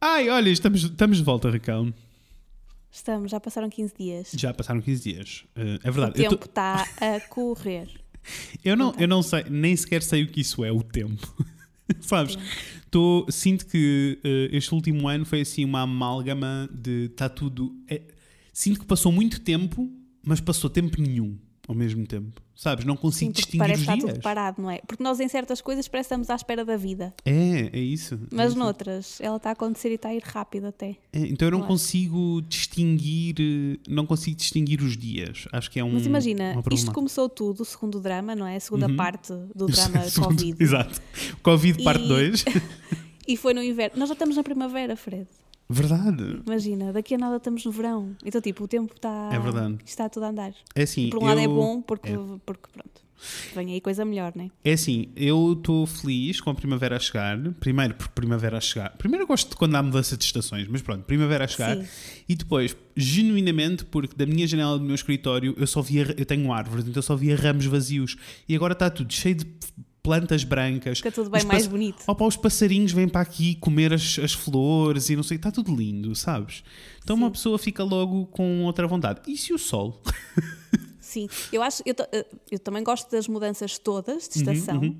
Ai, 0.00 0.28
olha, 0.28 0.50
estamos, 0.50 0.82
estamos 0.84 1.16
de 1.18 1.22
volta, 1.24 1.50
Raquel. 1.50 1.92
Estamos, 2.90 3.30
já 3.30 3.40
passaram 3.40 3.68
15 3.68 3.94
dias. 3.98 4.30
Já 4.34 4.54
passaram 4.54 4.80
15 4.80 5.02
dias. 5.02 5.44
Uh, 5.56 5.78
é 5.82 5.90
O 5.90 5.92
verdade. 5.92 6.22
Eu, 6.22 6.30
tempo 6.30 6.42
tô- 6.42 6.46
está 6.46 6.86
a 7.00 7.20
correr. 7.28 7.88
eu 8.64 8.76
não, 8.76 8.94
eu 8.98 9.06
não 9.08 9.22
sei, 9.22 9.44
nem 9.50 9.74
sequer 9.76 10.02
sei 10.02 10.22
o 10.22 10.28
que 10.28 10.40
isso 10.40 10.64
é, 10.64 10.72
o 10.72 10.82
tempo. 10.82 11.34
Sabes? 12.00 12.36
Tô, 12.90 13.26
sinto 13.30 13.66
que 13.66 14.18
uh, 14.24 14.56
este 14.56 14.74
último 14.74 15.08
ano 15.08 15.24
foi 15.24 15.42
assim 15.42 15.64
uma 15.64 15.82
amálgama 15.82 16.68
de. 16.72 17.06
Está 17.06 17.28
tudo. 17.28 17.74
é- 17.88 18.02
sinto 18.52 18.80
que 18.80 18.86
passou 18.86 19.12
muito 19.12 19.40
tempo, 19.40 19.90
mas 20.24 20.40
passou 20.40 20.68
tempo 20.70 21.00
nenhum 21.00 21.38
ao 21.68 21.74
mesmo 21.74 22.06
tempo. 22.06 22.40
Sabes? 22.54 22.86
Não 22.86 22.94
Sim, 22.94 23.00
consigo 23.02 23.30
porque 23.32 23.42
distinguir 23.42 23.58
parece 23.66 23.80
os 23.82 23.86
que 23.86 23.92
está 23.92 24.04
dias. 24.06 24.14
tudo 24.16 24.22
parado, 24.22 24.62
não 24.62 24.70
é? 24.70 24.78
Porque 24.86 25.02
nós 25.02 25.20
em 25.20 25.28
certas 25.28 25.60
coisas 25.60 25.86
parece 25.88 26.08
que 26.08 26.14
estamos 26.14 26.30
à 26.30 26.34
espera 26.34 26.64
da 26.64 26.74
vida. 26.76 27.12
É, 27.22 27.68
é 27.70 27.78
isso. 27.78 28.18
Mas 28.30 28.46
é 28.46 28.48
isso. 28.48 28.58
noutras, 28.58 29.20
ela 29.20 29.36
está 29.36 29.50
a 29.50 29.52
acontecer 29.52 29.90
e 29.90 29.96
está 29.96 30.08
a 30.08 30.14
ir 30.14 30.22
rápido 30.24 30.66
até. 30.68 30.96
É, 31.12 31.18
então 31.20 31.48
eu 31.48 31.52
não 31.52 31.58
Não 31.58 31.64
é? 31.66 31.68
consigo 31.68 32.40
distinguir. 32.48 33.34
eh, 33.38 33.78
Não 33.88 34.06
consigo 34.06 34.36
distinguir 34.36 34.80
os 34.80 34.96
dias. 34.96 35.46
Acho 35.52 35.70
que 35.70 35.78
é 35.78 35.84
um. 35.84 35.92
Mas 35.92 36.06
imagina, 36.06 36.62
isto 36.72 36.92
começou 36.92 37.28
tudo, 37.28 37.60
o 37.60 37.64
segundo 37.64 38.00
drama, 38.00 38.34
não 38.34 38.46
é? 38.46 38.56
A 38.56 38.60
segunda 38.60 38.86
Uhum. 38.86 38.96
parte 38.96 39.32
do 39.54 39.66
drama 39.68 40.00
Segundo- 40.04 40.28
Covid. 40.36 40.56
Exato. 40.62 41.00
Covid 41.42 41.82
parte 41.84 42.04
E- 42.04 42.08
2. 42.08 42.44
E 43.28 43.36
foi 43.36 43.52
no 43.52 43.60
inverno. 43.60 43.98
Nós 43.98 44.08
já 44.08 44.12
estamos 44.12 44.36
na 44.36 44.42
primavera, 44.44 44.94
Fred. 44.96 45.26
Verdade. 45.68 46.40
Imagina, 46.46 46.92
daqui 46.92 47.14
a 47.14 47.18
nada 47.18 47.36
estamos 47.36 47.64
no 47.64 47.72
verão. 47.72 48.16
Então, 48.24 48.40
tipo, 48.40 48.64
o 48.64 48.68
tempo 48.68 48.94
está. 48.94 49.30
É 49.32 49.38
verdade. 49.38 49.78
Está 49.84 50.08
tudo 50.08 50.24
a 50.24 50.28
andar. 50.28 50.52
É 50.74 50.82
assim. 50.82 51.10
Por 51.10 51.22
um 51.22 51.26
lado 51.26 51.40
é 51.40 51.46
eu- 51.46 51.54
bom, 51.54 51.82
porque, 51.82 52.12
é. 52.12 52.16
porque 52.44 52.68
pronto. 52.72 53.06
Vem 53.54 53.72
aí 53.72 53.80
coisa 53.80 54.04
melhor, 54.04 54.32
né? 54.36 54.50
É 54.62 54.74
assim, 54.74 55.08
eu 55.16 55.54
estou 55.54 55.86
feliz 55.86 56.38
com 56.40 56.50
a 56.50 56.54
primavera 56.54 56.96
a 56.96 56.98
chegar. 56.98 57.36
Primeiro, 57.58 57.94
porque 57.94 58.12
primavera 58.14 58.58
a 58.58 58.60
chegar. 58.60 58.90
Primeiro, 58.98 59.24
eu 59.24 59.26
gosto 59.26 59.48
de 59.50 59.56
quando 59.56 59.74
há 59.74 59.82
mudança 59.82 60.16
de 60.16 60.22
estações, 60.24 60.68
mas 60.68 60.82
pronto, 60.82 61.02
primavera 61.04 61.44
a 61.46 61.48
chegar. 61.48 61.76
Sim. 61.78 61.86
E 62.28 62.34
depois, 62.36 62.76
genuinamente, 62.94 63.84
porque 63.86 64.14
da 64.14 64.26
minha 64.26 64.46
janela 64.46 64.78
do 64.78 64.84
meu 64.84 64.94
escritório 64.94 65.54
eu 65.56 65.66
só 65.66 65.80
via. 65.80 66.14
Eu 66.16 66.26
tenho 66.26 66.52
árvores, 66.52 66.84
então 66.86 66.98
eu 66.98 67.02
só 67.02 67.16
via 67.16 67.34
ramos 67.34 67.64
vazios. 67.64 68.16
E 68.46 68.54
agora 68.54 68.74
está 68.74 68.90
tudo 68.90 69.12
cheio 69.12 69.34
de 69.36 69.46
plantas 70.06 70.44
brancas. 70.44 70.98
Fica 70.98 71.10
tudo 71.10 71.28
bem 71.28 71.40
Os 71.40 71.44
mais 71.44 71.62
pass- 71.64 71.70
bonito. 71.70 72.04
Opa, 72.06 72.24
os 72.24 72.36
passarinhos 72.36 72.92
vêm 72.92 73.08
para 73.08 73.20
aqui 73.20 73.56
comer 73.56 73.92
as, 73.92 74.18
as 74.22 74.32
flores 74.32 75.10
e 75.10 75.16
não 75.16 75.22
sei, 75.24 75.36
está 75.36 75.50
tudo 75.50 75.74
lindo, 75.74 76.14
sabes? 76.14 76.62
Então 77.02 77.16
uma 77.16 77.26
Sim. 77.26 77.32
pessoa 77.32 77.58
fica 77.58 77.82
logo 77.82 78.26
com 78.26 78.64
outra 78.64 78.86
vontade. 78.86 79.20
E 79.26 79.36
se 79.36 79.52
o 79.52 79.58
sol? 79.58 80.00
Sim, 81.00 81.28
eu 81.52 81.62
acho, 81.62 81.82
eu, 81.84 81.94
eh, 82.12 82.26
eu 82.50 82.58
também 82.58 82.82
gosto 82.84 83.10
das 83.10 83.26
mudanças 83.28 83.78
todas 83.78 84.28
de 84.28 84.38
estação 84.38 84.80
uhum. 84.80 84.96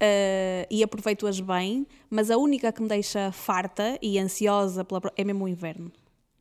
eh, 0.00 0.66
e 0.70 0.82
aproveito-as 0.82 1.40
bem, 1.40 1.86
mas 2.10 2.30
a 2.30 2.36
única 2.36 2.72
que 2.72 2.80
me 2.82 2.88
deixa 2.88 3.30
farta 3.32 3.98
e 4.02 4.18
ansiosa 4.18 4.84
pela, 4.84 5.00
é 5.16 5.24
mesmo 5.24 5.44
o 5.44 5.48
inverno. 5.48 5.90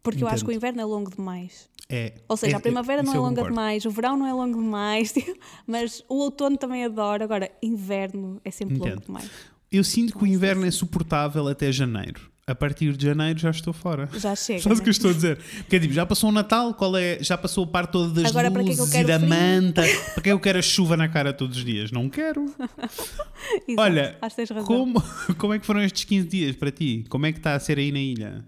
Porque 0.04 0.24
eu 0.24 0.28
acho 0.28 0.44
que 0.46 0.52
o 0.52 0.54
Entendo. 0.54 0.58
inverno 0.74 0.82
é 0.82 0.86
longo 0.86 1.12
demais. 1.14 1.70
É, 1.90 2.16
Ou 2.28 2.36
seja, 2.36 2.56
é- 2.56 2.58
a 2.58 2.60
primavera 2.60 3.02
não 3.02 3.12
isso 3.14 3.18
é 3.18 3.20
longa 3.20 3.36
concordo. 3.36 3.50
demais, 3.56 3.86
o 3.86 3.90
verão 3.90 4.18
não 4.18 4.26
é 4.28 4.34
longo 4.34 4.58
demais, 4.60 5.14
mas 5.66 6.04
o 6.10 6.16
outono 6.16 6.58
também 6.58 6.84
adoro. 6.84 7.24
Agora, 7.24 7.50
inverno 7.64 8.42
é 8.44 8.52
sempre 8.52 8.76
longo 8.76 8.88
Entendo. 8.90 9.06
demais. 9.06 9.30
Eu 9.72 9.84
sinto 9.84 10.18
que 10.18 10.24
o 10.24 10.28
inverno 10.28 10.66
é 10.66 10.72
suportável 10.72 11.48
até 11.48 11.72
janeiro. 11.72 12.30
A 12.50 12.56
partir 12.56 12.96
de 12.96 13.06
janeiro 13.06 13.38
já 13.38 13.50
estou 13.50 13.74
fora. 13.74 14.10
Já 14.14 14.34
chega. 14.34 14.60
Sabes 14.64 14.78
o 14.78 14.82
né? 14.82 14.84
que 14.84 14.90
eu 14.90 14.92
estou 14.92 15.12
a 15.12 15.14
dizer? 15.14 15.38
Porque 15.38 15.80
tipo, 15.82 15.94
já 15.94 16.06
passou 16.06 16.30
o 16.30 16.32
Natal, 16.32 16.74
qual 16.74 16.96
é? 16.96 17.22
Já 17.22 17.38
passou 17.38 17.66
a 17.66 17.68
parte 17.68 17.92
toda 17.92 18.22
das 18.22 18.32
Agora, 18.32 18.50
que 18.50 18.58
é 18.58 18.64
que 18.64 18.70
luzes 18.70 18.88
e 18.88 18.92
quero 18.92 19.08
da 19.10 19.20
frio? 19.20 19.30
manta. 19.30 19.82
Para 20.16 20.24
que 20.24 20.30
eu 20.32 20.40
quero 20.40 20.60
a 20.60 20.62
chuva 20.62 20.96
na 20.96 21.10
cara 21.10 21.34
todos 21.34 21.58
os 21.58 21.66
dias? 21.66 21.92
Não 21.92 22.10
quero. 22.10 22.46
Exato, 22.46 23.82
Olha, 23.82 24.18
que 24.34 24.64
como, 24.64 25.04
como 25.38 25.54
é 25.54 25.60
que 25.60 25.66
foram 25.66 25.82
estes 25.84 26.06
15 26.06 26.28
dias 26.28 26.56
para 26.56 26.72
ti? 26.72 27.06
Como 27.10 27.26
é 27.26 27.34
que 27.34 27.38
está 27.40 27.54
a 27.54 27.60
ser 27.60 27.78
aí 27.80 27.92
na 27.92 28.00
ilha? 28.00 28.46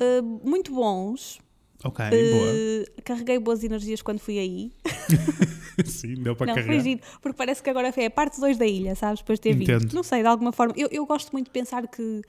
Eh, 0.00 0.20
muito 0.20 0.72
bons. 0.72 1.38
Ok, 1.84 2.04
Eh, 2.10 2.84
carreguei 3.04 3.38
boas 3.38 3.62
energias 3.62 4.00
quando 4.02 4.18
fui 4.18 4.38
aí. 4.38 4.72
boa. 4.82 5.84
Sim, 5.86 6.14
deu 6.14 6.34
para 6.36 6.46
não, 6.46 6.54
carregar. 6.54 6.74
foi 6.74 6.80
giro, 6.82 7.00
porque 7.20 7.36
parece 7.36 7.62
que 7.62 7.68
agora 7.68 7.92
é 7.96 8.06
a 8.06 8.10
parte 8.10 8.40
2 8.40 8.56
da 8.56 8.66
ilha, 8.66 8.94
sabes? 8.94 9.20
Depois 9.20 9.38
de 9.38 9.42
ter 9.42 9.54
vindo. 9.54 9.70
Entendo. 9.70 9.92
Não 9.92 10.02
sei, 10.02 10.22
de 10.22 10.28
alguma 10.28 10.52
forma. 10.52 10.72
Eu, 10.76 10.88
eu 10.90 11.04
gosto 11.04 11.32
muito 11.32 11.46
de 11.46 11.52
pensar 11.52 11.86
que. 11.88 12.22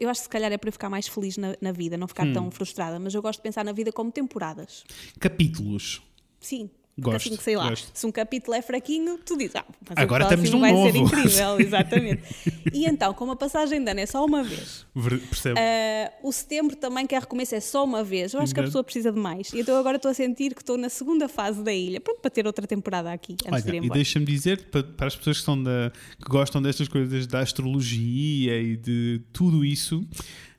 Eu 0.00 0.08
acho 0.10 0.20
que 0.20 0.24
se 0.24 0.28
calhar 0.28 0.52
é 0.52 0.58
para 0.58 0.68
eu 0.68 0.72
ficar 0.72 0.90
mais 0.90 1.08
feliz 1.08 1.36
na, 1.38 1.56
na 1.62 1.72
vida, 1.72 1.96
não 1.96 2.06
ficar 2.08 2.26
Hum. 2.26 2.32
tão 2.34 2.50
frustrada, 2.50 2.98
mas 2.98 3.14
eu 3.14 3.22
gosto 3.22 3.38
de 3.38 3.42
pensar 3.44 3.64
na 3.64 3.72
vida 3.72 3.90
como 3.92 4.10
temporadas. 4.12 4.84
Capítulos. 5.18 6.02
Sim. 6.40 6.68
Gosto, 7.00 7.26
assim 7.28 7.36
que 7.36 7.42
sei 7.42 7.56
lá, 7.56 7.68
gosto. 7.70 7.90
se 7.94 8.06
um 8.06 8.10
capítulo 8.12 8.56
é 8.56 8.62
fraquinho, 8.62 9.18
tu 9.24 9.36
dizes, 9.36 9.54
ah, 9.56 9.64
mas 9.88 9.98
Agora 9.98 10.24
estamos 10.24 10.50
num 10.50 10.60
vai 10.60 10.70
ser 10.70 10.92
novo. 10.94 10.98
incrível, 10.98 11.60
exatamente. 11.60 12.22
e 12.72 12.86
então, 12.86 13.14
como 13.14 13.32
a 13.32 13.36
passagem 13.36 13.82
de 13.84 13.90
ano 13.90 14.00
é 14.00 14.06
só 14.06 14.24
uma 14.24 14.42
vez, 14.42 14.86
Ver- 14.94 15.20
ah, 15.56 16.12
o 16.22 16.32
setembro 16.32 16.76
também 16.76 17.06
que 17.06 17.14
é 17.14 17.18
recomeço 17.18 17.54
é 17.54 17.60
só 17.60 17.84
uma 17.84 18.02
vez, 18.02 18.34
eu 18.34 18.40
acho 18.40 18.52
que 18.52 18.58
a 18.58 18.62
Entendo. 18.62 18.70
pessoa 18.70 18.84
precisa 18.84 19.12
de 19.12 19.18
mais. 19.18 19.52
E 19.52 19.60
então 19.60 19.76
agora 19.78 19.96
estou 19.96 20.10
a 20.10 20.14
sentir 20.14 20.54
que 20.54 20.62
estou 20.62 20.76
na 20.76 20.88
segunda 20.88 21.28
fase 21.28 21.62
da 21.62 21.72
ilha, 21.72 22.00
pronto, 22.00 22.20
para 22.20 22.30
ter 22.30 22.46
outra 22.46 22.66
temporada 22.66 23.12
aqui, 23.12 23.36
antes 23.46 23.62
de 23.64 23.68
ir 23.68 23.72
Olha, 23.72 23.76
e 23.76 23.84
embora. 23.84 23.94
deixa-me 23.94 24.26
dizer 24.26 24.64
para, 24.70 24.82
para 24.82 25.06
as 25.06 25.16
pessoas 25.16 25.38
que, 25.38 25.44
são 25.44 25.62
da, 25.62 25.92
que 26.18 26.28
gostam 26.28 26.60
destas 26.60 26.88
coisas 26.88 27.26
da 27.26 27.40
astrologia 27.40 28.60
e 28.60 28.76
de 28.76 29.20
tudo 29.32 29.64
isso, 29.64 30.04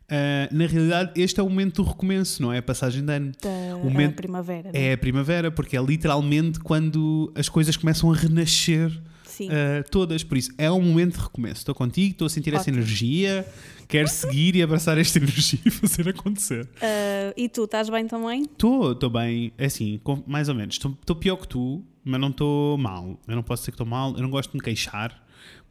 ah, 0.10 0.50
na 0.52 0.66
realidade 0.66 1.12
este 1.16 1.40
é 1.40 1.44
o 1.44 1.50
momento 1.50 1.82
do 1.84 1.90
recomeço, 1.90 2.42
não 2.42 2.52
é? 2.52 2.58
A 2.58 2.62
passagem 2.64 3.04
de 3.06 3.12
ano. 3.14 3.32
Da 3.42 3.76
o 3.78 3.84
momento- 3.90 4.12
a 4.12 4.16
primavera. 4.16 4.72
né? 4.72 4.80
É 4.88 4.94
a 4.94 4.98
primavera, 4.98 5.52
porque 5.52 5.78
é 5.78 5.82
literalmente 5.82 6.60
quando 6.60 7.32
as 7.36 7.48
coisas 7.50 7.76
começam 7.78 8.12
a 8.12 8.16
renascer 8.16 8.92
Sim. 9.26 9.50
ah, 9.52 9.84
todas. 9.90 10.24
Por 10.24 10.38
isso, 10.38 10.52
é 10.58 10.70
um 10.72 10.82
momento 10.82 11.16
de 11.18 11.22
recomeço. 11.24 11.58
Estou 11.62 11.76
contigo, 11.76 12.12
estou 12.12 12.26
a 12.26 12.30
sentir 12.30 12.54
essa 12.54 12.64
Ótimo. 12.64 12.78
energia, 12.78 13.46
quero 13.88 14.08
seguir 14.08 14.56
e 14.56 14.62
abraçar 14.64 14.98
esta 14.98 15.18
energia 15.20 15.60
e 15.66 15.70
fazer 15.72 16.10
acontecer. 16.10 16.68
Ah, 16.82 17.34
e 17.38 17.48
tu, 17.48 17.64
estás 17.66 17.90
bem 17.90 18.08
também? 18.08 18.42
Estou, 18.44 18.92
estou 18.94 19.10
bem, 19.10 19.52
é 19.58 19.66
assim, 19.66 20.00
com- 20.04 20.24
mais 20.28 20.50
ou 20.50 20.56
menos. 20.56 20.76
Estou 20.76 21.16
pior 21.16 21.38
que 21.38 21.48
tu, 21.48 21.84
mas 22.04 22.20
não 22.20 22.30
estou 22.30 22.78
mal. 22.78 23.20
Eu 23.28 23.36
não 23.36 23.44
posso 23.44 23.62
dizer 23.62 23.72
que 23.72 23.76
estou 23.76 23.88
mal, 23.88 24.14
eu 24.16 24.22
não 24.24 24.30
gosto 24.30 24.52
de 24.52 24.58
me 24.58 24.64
queixar, 24.64 25.26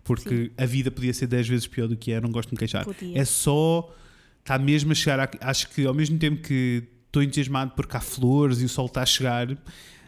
porque 0.05 0.51
a 0.57 0.65
vida 0.65 0.91
podia 0.91 1.13
ser 1.13 1.27
10 1.27 1.47
vezes 1.47 1.67
pior 1.67 1.87
do 1.87 1.97
que 1.97 2.11
é, 2.13 2.17
eu 2.17 2.23
não 2.23 2.31
gosto 2.31 2.49
de 2.49 2.55
me 2.55 2.59
queixar. 2.59 2.85
Podia. 2.85 3.19
É 3.19 3.25
só, 3.27 3.93
está 4.49 4.59
mesmo 4.59 4.93
a 4.93 4.95
chegar, 4.95 5.21
a- 5.21 5.31
acho 5.51 5.69
que 5.71 5.85
ao 5.85 5.93
mesmo 5.95 6.19
tempo 6.19 6.43
que 6.43 6.83
estou 7.07 7.23
entusiasmado 7.23 7.73
porque 7.77 7.97
há 7.97 8.01
flores 8.01 8.61
e 8.61 8.65
o 8.65 8.69
sol 8.69 8.87
está 8.87 9.03
a 9.03 9.07
chegar, 9.07 9.47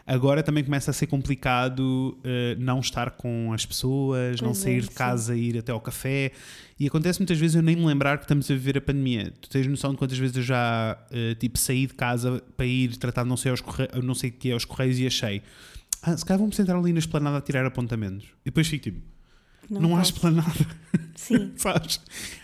agora 0.05 0.41
também 0.41 0.63
começa 0.63 0.89
a 0.91 0.93
ser 0.93 1.05
complicado 1.07 2.17
eh, 2.23 2.55
não 2.59 2.79
estar 2.79 3.11
com 3.11 3.53
as 3.53 3.65
pessoas, 3.65 4.41
não 4.41 4.49
Pois 4.49 4.59
é, 4.59 4.63
sair 4.63 4.81
de 4.81 4.87
sim. 4.87 4.93
casa, 4.93 5.35
ir 5.35 5.57
até 5.59 5.71
ao 5.71 5.79
café. 5.79 6.31
E 6.79 6.87
acontece 6.87 7.19
muitas 7.19 7.37
vezes 7.37 7.55
eu 7.55 7.61
nem 7.61 7.75
me 7.75 7.85
lembrar 7.85 8.17
que 8.17 8.23
estamos 8.23 8.49
a 8.49 8.53
viver 8.55 8.77
a 8.77 8.81
pandemia. 8.81 9.31
Tu 9.39 9.47
tens 9.49 9.67
noção 9.67 9.91
de 9.91 9.97
quantas 9.97 10.17
vezes 10.17 10.35
eu 10.35 10.43
já 10.43 10.97
eh, 11.11 11.35
tipo, 11.35 11.57
saí 11.59 11.85
de 11.85 11.93
casa 11.93 12.41
para 12.57 12.65
ir 12.65 12.97
tratar 12.97 13.23
não 13.25 13.37
sei, 13.37 13.51
aos 13.51 13.61
corre... 13.61 13.87
não 14.03 14.15
sei 14.15 14.31
o 14.31 14.33
que 14.33 14.49
é 14.49 14.53
aos 14.53 14.65
correios 14.65 14.97
e 14.99 15.05
achei. 15.05 15.41
Ah, 16.01 16.17
se 16.17 16.25
calhar 16.25 16.39
vamos 16.39 16.55
sentar 16.55 16.75
ali 16.75 16.91
na 16.91 16.99
esplanada 16.99 17.37
a 17.37 17.41
tirar 17.41 17.63
apontamentos. 17.65 18.25
E 18.41 18.45
depois 18.45 18.67
fico 18.67 18.83
tipo, 18.85 19.01
não, 19.69 19.93
há 19.95 19.99
posso. 19.99 20.13
esplanada, 20.13 20.67
Sim, 21.15 21.51
sabes? 21.57 21.99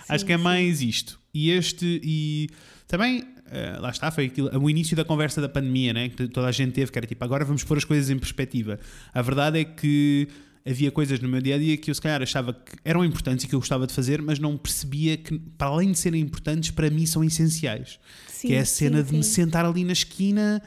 Acho 0.08 0.24
que 0.26 0.32
é 0.34 0.38
sim. 0.38 0.44
mais 0.44 0.82
isto. 0.82 1.20
E 1.38 1.52
este, 1.52 2.02
e 2.04 2.50
também, 2.88 3.24
eh, 3.52 3.78
lá 3.80 3.92
está, 3.92 4.10
foi 4.10 4.26
aquilo, 4.26 4.50
o 4.60 4.68
início 4.68 4.98
da 4.98 5.06
conversa 5.06 5.40
da 5.40 5.48
pandemia, 5.48 5.94
né? 5.94 6.10
Que 6.10 6.28
toda 6.28 6.48
a 6.48 6.52
gente 6.52 6.72
teve, 6.72 6.92
que 6.92 6.98
era 6.98 7.06
tipo, 7.06 7.24
agora 7.24 7.46
vamos 7.46 7.64
pôr 7.64 7.78
as 7.78 7.84
coisas 7.84 8.10
em 8.10 8.18
perspectiva. 8.18 8.80
A 9.14 9.22
verdade 9.22 9.60
é 9.60 9.64
que 9.64 10.28
havia 10.66 10.90
coisas 10.90 11.20
no 11.20 11.30
meu 11.30 11.40
dia 11.40 11.54
a 11.54 11.58
dia 11.60 11.78
que 11.78 11.92
eu, 11.92 11.96
se 11.96 12.02
calhar, 12.02 12.24
achava 12.24 12.54
que 12.54 12.76
eram 12.84 13.06
importantes 13.06 13.46
e 13.46 13.48
que 13.48 13.54
eu 13.54 13.60
gostava 13.60 13.86
de 13.86 13.94
fazer, 13.94 14.20
mas 14.20 14.40
não 14.40 14.58
percebia 14.58 15.16
que, 15.16 15.38
para 15.38 15.68
além 15.68 15.92
de 15.92 16.00
serem 16.00 16.22
importantes, 16.22 16.72
para 16.72 16.90
mim 16.90 17.06
são 17.06 17.24
essenciais. 17.24 18.00
sim. 18.28 18.48
que 18.48 18.54
é 18.56 18.60
a 18.62 18.66
cena 18.66 19.04
sim, 19.04 19.12
de 19.12 19.18
me 19.18 19.24
sim. 19.24 19.32
sentar 19.32 19.64
ali 19.64 19.84
na 19.84 19.94
esquina 19.94 20.60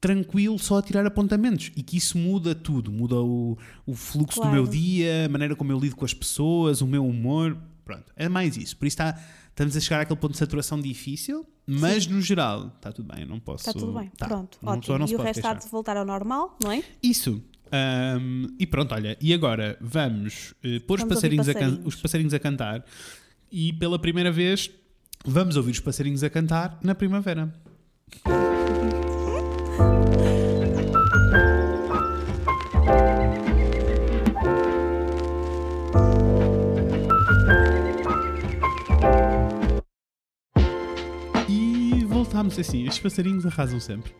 tranquilo 0.00 0.58
só 0.58 0.78
a 0.78 0.82
tirar 0.82 1.04
apontamentos 1.04 1.70
e 1.76 1.82
que 1.82 1.98
isso 1.98 2.16
muda 2.16 2.54
tudo, 2.54 2.90
muda 2.90 3.16
o, 3.16 3.58
o 3.84 3.94
fluxo 3.94 4.40
Claro. 4.40 4.50
do 4.50 4.54
meu 4.54 4.66
dia, 4.66 5.26
a 5.26 5.28
maneira 5.28 5.54
como 5.54 5.70
eu 5.70 5.78
lido 5.78 5.94
com 5.94 6.06
as 6.06 6.14
pessoas, 6.14 6.80
o 6.80 6.86
meu 6.86 7.06
humor, 7.06 7.56
pronto, 7.90 8.12
é 8.16 8.28
mais 8.28 8.56
isso. 8.56 8.76
Por 8.76 8.86
isso 8.86 8.94
está, 8.94 9.18
estamos 9.48 9.76
a 9.76 9.80
chegar 9.80 10.00
àquele 10.00 10.18
ponto 10.18 10.32
de 10.32 10.38
saturação 10.38 10.80
difícil, 10.80 11.46
mas 11.66 12.06
no 12.06 12.20
geral 12.20 12.72
está 12.76 12.92
tudo 12.92 13.12
bem, 13.12 13.22
eu 13.22 13.28
não 13.28 13.40
posso. 13.40 13.68
Está 13.68 13.72
tudo 13.78 13.92
bem, 13.92 14.10
tá, 14.16 14.26
pronto, 14.26 14.58
pessoa 14.58 14.76
ótimo. 14.76 14.98
não 14.98 15.06
E 15.08 15.14
o 15.16 15.22
resto 15.22 15.44
há 15.44 15.54
de 15.54 15.68
voltar 15.68 15.96
ao 15.96 16.04
normal, 16.04 16.56
não 16.62 16.70
é? 16.70 16.82
Isso. 17.02 17.42
Ahm, 17.72 18.46
e 18.58 18.66
pronto, 18.66 18.94
olha, 18.94 19.16
e 19.20 19.32
agora 19.32 19.76
vamos 19.80 20.54
eh, 20.62 20.80
pôr 20.80 20.98
os 20.98 21.02
Vamos 21.02 21.02
ouvir 21.02 21.08
passarinhos, 21.14 21.48
a 21.48 21.52
passarinhos. 21.52 21.86
os 21.86 21.96
passarinhos 21.96 22.34
a 22.34 22.38
cantar 22.38 22.84
e 23.50 23.72
pela 23.74 23.98
primeira 23.98 24.32
vez 24.32 24.70
vamos 25.24 25.56
ouvir 25.56 25.70
os 25.70 25.80
passarinhos 25.80 26.24
a 26.24 26.30
cantar 26.30 26.78
na 26.82 26.94
primavera. 26.96 27.52
Voltámos 42.40 42.58
assim, 42.58 42.84
estes 42.86 42.98
passarinhos 43.02 43.44
arrasam 43.44 43.78
sempre. 43.78 44.12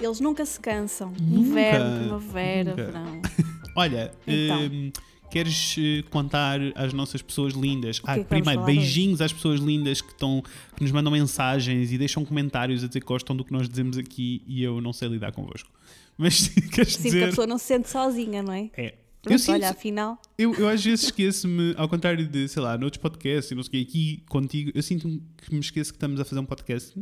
Eles 0.00 0.18
nunca 0.18 0.44
se 0.44 0.58
cansam. 0.58 1.12
Nunca, 1.20 1.48
Inverno, 1.50 1.98
primavera, 2.00 2.74
verão. 2.74 3.22
Olha, 3.76 4.12
Então. 4.26 4.60
hum, 4.66 4.92
queres 5.30 5.76
eh, 5.78 6.02
contar 6.10 6.58
às 6.74 6.92
nossas 6.92 7.22
pessoas 7.22 7.54
lindas? 7.54 8.00
Ah, 8.04 8.14
é 8.18 8.24
que 8.24 8.28
vamos 8.28 8.28
primeiro, 8.28 8.60
falar 8.60 8.66
hoje? 8.66 8.76
beijinhos 8.80 9.20
às 9.20 9.32
pessoas 9.32 9.60
lindas 9.60 10.00
que, 10.00 10.10
estão, 10.10 10.42
que 10.76 10.82
nos 10.82 10.90
mandam 10.90 11.12
mensagens 11.12 11.92
e 11.92 11.96
deixam 11.98 12.24
comentários 12.24 12.82
a 12.82 12.88
dizer 12.88 12.98
que 13.00 13.06
gostam 13.06 13.36
do 13.36 13.44
que 13.44 13.52
nós 13.52 13.68
dizemos 13.68 13.96
aqui 13.96 14.42
e 14.46 14.64
eu 14.64 14.80
não 14.80 14.92
sei 14.92 15.08
lidar 15.08 15.30
convosco. 15.30 15.70
Mas 16.18 16.48
queres 16.48 16.94
Sinto 16.94 17.02
que 17.02 17.08
a 17.08 17.12
dizer. 17.12 17.26
pessoa 17.28 17.46
não 17.46 17.56
se 17.56 17.66
sente 17.66 17.88
sozinha, 17.88 18.42
não 18.42 18.52
é? 18.52 18.68
É. 18.76 18.94
Eu, 19.24 19.28
Pronto, 19.30 19.38
sinto, 19.38 19.52
olha, 19.54 19.70
afinal. 19.70 20.20
eu, 20.36 20.52
eu 20.56 20.68
às 20.68 20.84
vezes 20.84 21.04
esqueço-me, 21.04 21.74
ao 21.76 21.88
contrário 21.88 22.26
de, 22.26 22.48
sei 22.48 22.60
lá, 22.60 22.76
noutros 22.76 23.00
podcasts 23.00 23.52
e 23.52 23.54
não 23.54 23.62
sei 23.62 23.80
o 23.80 23.82
aqui 23.84 24.22
contigo, 24.28 24.72
eu 24.74 24.82
sinto 24.82 25.22
que 25.36 25.54
me 25.54 25.60
esqueço 25.60 25.92
que 25.92 25.96
estamos 25.96 26.18
a 26.18 26.24
fazer 26.24 26.40
um 26.40 26.44
podcast. 26.44 26.92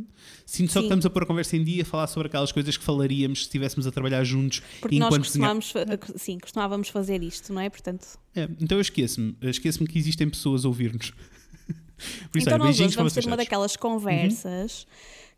Sinto 0.45 0.71
só 0.71 0.81
que 0.81 0.85
estamos 0.85 1.03
a 1.03 1.09
pôr 1.09 1.23
a 1.23 1.25
conversa 1.25 1.57
em 1.57 1.63
dia, 1.63 1.81
a 1.81 1.85
falar 1.85 2.05
sobre 2.05 2.27
aquelas 2.27 2.51
coisas 2.51 2.77
que 2.77 2.83
falaríamos 2.83 3.39
se 3.39 3.45
estivéssemos 3.45 3.87
a 3.87 3.91
trabalhar 3.91 4.23
juntos 4.23 4.61
Porque 4.79 4.99
nós 4.99 5.17
costumávamos, 5.17 5.71
fa- 5.71 5.79
sim, 6.15 6.37
costumávamos 6.37 6.89
fazer 6.89 7.23
isto, 7.23 7.51
não 7.51 7.59
é? 7.61 7.71
Portanto, 7.71 8.05
É, 8.35 8.43
então 8.59 8.77
eu 8.77 8.81
esqueço-me, 8.81 9.35
esqueço-me 9.41 9.87
que 9.89 9.97
existem 9.97 10.29
pessoas 10.29 10.63
a 10.63 10.67
ouvir-nos. 10.67 11.11
Por 12.31 12.37
isso, 12.37 12.47
então 12.49 12.53
olha, 12.59 12.65
nós 12.65 12.79
hoje 12.79 12.95
vamos 12.95 13.13
ter 13.13 13.25
uma 13.25 13.37
daquelas 13.37 13.75
conversas 13.75 14.85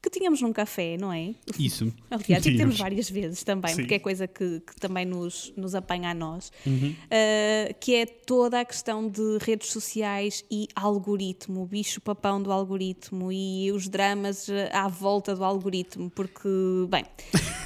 que 0.04 0.10
tínhamos 0.10 0.42
num 0.42 0.52
café, 0.52 0.98
não 1.00 1.14
é? 1.14 1.34
Isso. 1.58 1.92
Aliás, 2.12 2.46
e 2.46 2.58
temos 2.58 2.78
várias 2.78 3.10
vezes 3.10 3.42
também, 3.44 3.74
Sim. 3.74 3.82
porque 3.84 3.94
é 3.94 4.00
coisa 4.00 4.28
que, 4.28 4.60
que 4.60 4.76
também 4.76 5.06
nos, 5.06 5.54
nos 5.56 5.74
apanha 5.74 6.10
a 6.10 6.14
nós, 6.14 6.52
Uhum. 6.66 6.94
uh, 7.06 7.74
que 7.80 7.96
é 7.96 8.06
toda 8.06 8.60
a 8.60 8.66
questão 8.66 9.08
de 9.10 9.38
redes 9.42 9.72
sociais 9.72 10.44
e 10.52 10.68
algoritmo, 10.76 11.64
o 11.64 11.66
bicho-papão 11.66 12.42
do 12.44 12.52
algoritmo 12.52 13.32
e 13.32 13.72
os 13.72 13.88
dramas 13.88 14.50
uh, 14.50 14.54
à 14.74 14.88
volta 14.90 15.34
do 15.36 15.44
algoritmo, 15.44 16.10
porque, 16.10 16.50
bem, 16.90 17.06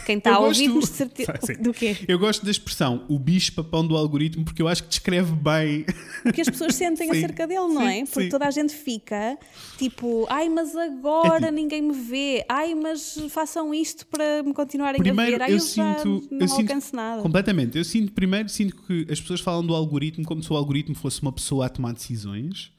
quem 0.06 0.18
está 0.20 0.36
a 0.36 0.40
ouvir-nos 0.40 0.90
de 0.92 0.96
certeza. 0.96 1.34
Do 1.60 1.74
quê? 1.74 1.98
Eu 2.08 2.20
gosto 2.20 2.46
da 2.46 2.52
expressão 2.52 3.04
o 3.10 3.18
bicho-papão 3.18 3.86
do 3.88 3.98
algoritmo 3.98 4.46
porque 4.46 4.62
eu 4.62 4.68
acho 4.68 4.84
que 4.84 4.90
descreve 4.90 5.32
bem. 5.34 5.86
O 6.24 6.32
que 6.32 6.42
as 6.42 6.50
pessoas 6.50 6.76
sentem 6.76 7.08
Sim, 7.12 7.18
acerca 7.18 7.48
dele, 7.48 7.62
não 7.68 7.82
sim, 7.82 8.02
é? 8.02 8.06
Porque 8.06 8.30
toda 8.30 8.46
a 8.48 8.52
gente 8.52 8.74
fica 8.76 9.38
tipo, 9.78 10.26
ai, 10.30 10.50
mas 10.50 10.76
agora 10.76 11.38
É 11.38 11.40
tipo- 11.40 11.52
ninguém 11.52 11.82
me 11.82 11.94
vê, 11.94 12.27
ai, 12.50 12.74
mas 12.76 13.18
façam 13.30 13.74
isto 13.74 14.06
para 14.08 14.42
me 14.44 14.54
continuarem 14.54 15.00
Primeiro, 15.02 15.36
a 15.36 15.38
ver, 15.40 15.44
ai, 15.44 15.52
eu 15.52 15.56
eu, 15.56 15.60
sinto- 15.60 16.28
não 16.32 16.40
eu 16.42 16.48
sinto 16.48 16.74
nada. 16.96 17.22
Completamente. 17.22 17.78
Eu 17.78 17.84
sinto, 17.84 18.12
primeiro, 18.12 18.50
sinto 18.50 18.76
que 18.84 19.06
as 19.10 19.20
pessoas 19.20 19.40
falam 19.40 19.66
do 19.66 19.74
algoritmo 19.76 20.26
como 20.26 20.42
se 20.44 20.52
o 20.52 20.56
algoritmo 20.56 20.96
fosse 20.96 21.22
uma 21.22 21.32
pessoa 21.32 21.66
a 21.66 21.70
tomar 21.70 21.94
decisões 21.94 22.72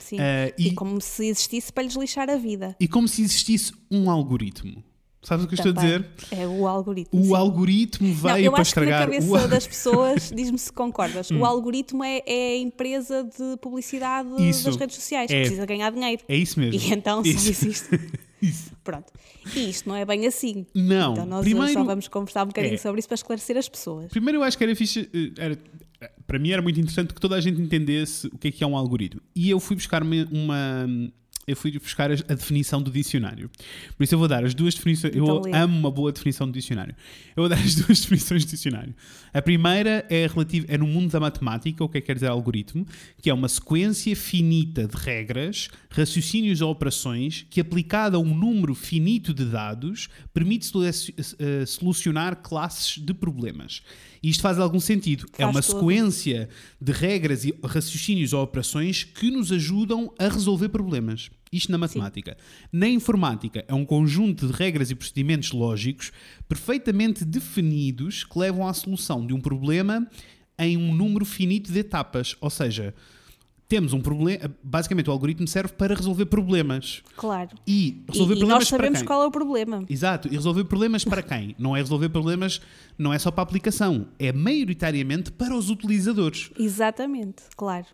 Sim. 0.00 0.16
eh, 0.20 0.54
E 0.58 0.68
e, 0.68 0.74
como 0.74 1.00
se 1.00 1.26
existisse 1.26 1.72
para 1.72 1.82
lhes 1.84 1.94
lixar 1.94 2.28
a 2.30 2.36
vida. 2.36 2.74
e 2.80 2.86
como 2.88 3.06
se 3.08 3.22
existisse 3.22 3.72
um 3.90 4.10
algoritmo. 4.10 4.82
Sabes 5.20 5.44
o 5.44 5.48
que 5.48 5.54
eu 5.54 5.56
estou 5.56 5.72
a 5.72 5.74
dizer? 5.74 6.06
É 6.30 6.46
o 6.46 6.66
algoritmo. 6.68 7.20
O 7.20 7.24
sim. 7.24 7.34
algoritmo 7.34 8.06
Não, 8.08 8.14
veio 8.14 8.46
eu 8.46 8.52
para 8.52 8.60
acho 8.62 8.72
que 8.72 8.80
na 8.80 8.86
estragar. 8.86 9.08
cabeça 9.10 9.44
o 9.44 9.48
das 9.48 9.66
pessoas, 9.66 10.30
diz-me 10.34 10.56
se 10.56 10.72
concordas, 10.72 11.28
Hum. 11.32 11.40
o 11.40 11.44
algoritmo 11.44 12.04
é, 12.04 12.22
é 12.24 12.52
a 12.52 12.58
empresa 12.58 13.24
de 13.24 13.56
publicidade 13.60 14.28
Isso. 14.38 14.64
das 14.64 14.76
redes 14.76 14.94
sociais, 14.94 15.28
É. 15.30 15.40
precisa 15.40 15.66
ganhar 15.66 15.90
dinheiro. 15.90 16.22
É 16.28 16.36
isso 16.36 16.58
mesmo. 16.60 16.80
E 16.80 16.92
então 16.94 17.22
só 17.24 17.28
Isso. 17.30 17.50
existe. 17.50 17.88
Isso. 18.40 18.70
Pronto. 18.84 19.12
E 19.54 19.70
isto 19.70 19.88
não 19.88 19.96
é 19.96 20.04
bem 20.04 20.26
assim. 20.26 20.64
Não. 20.74 21.12
Então 21.12 21.26
nós 21.26 21.44
primeiro, 21.44 21.72
só 21.72 21.84
vamos 21.84 22.08
conversar 22.08 22.44
um 22.44 22.48
bocadinho 22.48 22.74
É. 22.74 22.78
sobre 22.78 22.98
isso 23.00 23.08
para 23.08 23.14
esclarecer 23.16 23.56
as 23.56 23.68
pessoas. 23.68 24.10
Primeiro 24.10 24.38
eu 24.38 24.42
acho 24.42 24.56
que 24.56 24.64
era 24.64 24.74
fixe, 24.76 25.08
eh, 25.12 25.32
era, 25.36 25.58
para 26.26 26.38
mim 26.38 26.50
era 26.50 26.62
muito 26.62 26.78
interessante 26.78 27.12
que 27.14 27.20
toda 27.20 27.34
a 27.36 27.40
gente 27.40 27.60
entendesse 27.60 28.26
o 28.28 28.38
que 28.38 28.48
é 28.48 28.50
que 28.52 28.62
é 28.62 28.66
um 28.66 28.76
algoritmo. 28.76 29.20
E 29.34 29.50
eu 29.50 29.58
fui 29.58 29.74
buscar 29.76 30.02
uma, 30.02 30.14
uma- 30.30 31.10
eu 31.48 31.56
fui 31.56 31.72
buscar 31.78 32.10
a, 32.10 32.14
a 32.14 32.34
definição 32.34 32.82
do 32.82 32.90
dicionário. 32.90 33.50
Por 33.96 34.04
isso 34.04 34.14
eu 34.14 34.18
vou 34.18 34.28
dar 34.28 34.44
as 34.44 34.54
duas 34.54 34.74
definições. 34.74 35.14
eu 35.14 35.24
Então 35.24 35.40
lê. 35.42 35.52
amo 35.56 35.78
uma 35.78 35.90
boa 35.90 36.12
definição 36.12 36.46
do 36.46 36.52
dicionário. 36.52 36.94
Eu 37.34 37.42
vou 37.42 37.48
dar 37.48 37.58
as 37.58 37.74
duas 37.76 38.00
definições 38.00 38.44
do 38.44 38.50
dicionário. 38.50 38.94
A 39.32 39.40
primeira 39.40 40.06
é 40.10 40.26
relativa 40.26 40.66
é 40.68 40.76
no 40.76 40.86
mundo 40.86 41.10
da 41.10 41.18
matemática, 41.18 41.82
o 41.82 41.88
que 41.88 41.98
é 41.98 42.00
que 42.00 42.06
quer 42.06 42.14
dizer 42.14 42.28
algoritmo, 42.28 42.86
que 43.20 43.30
é 43.30 43.34
uma 43.34 43.48
sequência 43.48 44.14
finita 44.14 44.86
de 44.86 44.96
regras, 44.96 45.68
raciocínios 45.90 46.60
ou 46.60 46.70
operações 46.70 47.46
que 47.50 47.60
aplicada 47.60 48.16
a 48.16 48.20
um 48.20 48.34
número 48.34 48.74
finito 48.74 49.32
de 49.32 49.44
dados 49.44 50.08
permite 50.32 50.70
eh, 51.38 51.66
solucionar 51.66 52.36
classes 52.36 52.98
de 52.98 53.14
problemas. 53.14 53.82
E 54.22 54.28
isto 54.30 54.42
faz 54.42 54.58
algum 54.58 54.80
sentido. 54.80 55.26
é 55.34 55.42
Faz 55.42 55.54
uma 55.54 55.62
todo. 55.62 55.78
sequência 55.78 56.48
de 56.80 56.92
regras 56.92 57.44
e 57.44 57.54
raciocínios 57.64 58.32
ou 58.32 58.42
operações 58.42 59.04
que 59.04 59.30
nos 59.30 59.52
ajudam 59.52 60.12
a 60.18 60.28
resolver 60.28 60.68
problemas. 60.68 61.30
Isto 61.52 61.72
na 61.72 61.78
matemática. 61.78 62.36
Na 62.70 62.88
informática, 62.88 63.64
é 63.66 63.74
um 63.74 63.84
conjunto 63.84 64.46
de 64.46 64.52
regras 64.52 64.90
e 64.90 64.94
procedimentos 64.94 65.52
lógicos 65.52 66.12
perfeitamente 66.48 67.24
definidos 67.24 68.24
que 68.24 68.38
levam 68.38 68.66
à 68.66 68.74
solução 68.74 69.26
de 69.26 69.32
um 69.32 69.40
problema 69.40 70.06
em 70.58 70.76
um 70.76 70.94
número 70.94 71.24
finito 71.24 71.72
de 71.72 71.78
etapas. 71.78 72.36
Ou 72.40 72.50
seja, 72.50 72.94
temos 73.68 73.92
um 73.92 74.00
problema. 74.00 74.50
Basicamente, 74.62 75.08
o 75.10 75.12
algoritmo 75.12 75.46
serve 75.46 75.72
para 75.74 75.94
resolver 75.94 76.26
problemas. 76.26 77.02
Claro. 77.16 77.50
E 77.66 77.78
E, 77.88 78.04
resolver 78.08 78.34
e 78.34 78.38
problemas 78.38 78.60
nós 78.60 78.68
sabemos 78.68 78.90
para 78.90 78.98
quem? 79.00 79.06
qual 79.06 79.22
é 79.22 79.26
o 79.26 79.30
problema. 79.30 79.84
Exato, 79.88 80.28
e 80.28 80.32
resolver 80.32 80.64
problemas 80.64 81.04
para 81.04 81.22
quem? 81.22 81.54
Não 81.58 81.76
é 81.76 81.80
resolver 81.80 82.08
problemas, 82.08 82.60
não 82.96 83.12
é 83.12 83.18
só 83.18 83.30
para 83.30 83.42
a 83.42 83.44
aplicação, 83.44 84.08
é 84.18 84.32
maioritariamente 84.32 85.30
para 85.30 85.54
os 85.54 85.70
utilizadores. 85.70 86.50
Exatamente, 86.58 87.42
claro. 87.56 87.86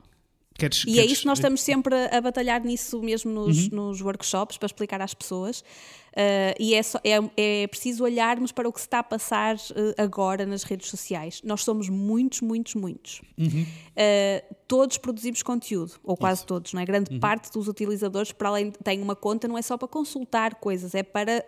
Queres, 0.56 0.84
E 0.86 0.92
é 0.92 0.94
queres- 0.94 1.10
isso 1.12 1.20
que 1.22 1.26
nós 1.26 1.38
estamos 1.38 1.60
sempre 1.62 1.94
a, 1.96 2.18
a 2.18 2.20
batalhar 2.20 2.62
nisso 2.62 3.00
mesmo 3.02 3.32
nos, 3.32 3.64
Uhum. 3.66 3.88
nos 3.88 4.00
workshops 4.00 4.56
para 4.56 4.66
explicar 4.66 5.00
às 5.00 5.12
pessoas. 5.12 5.64
Uh, 6.12 6.54
e 6.60 6.74
é, 6.76 6.82
só- 6.84 7.00
é, 7.02 7.18
é 7.36 7.66
preciso 7.66 8.04
olharmos 8.04 8.52
para 8.52 8.68
o 8.68 8.72
que 8.72 8.78
se 8.80 8.86
está 8.86 9.00
a 9.00 9.02
passar 9.02 9.56
uh, 9.56 9.60
agora 10.00 10.46
nas 10.46 10.62
redes 10.62 10.88
sociais. 10.88 11.40
Nós 11.42 11.64
somos 11.64 11.88
muitos, 11.88 12.40
muitos, 12.40 12.76
muitos. 12.76 13.20
Uhum. 13.36 13.62
Uh, 13.66 14.54
todos 14.68 14.96
produzimos 14.96 15.42
conteúdo, 15.42 15.94
ou 16.04 16.16
quase 16.16 16.46
todos, 16.46 16.72
não 16.72 16.80
é? 16.80 16.84
Grande 16.84 17.18
parte 17.18 17.50
dos 17.50 17.66
utilizadores, 17.66 18.30
para 18.30 18.48
além 18.48 18.70
de 18.70 18.78
tem 18.78 19.02
uma 19.02 19.16
conta, 19.16 19.48
não 19.48 19.58
é 19.58 19.62
só 19.62 19.76
para 19.76 19.88
consultar 19.88 20.54
coisas, 20.54 20.94
é 20.94 21.02
para 21.02 21.44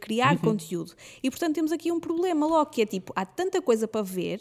criar 0.00 0.38
conteúdo. 0.38 0.92
E 1.22 1.30
portanto 1.30 1.54
temos 1.54 1.72
aqui 1.72 1.90
um 1.90 1.98
problema 1.98 2.46
logo, 2.46 2.66
que 2.66 2.82
é 2.82 2.86
tipo, 2.86 3.10
há 3.16 3.24
tanta 3.24 3.62
coisa 3.62 3.88
para 3.88 4.02
ver 4.02 4.40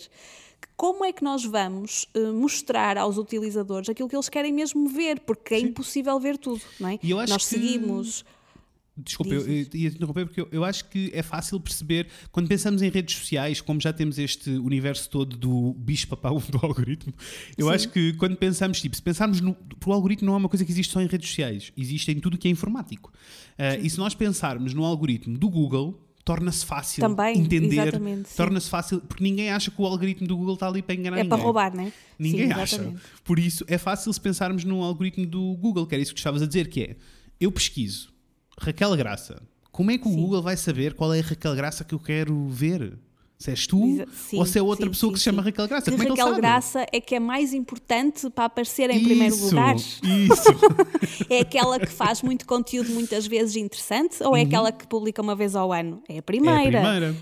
como 0.75 1.03
é 1.05 1.11
que 1.11 1.23
nós 1.23 1.43
vamos 1.45 2.07
eh, 2.13 2.31
mostrar 2.31 2.97
aos 2.97 3.17
utilizadores 3.17 3.89
aquilo 3.89 4.07
que 4.09 4.15
eles 4.15 4.29
querem 4.29 4.51
mesmo 4.53 4.87
ver? 4.89 5.19
Porque 5.21 5.53
é 5.55 5.59
impossível 5.59 6.19
ver 6.19 6.37
tudo, 6.37 6.61
não 6.79 6.89
é? 6.89 6.99
E 7.01 7.11
eu 7.11 7.19
acho 7.19 7.31
nós 7.33 7.43
que- 7.43 7.49
seguimos. 7.49 8.25
Desculpa, 8.95 9.33
eu, 9.33 9.49
ia 9.49 9.65
te 9.65 9.87
interromper 9.87 10.23
porque 10.27 10.39
eu, 10.39 10.47
eu 10.51 10.63
acho 10.63 10.87
que 10.87 11.09
é 11.15 11.23
fácil 11.23 11.59
perceber 11.59 12.07
quando 12.31 12.47
pensamos 12.47 12.79
em 12.83 12.89
redes 12.91 13.15
sociais, 13.15 13.59
como 13.59 13.81
já 13.81 13.91
temos 13.91 14.19
este 14.19 14.51
universo 14.51 15.09
todo 15.09 15.35
do 15.35 15.73
bicho-papau 15.73 16.39
do 16.39 16.59
algoritmo, 16.63 17.11
eu 17.57 17.67
Sim. 17.69 17.73
acho 17.73 17.89
que 17.89 18.13
quando 18.13 18.37
pensamos, 18.37 18.79
tipo, 18.79 18.95
se 18.95 19.01
pensarmos 19.01 19.41
no. 19.41 19.55
Porque 19.55 19.89
o 19.89 19.93
algoritmo 19.93 20.27
não 20.27 20.35
é 20.35 20.37
uma 20.37 20.47
coisa 20.49 20.63
que 20.63 20.71
existe 20.71 20.93
só 20.93 21.01
em 21.01 21.07
redes 21.07 21.27
sociais, 21.27 21.71
existe 21.75 22.11
em 22.11 22.19
tudo 22.19 22.37
que 22.37 22.47
é 22.47 22.51
informático. 22.51 23.11
Ah, 23.57 23.75
e 23.77 23.89
se 23.89 23.97
nós 23.97 24.13
pensarmos 24.13 24.75
no 24.75 24.85
algoritmo 24.85 25.39
do 25.39 25.49
Google, 25.49 25.99
torna-se 26.23 26.65
fácil 26.65 27.01
Também, 27.01 27.39
entender, 27.39 27.91
torna-se 28.35 28.69
fácil, 28.69 29.01
porque 29.01 29.23
ninguém 29.23 29.49
acha 29.51 29.69
que 29.69 29.81
o 29.81 29.85
algoritmo 29.85 30.27
do 30.27 30.37
Google 30.37 30.53
está 30.53 30.67
ali 30.67 30.81
para 30.81 30.95
enganar 30.95 31.17
É 31.17 31.23
ninguém. 31.23 31.29
para 31.37 31.43
roubar, 31.43 31.75
não 31.75 31.83
é? 31.83 31.93
Ninguém 32.17 32.47
Sim, 32.47 32.53
acha. 32.53 32.93
Por 33.23 33.37
isso, 33.39 33.65
é 33.67 33.77
fácil 33.77 34.11
se 34.13 34.21
pensarmos 34.21 34.63
no 34.63 34.81
algoritmo 34.83 35.25
do 35.25 35.55
Google, 35.57 35.85
que 35.85 35.95
era 35.95 36.01
isso 36.01 36.13
que 36.13 36.19
estavas 36.19 36.41
a 36.41 36.47
dizer, 36.47 36.69
que 36.69 36.81
é, 36.81 36.95
eu 37.39 37.51
pesquiso 37.51 38.13
Raquel 38.59 38.95
Graça. 38.95 39.41
Como 39.71 39.91
é 39.91 39.97
que 39.97 40.07
o 40.07 40.11
Sim. 40.11 40.17
Google 40.17 40.41
vai 40.41 40.55
saber 40.55 40.93
qual 40.93 41.13
é 41.13 41.19
a 41.19 41.23
Raquel 41.23 41.55
Graça 41.55 41.83
que 41.83 41.93
eu 41.95 41.99
quero 41.99 42.47
ver? 42.47 42.97
Se 43.43 43.51
és 43.51 43.67
tu 43.67 43.77
sim, 44.13 44.39
ou 44.39 44.45
se 44.45 44.57
é 44.57 44.61
outra 44.61 44.85
sim, 44.85 44.91
pessoa 44.91 45.09
sim, 45.09 45.13
que 45.13 45.19
se 45.19 45.25
chama. 45.25 45.41
Raquel 45.41 45.67
Graça? 45.67 45.91
Que 45.91 45.91
Como 45.91 46.03
é 46.03 46.05
que 46.05 46.21
Raquel? 46.21 46.35
Graça 46.37 46.85
é 46.93 47.01
que 47.01 47.13
é 47.13 47.19
mais 47.19 47.53
importante 47.53 48.29
para 48.29 48.45
aparecer 48.45 48.89
em 48.89 49.03
primeiro 49.03 49.35
Isso, 49.35 49.49
lugar? 49.49 49.75
Isso. 49.75 50.03
É 51.29 51.39
aquela 51.39 51.77
que 51.77 51.87
faz 51.91 52.21
muito 52.21 52.45
conteúdo 52.45 52.91
muitas 52.93 53.27
vezes 53.27 53.57
interessante 53.57 54.23
ou 54.23 54.35
é 54.35 54.41
aquela 54.43 54.71
que 54.71 54.87
publica 54.87 55.21
uma 55.21 55.35
vez 55.35 55.55
ao 55.57 55.73
ano? 55.73 56.01
É 56.07 56.13
a 56.13 56.15
Uhum. 56.15 56.17
É 56.19 56.21
primeira. 56.21 56.61
a 56.79 56.81
primeira. 56.81 57.15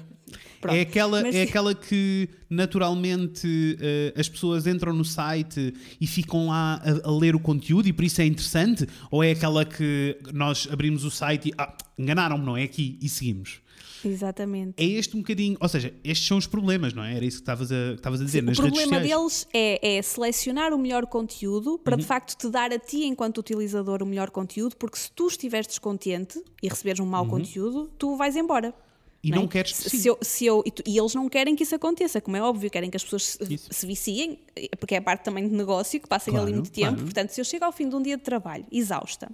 Pronto. 0.61 0.75
É 0.75 0.81
aquela, 0.81 1.21
Mas- 1.23 1.35
é 1.35 1.41
aquela 1.41 1.73
que 1.75 2.29
naturalmente 2.49 3.77
eh, 3.81 4.13
as 4.15 4.29
pessoas 4.29 4.67
entram 4.67 4.93
no 4.93 5.03
site 5.03 5.73
e 5.99 6.07
ficam 6.07 6.47
lá 6.47 6.81
a, 7.03 7.07
a 7.09 7.11
ler 7.17 7.35
o 7.35 7.39
conteúdo 7.39 7.87
e 7.87 7.93
por 7.93 8.05
isso 8.05 8.21
é 8.21 8.25
interessante? 8.25 8.87
Ou 9.09 9.23
é 9.23 9.31
aquela 9.31 9.65
que 9.65 10.17
nós 10.33 10.67
abrimos 10.71 11.03
o 11.03 11.11
site 11.11 11.49
e 11.49 11.53
ah, 11.57 11.75
enganaram-me, 11.97 12.45
não 12.45 12.55
é 12.55 12.63
aqui 12.63 12.97
e 13.01 13.09
seguimos? 13.09 13.59
Exatamente. 14.03 14.73
É 14.77 14.85
este 14.85 15.15
um 15.15 15.19
bocadinho, 15.19 15.57
ou 15.59 15.69
seja, 15.69 15.93
estes 16.03 16.27
são 16.27 16.37
os 16.37 16.47
problemas, 16.47 16.91
não 16.93 17.03
é? 17.03 17.15
Era 17.15 17.23
isso 17.23 17.37
que 17.37 17.41
estavas 17.43 17.71
a, 17.71 17.75
que 17.89 17.93
estavas 17.97 18.21
a 18.21 18.25
dizer 18.25 18.39
Sim, 18.39 18.45
nas 18.47 18.57
o 18.57 18.61
redes 18.63 18.79
problema 18.79 19.01
sociais. 19.03 19.21
deles 19.21 19.47
é, 19.53 19.97
é 19.97 20.01
selecionar 20.01 20.73
o 20.73 20.77
melhor 20.79 21.05
conteúdo 21.05 21.77
para 21.77 21.93
Uhum. 21.95 21.99
de 22.01 22.05
facto 22.07 22.35
te 22.35 22.49
dar 22.49 22.71
a 22.71 22.79
ti, 22.79 23.03
enquanto 23.05 23.37
utilizador, 23.37 24.01
o 24.01 24.05
melhor 24.05 24.31
conteúdo, 24.31 24.75
porque 24.75 24.97
se 24.97 25.11
tu 25.11 25.27
estiveres 25.27 25.67
descontente 25.67 26.41
e 26.63 26.67
receberes 26.67 26.99
um 26.99 27.05
mau 27.05 27.27
conteúdo, 27.27 27.91
tu 27.99 28.15
vais 28.17 28.35
embora. 28.35 28.73
Uhum. 29.23 29.29
E 29.29 29.31
não 29.35 29.43
é? 29.43 29.47
queres- 29.47 29.75
Se, 29.75 29.89
sim. 29.89 29.97
se 29.99 30.07
eu, 30.07 30.17
se 30.21 30.45
eu- 30.45 30.63
e, 30.65 30.71
tu- 30.71 30.83
e 30.85 30.97
eles 30.97 31.13
não 31.13 31.29
querem 31.29 31.55
que 31.55 31.63
isso 31.63 31.75
aconteça, 31.75 32.19
como 32.19 32.35
é 32.37 32.41
óbvio, 32.41 32.69
querem 32.71 32.89
que 32.89 32.97
as 32.97 33.03
pessoas 33.03 33.37
se, 33.39 33.57
se 33.69 33.85
viciem, 33.85 34.39
porque 34.79 34.95
é 34.95 35.01
parte 35.01 35.23
também 35.23 35.47
de 35.47 35.53
negócio, 35.55 35.99
que 35.99 36.07
passem 36.07 36.33
ali 36.33 36.41
Claro, 36.45 36.55
muito 36.55 36.71
tempo. 36.71 36.87
claro. 36.89 37.03
Portanto, 37.03 37.29
se 37.29 37.39
eu 37.39 37.45
chego 37.45 37.65
ao 37.65 37.71
fim 37.71 37.87
de 37.87 37.95
um 37.95 38.01
dia 38.01 38.17
de 38.17 38.23
trabalho 38.23 38.65
exausta, 38.71 39.29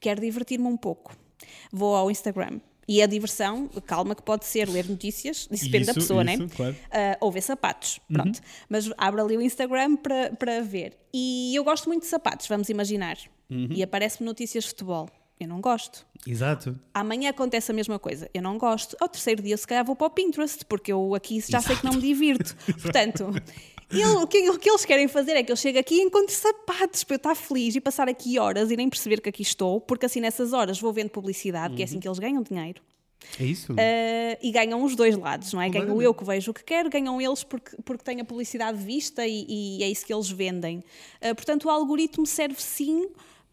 quero 0.00 0.20
divertir-me 0.20 0.66
um 0.66 0.76
pouco, 0.76 1.16
vou 1.72 1.94
ao 1.94 2.10
Instagram 2.10 2.60
E 2.88 3.00
a 3.00 3.06
diversão, 3.06 3.68
calma, 3.86 4.12
que 4.12 4.22
pode 4.22 4.44
ser 4.44 4.68
ler 4.68 4.88
notícias, 4.88 5.46
isso 5.52 5.66
depende 5.66 5.84
da 5.86 5.92
Isso, 5.92 6.00
pessoa, 6.00 6.24
isso, 6.24 6.42
né? 6.42 6.48
claro. 6.54 6.74
Uh, 6.74 7.16
ou 7.20 7.30
ver 7.30 7.40
sapatos, 7.42 8.00
pronto. 8.12 8.40
Mas 8.68 8.90
abre 8.98 9.20
ali 9.20 9.36
o 9.36 9.40
Instagram 9.40 9.94
para, 9.96 10.32
para 10.34 10.60
ver. 10.62 10.98
E 11.14 11.54
eu 11.54 11.62
gosto 11.62 11.88
muito 11.88 12.02
de 12.02 12.08
sapatos, 12.08 12.48
vamos 12.48 12.68
imaginar. 12.68 13.16
E 13.48 13.82
aparece-me 13.84 14.26
notícias 14.26 14.64
de 14.64 14.70
futebol. 14.70 15.08
Eu 15.42 15.48
não 15.48 15.60
gosto. 15.60 16.06
Exato. 16.26 16.78
Amanhã 16.94 17.30
acontece 17.30 17.70
a 17.70 17.74
mesma 17.74 17.98
coisa. 17.98 18.30
Eu 18.32 18.42
não 18.42 18.56
gosto. 18.56 18.96
Ao 19.00 19.08
terceiro 19.08 19.42
dia, 19.42 19.56
se 19.56 19.66
calhar, 19.66 19.84
vou 19.84 19.96
para 19.96 20.06
o 20.06 20.10
Pinterest, 20.10 20.64
porque 20.66 20.92
eu 20.92 21.14
aqui 21.14 21.40
já 21.48 21.60
sei 21.60 21.74
que 21.76 21.84
não 21.84 21.94
me 21.94 22.00
divirto. 22.00 22.54
Portanto, 22.80 23.28
ele- 23.90 24.04
o, 24.04 24.26
que, 24.26 24.48
o 24.50 24.58
que 24.58 24.70
eles 24.70 24.84
querem 24.84 25.08
fazer 25.08 25.32
é 25.32 25.42
que 25.42 25.50
eu 25.50 25.56
chegue 25.56 25.78
aqui 25.78 25.96
e 25.96 26.02
encontre 26.02 26.32
sapatos 26.34 27.02
para 27.04 27.14
eu 27.14 27.16
estar 27.16 27.34
feliz 27.34 27.74
e 27.74 27.80
passar 27.80 28.08
aqui 28.08 28.38
horas 28.38 28.70
e 28.70 28.76
nem 28.76 28.88
perceber 28.88 29.20
que 29.20 29.28
aqui 29.28 29.42
estou, 29.42 29.80
porque 29.80 30.06
assim 30.06 30.20
nessas 30.20 30.52
horas 30.52 30.80
vou 30.80 30.92
vendo 30.92 31.10
publicidade, 31.10 31.74
que 31.74 31.82
é 31.82 31.84
assim 31.84 31.98
que 31.98 32.06
eles 32.06 32.18
ganham 32.18 32.42
dinheiro. 32.42 32.80
É 33.38 33.44
isso. 33.44 33.72
Uh, 33.72 33.76
e 34.42 34.50
ganham 34.50 34.82
os 34.82 34.96
dois 34.96 35.16
lados, 35.16 35.52
não 35.52 35.60
é? 35.60 35.66
Ganho 35.68 35.86
Completamente. 35.86 36.04
eu 36.06 36.14
que 36.14 36.24
vejo 36.24 36.50
o 36.50 36.54
que 36.54 36.64
quero, 36.64 36.90
ganham 36.90 37.20
eles 37.20 37.44
porque, 37.44 37.76
porque 37.84 38.02
têm 38.02 38.20
a 38.20 38.24
publicidade 38.24 38.82
vista 38.82 39.24
e, 39.26 39.46
e 39.78 39.82
é 39.84 39.88
isso 39.88 40.04
que 40.04 40.12
eles 40.12 40.28
vendem. 40.28 40.78
Uh, 41.20 41.34
portanto, 41.34 41.66
o 41.66 41.70
algoritmo 41.70 42.26
serve 42.26 42.60
sim 42.60 43.08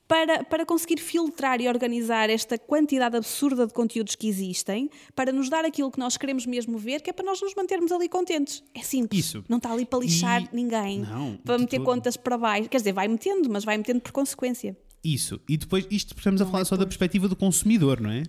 para, 0.10 0.44
para 0.44 0.66
conseguir 0.66 0.98
filtrar 1.00 1.62
e 1.62 1.70
organizar 1.70 2.32
esta 2.32 2.58
quantidade 2.58 3.16
absurda 3.16 3.68
de 3.68 3.74
conteúdos 3.74 4.16
que 4.16 4.28
existem, 4.28 4.90
para 5.16 5.32
nos 5.32 5.50
dar 5.50 5.64
aquilo 5.64 5.92
que 5.92 6.00
nós 6.00 6.18
queremos 6.18 6.48
mesmo 6.48 6.80
ver, 6.80 7.00
que 7.04 7.12
é 7.12 7.14
para 7.14 7.24
nós 7.24 7.40
nos 7.40 7.54
mantermos 7.54 7.92
ali 7.92 8.10
contentes. 8.10 8.64
É 8.74 8.82
simples. 8.82 9.24
Isso. 9.24 9.44
Não 9.48 9.58
está 9.58 9.72
ali 9.72 9.86
para 9.86 10.00
lixar 10.00 10.42
E- 10.42 10.50
ninguém, 10.52 11.02
Não, 11.02 11.38
para 11.46 11.60
meter 11.60 11.78
todo. 11.78 11.86
contas 11.86 12.18
para 12.18 12.36
baixo. 12.40 12.68
Quer 12.68 12.78
dizer, 12.78 12.92
vai 12.92 13.08
metendo, 13.08 13.48
mas 13.52 13.64
vai 13.64 13.78
metendo 13.78 14.02
por 14.02 14.12
consequência. 14.12 14.76
Isso. 15.04 15.40
E 15.48 15.56
depois, 15.56 15.86
isto 15.92 16.16
estamos 16.18 16.42
a 16.42 16.44
Não 16.44 16.52
falar 16.52 16.64
é 16.64 16.66
só 16.66 16.76
da 16.76 16.86
perspectiva 16.88 17.28
do 17.28 17.36
consumidor, 17.36 18.02
não 18.02 18.10
é? 18.10 18.24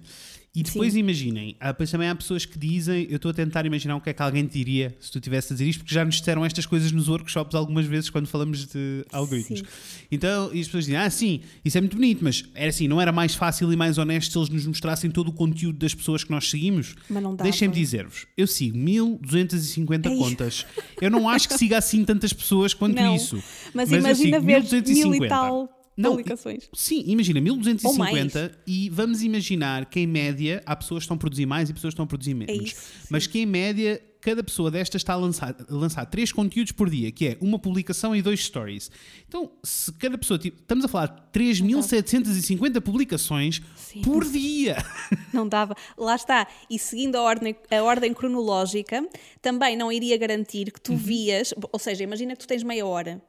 E 0.52 0.64
depois 0.64 0.95
Sim. 0.95 0.99
imaginem, 0.99 1.57
há, 1.61 1.69
depois 1.71 1.88
também 1.92 2.09
há 2.09 2.14
pessoas 2.14 2.45
que 2.45 2.59
dizem, 2.59 3.07
eu 3.09 3.16
estou 3.16 3.30
a 3.30 3.35
tentar 3.35 3.64
imaginar 3.66 3.95
o 3.95 4.00
que 4.00 4.11
é 4.11 4.12
que 4.12 4.21
alguém 4.21 4.45
te 4.45 4.59
diria 4.59 4.97
se 4.99 5.09
tu 5.09 5.21
tivesse 5.21 5.52
a 5.52 5.54
dizer 5.54 5.69
isto, 5.69 5.78
porque 5.80 5.95
já 5.95 6.04
nos 6.04 6.16
disseram 6.16 6.45
estas 6.45 6.66
coisas 6.66 6.90
nos 6.90 7.09
workshops 7.09 7.54
algumas 7.54 7.87
vezes 7.87 8.11
quando 8.11 8.26
falamos 8.26 8.66
de 8.66 9.04
algoritmos. 9.12 9.61
Sim. 9.61 9.66
Então, 10.11 10.52
e 10.52 10.59
as 10.61 10.66
pessoas 10.66 10.87
dizem, 10.87 10.99
ah, 10.99 11.09
sim, 11.09 11.40
isso 11.64 11.78
é 11.78 11.80
muito 11.80 11.97
bonito, 11.97 12.25
mas 12.25 12.45
era 12.52 12.69
assim, 12.69 12.88
não 12.88 13.00
era 13.00 13.12
mais 13.12 13.37
fácil 13.37 13.73
e 13.73 13.76
mais 13.76 13.97
honesto 13.97 14.33
se 14.33 14.38
eles 14.38 14.49
nos 14.49 14.66
mostrassem 14.66 15.09
todo 15.09 15.28
o 15.28 15.33
conteúdo 15.33 15.78
das 15.78 15.95
pessoas 15.95 16.25
que 16.25 16.33
nós 16.33 16.50
seguimos? 16.50 16.97
Mas 17.09 17.23
não 17.23 17.37
dava. 17.37 17.49
Deixem-me 17.49 17.73
dizer-vos, 17.73 18.26
eu 18.37 18.49
sigo 18.49 18.76
1250 18.76 20.09
Ei. 20.09 20.16
contas. 20.16 20.66
Eu 21.00 21.12
não 21.12 21.28
acho 21.28 21.47
que 21.49 21.54
siga 21.54 21.78
assim 21.78 22.04
tantas 22.04 22.33
pessoas 22.33 22.75
quanto 22.75 22.97
Não. 22.97 23.14
isso. 23.14 23.40
Mas, 23.73 23.92
eu 23.92 24.00
imagina 24.00 24.40
sigo 24.40 24.47
ver 24.47 24.62
mil 24.62 24.69
e 24.69 24.83
1250. 24.83 25.28
tal 25.28 25.80
Não, 26.00 26.11
publicações. 26.11 26.69
Sim, 26.73 27.04
imagina, 27.07 27.38
Ou 27.38 27.45
1250 27.45 28.59
e 28.66 28.88
vamos 28.90 29.23
imaginar 29.23 29.87
que 29.87 30.00
em 30.00 30.07
média 30.07 30.62
há 30.66 30.75
pessoas 30.76 31.00
que 31.00 31.04
estão 31.04 31.16
a 31.16 31.19
produzir 31.19 31.47
mais 31.47 31.71
e 31.71 31.75
pessoas 31.75 31.92
que 31.92 31.95
estão 31.95 32.04
a 32.04 32.09
produzir 32.09 32.35
menos. 32.35 32.54
É 32.54 32.62
isso, 32.62 32.80
Mas 33.09 33.26
que 33.26 33.40
em 33.40 33.47
média 33.47 34.00
cada 34.21 34.43
pessoa 34.43 34.71
destas 34.71 35.00
está 35.00 35.15
a 35.15 35.17
lançar, 35.17 35.55
a 35.69 35.75
lançar 35.75 36.05
três 36.07 36.33
conteúdos 36.33 36.73
por 36.73 36.89
dia, 36.91 37.11
que 37.11 37.27
é 37.29 37.39
uma 37.41 37.59
publicação 37.59 38.15
e 38.15 38.23
dois 38.23 38.45
stories. 38.45 38.91
Então, 39.29 39.50
se 39.62 39.93
cada 39.95 40.17
pessoa, 40.19 40.39
tipo, 40.39 40.59
estamos 40.61 40.85
a 40.85 40.89
falar 40.89 41.07
de 41.07 41.39
3.750 41.41 42.81
publicações 42.81 43.61
Sim. 43.77 44.03
por 44.03 44.25
dia. 44.25 44.77
Não 45.33 45.47
dava. 45.49 45.75
Lá 45.97 46.15
está. 46.15 46.47
E 46.69 46.79
seguindo 46.79 47.17
a 47.17 47.23
ordem, 47.23 47.55
a 47.71 47.83
ordem 47.83 48.12
cronológica, 48.12 49.07
também 49.41 49.77
não 49.77 49.91
iria 49.93 50.17
garantir 50.17 50.50
Uhum. 50.67 50.73
que 50.73 50.81
tu 50.81 50.97
vias. 50.97 51.55
Ou 51.73 51.79
seja, 51.79 52.03
imagina 52.05 52.35
que 52.35 52.41
tu 52.41 52.47
tens 52.49 52.62
meia 52.62 52.85
hora. 52.87 53.23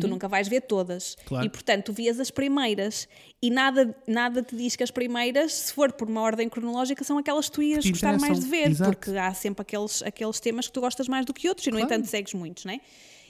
Tu 0.00 0.06
nunca 0.08 0.28
vais 0.28 0.48
ver 0.48 0.62
todas. 0.62 1.16
Claro. 1.26 1.44
E, 1.46 1.48
portanto, 1.48 1.86
tu 1.86 1.92
vias 1.92 2.18
as 2.20 2.30
primeiras. 2.30 3.08
E 3.42 3.50
nada, 3.50 3.94
nada 4.06 4.42
te 4.42 4.56
diz 4.56 4.74
que 4.76 4.82
as 4.82 4.90
primeiras, 4.90 5.52
se 5.52 5.72
for 5.72 5.92
por 5.92 6.08
uma 6.08 6.20
ordem 6.20 6.48
cronológica, 6.48 7.04
são 7.04 7.18
aquelas 7.18 7.46
que 7.48 7.52
tu 7.54 7.62
ias 7.62 7.84
te 7.84 7.90
gostar 7.90 8.18
mais 8.18 8.40
de 8.40 8.46
ver. 8.46 8.70
Exato. 8.70 8.90
Porque 8.96 9.10
há 9.16 9.32
sempre 9.34 9.62
aqueles, 9.62 10.02
aqueles 10.02 10.37
temas 10.40 10.66
que 10.66 10.72
tu 10.72 10.80
gostas 10.80 11.08
mais 11.08 11.24
do 11.26 11.32
que 11.34 11.48
outros. 11.48 11.66
E, 11.66 11.70
no 11.70 11.76
Claro. 11.78 11.92
entanto, 11.92 12.06
segues 12.08 12.34
muitos, 12.34 12.64
não 12.64 12.72
é? 12.74 12.80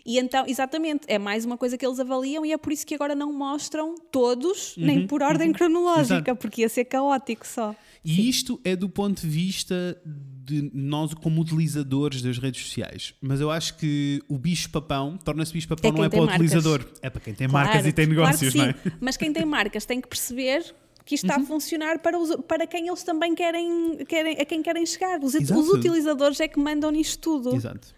E 0.06 0.18
então, 0.18 0.44
exatamente, 0.46 1.02
é 1.06 1.18
mais 1.18 1.44
uma 1.44 1.58
coisa 1.58 1.76
que 1.76 1.84
eles 1.84 2.00
avaliam 2.00 2.46
e 2.46 2.52
é 2.52 2.56
por 2.56 2.72
isso 2.72 2.86
que 2.86 2.94
agora 2.94 3.14
não 3.14 3.30
mostram 3.32 3.94
todos, 4.10 4.74
nem 4.78 5.06
por 5.06 5.22
ordem 5.22 5.52
cronológica, 5.52 6.14
Uhum. 6.14 6.20
Exato. 6.22 6.36
porque 6.36 6.62
ia 6.62 6.68
ser 6.68 6.84
caótico 6.86 7.46
só. 7.46 7.74
E 8.04 8.26
isto 8.28 8.58
é 8.64 8.74
do 8.74 8.88
ponto 8.88 9.20
de 9.20 9.28
vista 9.28 10.00
de 10.06 10.70
nós 10.72 11.12
como 11.12 11.42
utilizadores 11.42 12.22
das 12.22 12.38
redes 12.38 12.64
sociais. 12.64 13.12
Mas 13.20 13.38
eu 13.40 13.50
acho 13.50 13.76
que 13.76 14.22
o 14.28 14.38
bicho-papão 14.38 15.18
torna-se 15.18 15.52
bicho-papão 15.52 15.90
É 15.90 15.92
não 15.92 16.04
é 16.04 16.08
para 16.08 16.18
o 16.22 16.26
marcas. 16.26 16.36
utilizador, 16.46 16.86
é 17.02 17.10
para 17.10 17.20
quem 17.20 17.34
tem 17.34 17.46
Claro, 17.48 17.68
marcas 17.68 17.86
e 17.86 17.92
tem 17.92 18.06
claro 18.06 18.20
negócios, 18.22 18.52
que 18.52 18.58
não 18.58 18.64
é? 18.64 18.72
sim. 18.72 18.90
Mas 19.00 19.16
quem 19.18 19.30
tem 19.32 19.44
marcas 19.44 19.84
tem 19.84 20.00
que 20.00 20.08
perceber 20.08 20.74
que 21.08 21.14
isto 21.14 21.24
está 21.26 21.40
a 21.40 21.44
funcionar 21.44 22.00
para, 22.00 22.18
os- 22.18 22.36
para 22.46 22.66
quem 22.66 22.86
eles 22.88 23.02
também 23.02 23.34
querem, 23.34 23.96
querem, 24.06 24.34
a 24.38 24.44
quem 24.44 24.62
querem 24.62 24.84
chegar. 24.84 25.18
Os, 25.22 25.32
os 25.34 25.68
utilizadores 25.70 26.38
é 26.38 26.46
que 26.46 26.60
mandam 26.60 26.90
nisto 26.90 27.18
tudo. 27.18 27.56
Exato. 27.56 27.96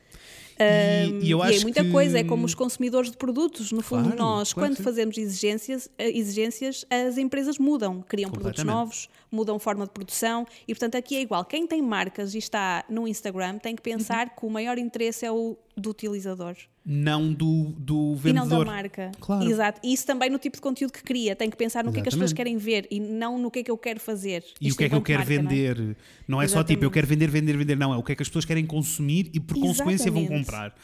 Um, 0.61 1.19
e, 1.19 1.25
e 1.27 1.31
eu 1.33 1.39
e 1.39 1.43
acho 1.43 1.59
é 1.59 1.63
muita 1.63 1.83
que... 1.83 1.91
coisa, 1.91 2.19
é 2.21 2.23
como 2.25 2.45
os 2.47 2.55
consumidores 2.55 3.11
de 3.11 3.17
produtos. 3.17 3.73
No 3.73 3.83
fundo, 3.83 4.05
Claro, 4.13 4.17
nós, 4.19 4.53
claro 4.53 4.69
quando 4.69 4.77
sim. 4.77 4.83
fazemos 4.85 5.19
exigências, 5.19 5.91
eh, 5.99 6.17
exigências, 6.17 6.85
as 6.89 7.19
empresas 7.19 7.59
mudam, 7.59 8.05
criam 8.07 8.31
produtos 8.31 8.63
novos, 8.63 9.09
mudam 9.31 9.59
forma 9.59 9.85
de 9.87 9.93
produção 9.93 10.47
e, 10.67 10.75
portanto, 10.75 10.97
aqui 10.97 11.17
é 11.17 11.21
igual. 11.23 11.45
Quem 11.45 11.67
tem 11.67 11.81
marcas 11.83 12.35
e 12.35 12.39
está 12.39 12.85
no 12.89 13.07
Instagram 13.07 13.59
tem 13.59 13.77
que 13.77 13.83
pensar 13.83 14.27
Uhum. 14.29 14.33
que 14.39 14.47
o 14.47 14.51
maior 14.51 14.79
interesse 14.79 15.25
é 15.25 15.31
o 15.33 15.57
do 15.77 15.91
utilizador 15.91 16.57
Não 16.85 17.33
do, 17.33 17.73
do 17.79 17.95
e 18.25 18.33
não 18.33 18.43
vendedor. 18.45 18.65
da 18.67 18.71
marca. 18.73 19.13
Claro. 19.21 19.49
Exato. 19.49 19.81
E 19.83 19.93
isso 19.95 20.05
também 20.07 20.29
no 20.29 20.39
tipo 20.39 20.57
de 20.57 20.61
conteúdo 20.63 20.93
que 20.93 21.03
cria. 21.03 21.35
Tem 21.35 21.49
que 21.49 21.57
pensar 21.57 21.83
no 21.85 21.91
que 21.93 22.01
é 22.01 22.03
que 22.03 22.09
as 22.09 22.15
pessoas 22.15 22.33
Exatamente. 22.33 22.61
querem 22.61 22.83
ver 22.83 22.87
e 22.91 23.01
não 23.01 23.39
no 23.39 23.51
que 23.51 23.61
é 23.61 23.63
que 23.63 23.71
eu 23.71 23.79
quero 23.79 23.99
fazer. 24.01 24.45
E 24.61 24.67
o 24.67 24.69
Isto 24.69 24.79
que 24.79 24.85
é 24.85 24.89
que 24.91 24.95
eu 24.95 25.01
quero 25.01 25.21
marca, 25.21 25.35
não 25.43 25.51
é? 25.51 25.55
vender? 25.55 25.97
Não 26.29 26.43
é, 26.43 26.49
só 26.49 26.63
tipo, 26.63 26.85
eu 26.85 26.89
Exatamente. 26.89 26.93
quero 26.95 27.07
vender, 27.07 27.31
vender, 27.31 27.57
vender. 27.57 27.77
Não, 27.77 27.95
é 27.95 27.97
o 27.97 28.03
que 28.03 28.13
é 28.13 28.15
que 28.17 28.23
as 28.23 28.29
pessoas 28.29 28.45
querem 28.45 28.67
consumir 28.67 29.31
e 29.33 29.41
por 29.41 29.59
consequência 29.59 30.11
vão 30.11 30.21
Exatamente. 30.23 30.45
comprar. 30.47 30.75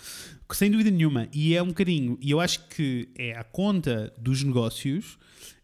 Sem 0.53 0.71
dúvida 0.71 0.91
nenhuma. 0.91 1.29
E 1.33 1.55
é 1.55 1.63
um 1.63 1.67
bocadinho. 1.69 2.17
E 2.23 2.31
eu 2.31 2.41
acho 2.41 2.67
que 2.69 3.09
é 3.19 3.37
à 3.37 3.43
conta 3.45 4.13
dos 4.17 4.43
negócios 4.43 5.19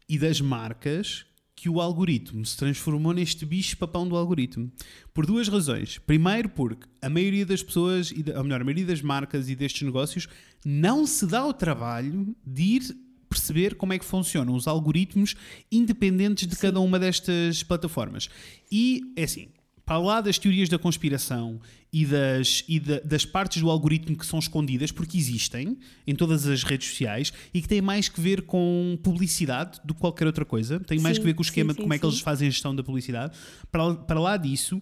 e 0.07 0.19
das 0.19 0.41
marcas 0.41 1.25
que 1.63 1.69
o 1.69 1.79
algoritmo 1.79 2.45
se 2.45 2.57
transformou 2.57 3.13
neste 3.13 3.45
bicho-papão 3.45 4.05
do 4.05 4.17
algoritmo. 4.17 4.69
Por 5.13 5.25
duas 5.25 5.47
razões. 5.47 5.97
Primeiro, 5.97 6.49
porque 6.49 6.85
a 7.01 7.09
maioria 7.09 7.45
das 7.45 7.63
pessoas, 7.63 8.11
e 8.11 8.21
ou 8.35 8.43
melhor, 8.43 8.59
a 8.59 8.65
maioria 8.65 8.85
das 8.85 9.01
marcas 9.01 9.47
e 9.47 9.55
destes 9.55 9.81
negócios 9.83 10.27
não 10.65 11.07
se 11.07 11.25
dá 11.25 11.45
o 11.45 11.53
trabalho 11.53 12.35
de 12.45 12.63
ir 12.63 12.81
perceber 13.29 13.75
como 13.75 13.93
é 13.93 13.97
que 13.97 14.03
funcionam 14.03 14.53
os 14.53 14.67
algoritmos 14.67 15.37
independentes 15.71 16.45
de 16.45 16.55
cada 16.57 16.81
uma 16.81 16.99
destas 16.99 17.63
plataformas. 17.63 18.29
E 18.69 19.13
é 19.15 19.23
assim, 19.23 19.47
para 19.85 19.97
lá 19.99 20.21
das 20.21 20.37
teorias 20.37 20.69
da 20.69 20.79
conspiração 20.79 21.59
e, 21.91 22.05
das, 22.05 22.63
e 22.67 22.79
da- 22.79 22.99
das 23.01 23.25
partes 23.25 23.61
do 23.61 23.69
algoritmo 23.69 24.15
que 24.17 24.25
são 24.25 24.39
escondidas, 24.39 24.91
porque 24.91 25.17
existem 25.17 25.77
em 26.07 26.15
todas 26.15 26.47
as 26.47 26.63
redes 26.63 26.87
sociais 26.89 27.33
e 27.53 27.61
que 27.61 27.67
têm 27.67 27.81
mais 27.81 28.07
que 28.07 28.19
ver 28.21 28.43
com 28.43 28.97
publicidade 29.03 29.79
do 29.83 29.93
que 29.93 29.99
qualquer 29.99 30.25
outra 30.25 30.45
coisa, 30.45 30.79
tem 30.79 30.99
mais 30.99 31.17
Sim, 31.17 31.21
que 31.21 31.27
ver 31.27 31.33
com 31.33 31.41
o 31.41 31.45
sim, 31.45 31.49
esquema 31.49 31.73
de 31.73 31.77
sim, 31.77 31.81
como 31.83 31.93
é 31.93 31.97
que 31.99 32.05
sim. 32.05 32.11
eles 32.11 32.19
fazem 32.21 32.47
a 32.47 32.51
gestão 32.51 32.73
da 32.75 32.81
publicidade. 32.83 33.37
Para, 33.71 33.93
para 33.95 34.19
lá 34.19 34.37
disso, 34.37 34.81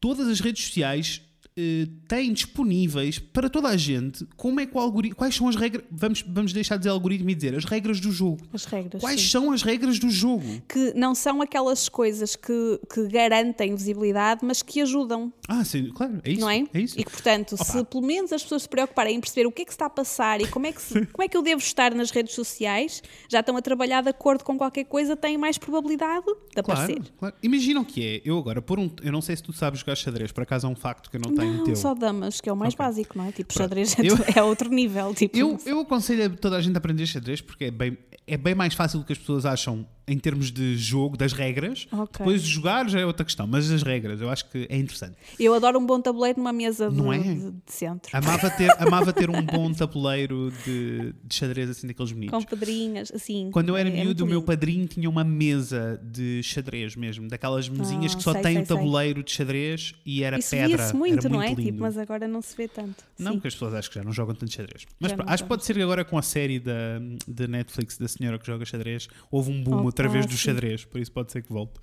todas 0.00 0.26
as 0.26 0.40
redes 0.40 0.64
sociais 0.64 1.20
eh, 1.60 1.86
têm 2.08 2.32
disponíveis 2.32 3.18
para 3.18 3.50
toda 3.50 3.68
a 3.68 3.76
gente 3.76 4.26
como 4.36 4.60
é 4.60 4.66
que 4.66 4.76
o 4.76 4.80
algoritmo, 4.80 5.16
quais 5.16 5.34
são 5.34 5.48
as 5.48 5.56
regras, 5.56 5.84
vamos, 5.90 6.22
vamos 6.26 6.52
deixar 6.52 6.76
de 6.76 6.80
dizer 6.80 6.90
algoritmo 6.90 7.28
e 7.30 7.34
dizer 7.34 7.54
as 7.54 7.64
regras 7.64 8.00
do 8.00 8.10
jogo. 8.10 8.38
As 8.52 8.64
regras. 8.64 9.00
Quais 9.00 9.20
sim. 9.20 9.28
são 9.28 9.52
as 9.52 9.62
regras 9.62 9.98
do 9.98 10.08
jogo? 10.10 10.62
Que 10.68 10.92
não 10.94 11.14
são 11.14 11.42
aquelas 11.42 11.88
coisas 11.88 12.34
que, 12.36 12.80
que 12.92 13.06
garantem 13.08 13.74
visibilidade, 13.74 14.40
mas 14.44 14.62
que 14.62 14.80
ajudam, 14.80 15.32
Ah, 15.48 15.64
sim, 15.64 15.90
claro, 15.94 16.20
é 16.24 16.30
isso. 16.32 16.40
não 16.40 16.48
é? 16.50 16.64
É 16.72 16.80
isso. 16.80 16.98
E 16.98 17.04
que, 17.04 17.10
portanto, 17.10 17.54
Opa. 17.54 17.64
se 17.64 17.84
pelo 17.84 18.02
menos 18.06 18.32
as 18.32 18.42
pessoas 18.42 18.62
se 18.62 18.68
preocuparem 18.68 19.16
em 19.16 19.20
perceber 19.20 19.46
o 19.46 19.52
que 19.52 19.62
é 19.62 19.64
que 19.64 19.70
se 19.72 19.74
está 19.76 19.86
a 19.86 19.90
passar 19.90 20.40
e 20.40 20.46
como 20.48 20.66
é 20.66 20.72
que, 20.72 20.80
se- 20.80 21.06
como 21.12 21.22
é 21.22 21.28
que 21.28 21.36
eu 21.36 21.42
devo 21.42 21.60
estar 21.60 21.94
nas 21.94 22.10
redes 22.10 22.34
sociais, 22.34 23.02
já 23.30 23.40
estão 23.40 23.56
a 23.56 23.62
trabalhar 23.62 24.02
de 24.02 24.08
acordo 24.08 24.44
com 24.44 24.56
qualquer 24.56 24.84
coisa, 24.84 25.16
têm 25.16 25.36
mais 25.36 25.58
probabilidade 25.58 26.26
de 26.54 26.60
aparecer. 26.60 27.00
Claro. 27.18 27.34
Imagina 27.42 27.80
o 27.80 27.84
que 27.84 28.04
é. 28.06 28.22
Eu 28.24 28.38
agora, 28.38 28.60
por 28.62 28.78
um. 28.78 28.90
Eu 29.02 29.12
não 29.12 29.20
sei 29.20 29.36
se 29.36 29.42
tu 29.42 29.52
sabes 29.52 29.80
jogar 29.80 29.96
xadrez, 29.96 30.32
por 30.32 30.42
acaso 30.42 30.66
é 30.66 30.70
um 30.70 30.76
facto 30.76 31.10
que 31.10 31.16
eu 31.16 31.20
não 31.20 31.34
tenho 31.34 31.49
Não, 31.58 31.64
teu. 31.64 31.76
só 31.76 31.94
damas, 31.94 32.40
que 32.40 32.48
é 32.48 32.52
o 32.52 32.56
mais 32.56 32.74
Ok. 32.74 32.84
básico, 32.86 33.18
não 33.18 33.26
é? 33.26 33.32
Tipo, 33.32 33.52
xadrez 33.52 33.98
é, 33.98 34.02
Eu- 34.06 34.18
é 34.36 34.42
outro 34.42 34.68
nível. 34.70 35.12
Tipo, 35.20 35.36
Eu, 35.36 35.58
eu 35.66 35.80
aconselho 35.80 36.26
a 36.26 36.28
toda 36.30 36.56
a 36.56 36.60
gente 36.60 36.74
a 36.74 36.78
aprender 36.78 37.06
xadrez 37.06 37.40
porque 37.40 37.64
é 37.66 37.70
bem, 37.70 37.96
é 38.26 38.36
bem 38.36 38.54
mais 38.54 38.74
fácil 38.74 38.98
do 39.00 39.04
que 39.04 39.12
as 39.12 39.18
pessoas 39.18 39.44
acham 39.46 39.86
em 40.12 40.18
termos 40.18 40.50
de 40.50 40.76
jogo, 40.76 41.16
das 41.16 41.32
regras. 41.32 41.86
Ok. 41.92 42.18
Depois 42.18 42.42
de 42.42 42.48
jogar 42.50 42.88
já 42.88 42.98
é 43.00 43.06
outra 43.06 43.24
questão, 43.24 43.46
mas 43.46 43.70
as 43.70 43.82
regras 43.82 44.20
eu 44.20 44.28
acho 44.28 44.48
que 44.50 44.66
é 44.68 44.76
interessante. 44.76 45.16
Eu 45.38 45.54
adoro 45.54 45.78
um 45.78 45.86
bom 45.86 46.00
tabuleiro 46.00 46.38
numa 46.38 46.52
mesa 46.52 46.90
de, 46.90 46.96
Não 46.96 47.12
é? 47.12 47.18
de- 47.18 47.50
de 47.52 47.60
centro. 47.66 48.10
Amava 48.12 48.50
ter, 48.50 48.70
amava 48.82 49.12
ter 49.12 49.30
um 49.30 49.42
bom 49.42 49.72
tabuleiro 49.72 50.52
de, 50.64 51.12
de 51.24 51.34
xadrez 51.34 51.70
assim 51.70 51.86
daqueles 51.86 52.12
bonitos. 52.12 52.38
Com 52.38 52.44
pedrinhas, 52.48 53.10
assim. 53.14 53.50
Quando 53.52 53.68
eu 53.70 53.76
era 53.76 53.88
é- 53.88 53.92
é 53.92 54.04
miúdo, 54.04 54.06
muito 54.06 54.24
o 54.24 54.26
meu 54.26 54.42
padrinho 54.42 54.86
tinha 54.86 55.08
uma 55.08 55.22
mesa 55.24 56.00
de 56.02 56.42
xadrez 56.42 56.96
mesmo, 56.96 57.28
daquelas 57.28 57.68
mesinhas 57.68 58.12
Ah, 58.12 58.16
que 58.16 58.22
só 58.22 58.32
sei, 58.32 58.42
tem 58.42 58.56
sei, 58.56 58.66
sei. 58.66 58.76
tabuleiro 58.76 59.22
de 59.22 59.30
xadrez 59.30 59.94
e 60.04 60.22
era 60.24 60.38
Isso 60.38 60.50
pedra. 60.50 60.76
via-se 60.76 60.94
muito, 60.96 61.18
era 61.20 61.28
não 61.28 61.38
muito 61.38 61.50
é? 61.52 61.54
lindo. 61.54 61.62
Tipo, 61.70 61.80
mas 61.82 61.96
agora 61.98 62.26
não 62.26 62.42
se 62.42 62.56
vê 62.56 62.66
tanto. 62.68 63.04
Não, 63.18 63.32
Sim. 63.32 63.38
porque 63.38 63.48
as 63.48 63.54
pessoas 63.54 63.74
acho 63.74 63.88
que 63.90 63.94
já 63.96 64.02
não 64.04 64.12
jogam 64.12 64.34
tanto 64.34 64.52
xadrez. 64.52 64.86
Mas 64.98 65.12
acho 65.26 65.42
que 65.44 65.48
pode 65.48 65.64
ser 65.64 65.80
agora 65.80 66.04
com 66.04 66.18
a 66.18 66.22
série 66.22 66.58
da, 66.58 66.98
da 67.28 67.46
Netflix 67.46 67.96
da 67.98 68.08
senhora 68.08 68.38
que 68.38 68.46
joga 68.46 68.64
xadrez. 68.64 69.08
Houve 69.30 69.50
um 69.50 69.62
boom 69.62 69.76
Ok. 69.76 69.84
Outra 70.06 70.08
vez 70.12 70.24
Ah, 70.26 70.28
do 70.28 70.36
xadrez, 70.36 70.84
por 70.84 71.00
isso 71.00 71.12
pode 71.12 71.30
ser 71.32 71.42
que 71.42 71.52
volte. 71.52 71.74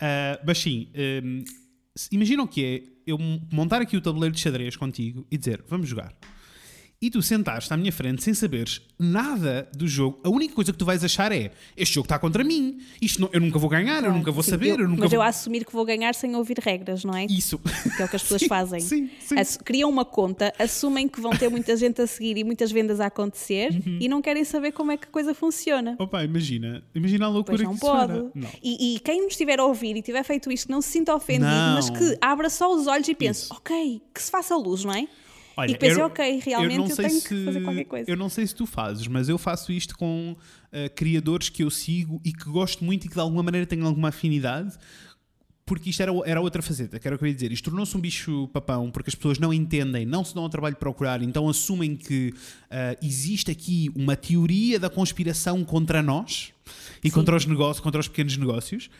Ah, 0.00 0.40
mas 0.46 0.58
sim, 0.58 0.88
hum, 1.24 1.44
se- 1.94 2.08
imagina 2.12 2.42
o 2.42 2.48
que 2.48 2.64
é 2.64 2.82
eu 3.06 3.18
montar 3.52 3.80
aqui 3.82 3.96
o 3.96 4.00
tabuleiro 4.00 4.34
de 4.34 4.40
xadrez 4.40 4.76
contigo 4.76 5.26
e 5.30 5.36
dizer 5.36 5.62
vamos 5.68 5.88
jogar. 5.88 6.14
E 7.02 7.08
tu 7.08 7.22
sentaste 7.22 7.72
à 7.72 7.78
minha 7.78 7.90
frente 7.90 8.22
sem 8.22 8.34
saberes 8.34 8.82
nada 8.98 9.66
do 9.74 9.88
jogo. 9.88 10.20
A 10.22 10.28
única 10.28 10.54
coisa 10.54 10.70
que 10.70 10.76
tu 10.78 10.84
vais 10.84 11.02
achar 11.02 11.32
é 11.32 11.50
este 11.74 11.94
jogo 11.94 12.04
está 12.04 12.18
contra 12.18 12.44
mim. 12.44 12.78
Isto 13.00 13.22
não- 13.22 13.30
eu 13.32 13.40
nunca 13.40 13.58
vou 13.58 13.70
ganhar, 13.70 14.04
eu 14.04 14.12
nunca 14.12 14.30
vou 14.30 14.42
Sim, 14.42 14.50
saber, 14.50 14.78
eu, 14.78 14.86
nunca 14.86 15.00
mas 15.04 15.10
vou. 15.10 15.18
eu 15.18 15.22
assumir 15.22 15.64
que 15.64 15.72
vou 15.72 15.82
ganhar 15.86 16.14
sem 16.14 16.36
ouvir 16.36 16.58
regras, 16.58 17.02
não 17.02 17.14
é? 17.16 17.24
Isso. 17.24 17.58
Que 17.96 18.02
é 18.02 18.04
o 18.04 18.08
que 18.08 18.16
as 18.16 18.22
pessoas 18.22 18.40
Sim, 18.42 18.48
fazem. 18.48 18.80
sim, 18.80 19.08
Criam 19.64 19.88
uma 19.88 20.04
conta, 20.04 20.52
assumem 20.58 21.08
que 21.08 21.22
vão 21.22 21.30
ter 21.30 21.48
muita 21.48 21.74
gente 21.74 22.02
a 22.02 22.06
seguir 22.06 22.36
e 22.36 22.44
muitas 22.44 22.70
vendas 22.70 23.00
a 23.00 23.06
acontecer 23.06 23.70
Uhum. 23.72 23.96
e 23.98 24.06
não 24.06 24.20
querem 24.20 24.44
saber 24.44 24.72
como 24.72 24.92
é 24.92 24.98
que 24.98 25.04
a 25.06 25.10
coisa 25.10 25.32
funciona. 25.32 25.96
Opa, 25.98 26.22
imagina. 26.22 26.82
Imagina 26.94 27.24
a 27.24 27.28
loucura 27.30 27.56
Pois 27.56 27.62
não 27.66 27.70
que 27.70 27.76
isso 27.82 27.86
pode. 27.86 28.12
era. 28.12 28.30
Não. 28.34 28.48
E, 28.62 28.96
e 28.96 28.98
quem 29.00 29.22
nos 29.22 29.32
estiver 29.32 29.58
a 29.58 29.64
ouvir 29.64 29.96
e 29.96 30.02
tiver 30.02 30.22
feito 30.22 30.52
isto, 30.52 30.70
não 30.70 30.82
se 30.82 30.90
sinta 30.90 31.14
ofendido, 31.14 31.46
Não. 31.46 31.74
mas 31.76 31.88
que 31.88 32.18
abra 32.20 32.50
só 32.50 32.70
os 32.74 32.86
olhos 32.86 33.08
e 33.08 33.14
pense: 33.14 33.44
Isso. 33.44 33.54
ok, 33.54 34.02
que 34.14 34.22
se 34.22 34.30
faça 34.30 34.54
luz, 34.54 34.84
não 34.84 34.92
é? 34.92 35.08
Olha, 35.60 35.70
e 35.70 35.74
que 35.74 35.80
pense: 35.80 35.98
eu- 36.00 36.06
ok, 36.06 36.40
realmente 36.44 36.76
não 36.78 36.88
eu, 36.88 36.94
sei 36.96 37.06
tenho 37.08 37.20
se- 37.20 37.28
que 37.28 37.44
fazer 37.44 37.60
qualquer 37.62 37.84
coisa. 37.84 38.10
Eu 38.10 38.16
não 38.16 38.28
sei 38.28 38.46
se 38.46 38.54
tu 38.54 38.66
fazes, 38.66 39.06
mas 39.06 39.28
eu 39.28 39.38
faço 39.38 39.70
isto 39.72 39.96
com 39.96 40.36
eh, 40.72 40.88
criadores 40.88 41.48
que 41.48 41.62
eu 41.62 41.70
sigo 41.70 42.20
e 42.24 42.32
que 42.32 42.44
gosto 42.48 42.84
muito 42.84 43.04
e 43.06 43.08
que 43.08 43.14
de 43.14 43.20
alguma 43.20 43.42
maneira 43.42 43.66
têm 43.66 43.80
alguma 43.82 44.08
afinidade. 44.08 44.76
Porque 45.66 45.90
isto 45.90 46.00
era, 46.02 46.10
era 46.26 46.40
outra 46.40 46.60
faceta, 46.62 46.98
que 46.98 47.06
era 47.06 47.14
o 47.14 47.18
que 47.18 47.24
eu 47.24 47.28
ia 47.28 47.34
dizer. 47.34 47.52
Isto 47.52 47.70
tornou-se 47.70 47.96
um 47.96 48.00
bicho 48.00 48.48
papão 48.52 48.90
porque 48.90 49.08
as 49.08 49.14
pessoas 49.14 49.38
não 49.38 49.54
entendem, 49.54 50.04
não 50.04 50.24
se 50.24 50.34
dão 50.34 50.42
ao 50.42 50.48
trabalho 50.48 50.74
de 50.74 50.80
procurar, 50.80 51.22
então 51.22 51.48
assumem 51.48 51.94
que 51.94 52.34
ah, 52.68 52.96
existe 53.00 53.52
aqui 53.52 53.88
uma 53.94 54.16
teoria 54.16 54.80
da 54.80 54.90
conspiração 54.90 55.62
contra 55.64 56.02
nós 56.02 56.52
e 57.04 57.08
contra 57.10 57.36
os 57.36 57.46
negócios, 57.46 57.78
contra 57.78 58.00
os 58.00 58.08
pequenos 58.08 58.36
negócios. 58.36 58.90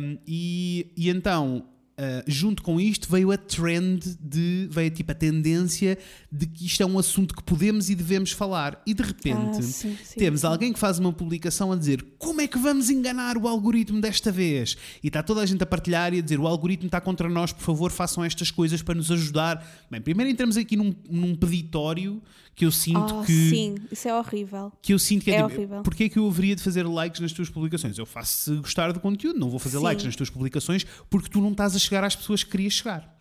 Um, 0.00 0.18
e, 0.26 0.88
e 0.96 1.08
então, 1.08 1.64
uh, 1.98 2.22
junto 2.26 2.62
com 2.62 2.80
isto, 2.80 3.08
veio 3.10 3.30
a 3.32 3.36
trend 3.36 4.00
de. 4.20 4.68
veio 4.70 4.90
tipo 4.90 5.12
a 5.12 5.14
tendência 5.14 5.98
de 6.30 6.46
que 6.46 6.66
isto 6.66 6.82
é 6.82 6.86
um 6.86 6.98
assunto 6.98 7.34
que 7.34 7.42
podemos 7.42 7.90
e 7.90 7.94
devemos 7.94 8.32
falar. 8.32 8.80
E 8.86 8.94
de 8.94 9.02
repente 9.02 9.58
Ah, 9.58 9.62
sim, 9.62 9.96
sim, 10.02 10.16
temos 10.18 10.40
sim. 10.40 10.46
alguém 10.46 10.72
que 10.72 10.78
faz 10.78 10.98
uma 10.98 11.12
publicação 11.12 11.70
a 11.72 11.76
dizer 11.76 12.04
como 12.18 12.40
é 12.40 12.46
que 12.46 12.58
vamos 12.58 12.88
enganar 12.90 13.36
o 13.36 13.46
algoritmo 13.48 14.00
desta 14.00 14.30
vez? 14.32 14.76
E 15.02 15.08
está 15.08 15.22
toda 15.22 15.40
a 15.40 15.46
gente 15.46 15.62
a 15.62 15.66
partilhar 15.66 16.12
e 16.14 16.18
a 16.18 16.22
dizer 16.22 16.38
o 16.40 16.46
algoritmo 16.46 16.86
está 16.86 17.00
contra 17.00 17.28
nós, 17.28 17.52
por 17.52 17.62
favor, 17.62 17.90
façam 17.90 18.24
estas 18.24 18.50
coisas 18.50 18.82
para 18.82 18.94
nos 18.94 19.10
ajudar. 19.10 19.66
Bem, 19.90 20.00
primeiro 20.00 20.30
entramos 20.30 20.56
aqui 20.56 20.76
num, 20.76 20.94
num 21.08 21.34
peditório 21.34 22.22
que 22.54 22.66
eu 22.66 22.70
sinto 22.70 23.20
Oh, 23.20 23.22
que 23.24 23.32
Sim, 23.32 23.76
isso 23.90 24.06
é 24.06 24.14
horrível. 24.14 24.70
que 24.82 24.92
eu 24.92 24.98
sinto 24.98 25.24
que 25.24 25.30
é, 25.30 25.36
É 25.36 25.42
tipo, 25.42 25.54
horrível. 25.54 25.82
porque 25.82 26.04
é 26.04 26.08
que 26.10 26.18
eu 26.18 26.26
haveria 26.28 26.54
de 26.54 26.62
fazer 26.62 26.82
likes 26.86 27.18
nas 27.20 27.32
tuas 27.32 27.48
publicações? 27.48 27.96
Eu 27.96 28.04
faço 28.04 28.50
se 28.54 28.56
gostar 28.60 28.92
do 28.92 29.00
conteúdo, 29.00 29.38
não 29.38 29.48
vou 29.48 29.58
fazer 29.58 29.78
likes 29.78 30.04
nas 30.04 30.14
tuas 30.14 30.28
publicações 30.28 30.84
porque 31.08 31.30
tu 31.30 31.40
não 31.40 31.52
estás 31.52 31.74
a 31.74 31.78
chegar 31.82 32.04
às 32.04 32.16
pessoas 32.16 32.42
que 32.42 32.50
querias 32.50 32.74
chegar. 32.74 33.16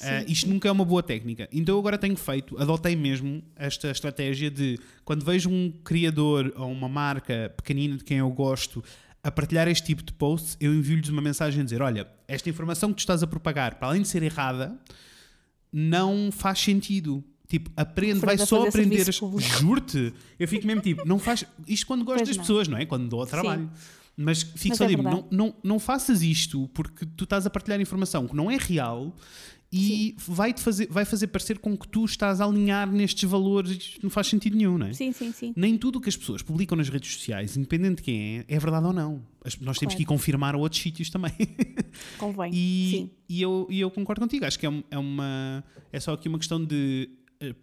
Ah, 0.00 0.22
isto 0.28 0.48
nunca 0.48 0.68
é 0.68 0.72
uma 0.72 0.84
boa 0.84 1.02
técnica. 1.02 1.48
Então 1.50 1.74
eu 1.74 1.78
agora 1.78 1.96
tenho 1.96 2.16
feito, 2.16 2.60
adotei 2.60 2.94
mesmo 2.94 3.42
esta 3.56 3.90
estratégia 3.90 4.50
de 4.50 4.78
quando 5.04 5.24
vejo 5.24 5.48
um 5.48 5.72
criador 5.82 6.52
ou 6.56 6.70
uma 6.70 6.88
marca 6.88 7.52
pequenina 7.56 7.96
de 7.96 8.04
quem 8.04 8.18
eu 8.18 8.30
gosto 8.30 8.84
a 9.26 9.30
partilhar 9.30 9.66
este 9.66 9.86
tipo 9.86 10.04
de 10.04 10.12
posts, 10.12 10.56
eu 10.60 10.72
envio-lhes 10.72 11.08
uma 11.08 11.20
mensagem 11.20 11.60
a 11.60 11.64
dizer: 11.64 11.82
Olha, 11.82 12.06
esta 12.28 12.48
informação 12.48 12.90
que 12.90 12.96
tu 12.96 13.00
estás 13.00 13.22
a 13.24 13.26
propagar, 13.26 13.74
para 13.74 13.88
além 13.88 14.02
de 14.02 14.08
ser 14.08 14.22
errada, 14.22 14.78
não 15.72 16.30
faz 16.30 16.60
sentido. 16.60 17.24
Tipo, 17.48 17.70
aprende, 17.76 18.20
vai 18.20 18.38
só 18.38 18.66
aprender. 18.66 19.08
As... 19.08 19.16
Juro-te. 19.16 20.12
Eu 20.38 20.46
fico 20.46 20.66
mesmo 20.66 20.80
tipo, 20.80 21.06
não 21.06 21.18
faz. 21.18 21.44
Isto 21.66 21.86
quando 21.86 22.04
gosto 22.04 22.18
Pois 22.18 22.28
das 22.28 22.36
não. 22.36 22.44
pessoas, 22.44 22.68
não 22.68 22.78
é? 22.78 22.86
Quando 22.86 23.08
dou 23.08 23.20
ao 23.20 23.26
trabalho. 23.26 23.70
Mas 24.16 24.42
fico 24.42 24.68
Mas 24.70 24.78
só 24.78 24.84
é 24.84 24.88
digo, 24.88 25.02
não, 25.02 25.26
não, 25.30 25.54
não 25.62 25.78
faças 25.78 26.22
isto 26.22 26.68
porque 26.72 27.04
tu 27.04 27.24
estás 27.24 27.44
a 27.46 27.50
partilhar 27.50 27.80
informação 27.80 28.26
que 28.26 28.34
não 28.34 28.50
é 28.50 28.56
real 28.56 29.14
e 29.70 30.14
vai, 30.26 30.54
-te 30.54 30.62
fazer, 30.62 30.86
vai 30.90 31.04
fazer 31.04 31.26
parecer 31.26 31.58
com 31.58 31.76
que 31.76 31.86
tu 31.88 32.04
estás 32.04 32.40
a 32.40 32.44
alinhar 32.46 32.90
nestes 32.90 33.28
valores 33.28 33.96
e 33.98 34.02
não 34.02 34.08
faz 34.08 34.28
sentido 34.28 34.56
nenhum, 34.56 34.78
não 34.78 34.86
é? 34.86 34.92
Sim, 34.94 35.12
sim, 35.12 35.32
sim. 35.32 35.52
Nem 35.56 35.76
tudo 35.76 35.98
o 35.98 36.00
que 36.00 36.08
as 36.08 36.16
pessoas 36.16 36.40
publicam 36.40 36.78
nas 36.78 36.88
redes 36.88 37.12
sociais, 37.12 37.56
independente 37.58 37.96
de 37.96 38.02
quem 38.04 38.38
é, 38.38 38.44
é 38.48 38.58
verdade 38.58 38.86
ou 38.86 38.92
não. 38.92 39.20
As- 39.44 39.58
nós 39.58 39.76
temos 39.76 39.92
Claro. 39.92 39.96
que 39.96 40.02
ir 40.02 40.06
confirmar 40.06 40.54
a 40.54 40.58
outros 40.58 40.80
sítios 40.80 41.10
também. 41.10 41.32
Convém. 42.16 42.52
E, 42.54 42.90
Sim. 42.90 43.10
e 43.28 43.42
eu, 43.42 43.66
e 43.68 43.80
eu 43.80 43.90
concordo 43.90 44.20
contigo. 44.22 44.44
Acho 44.46 44.58
que 44.58 44.66
é, 44.66 44.84
é 44.90 44.98
uma. 44.98 45.62
É 45.92 46.00
só 46.00 46.12
aqui 46.14 46.28
uma 46.28 46.38
questão 46.38 46.64
de 46.64 47.10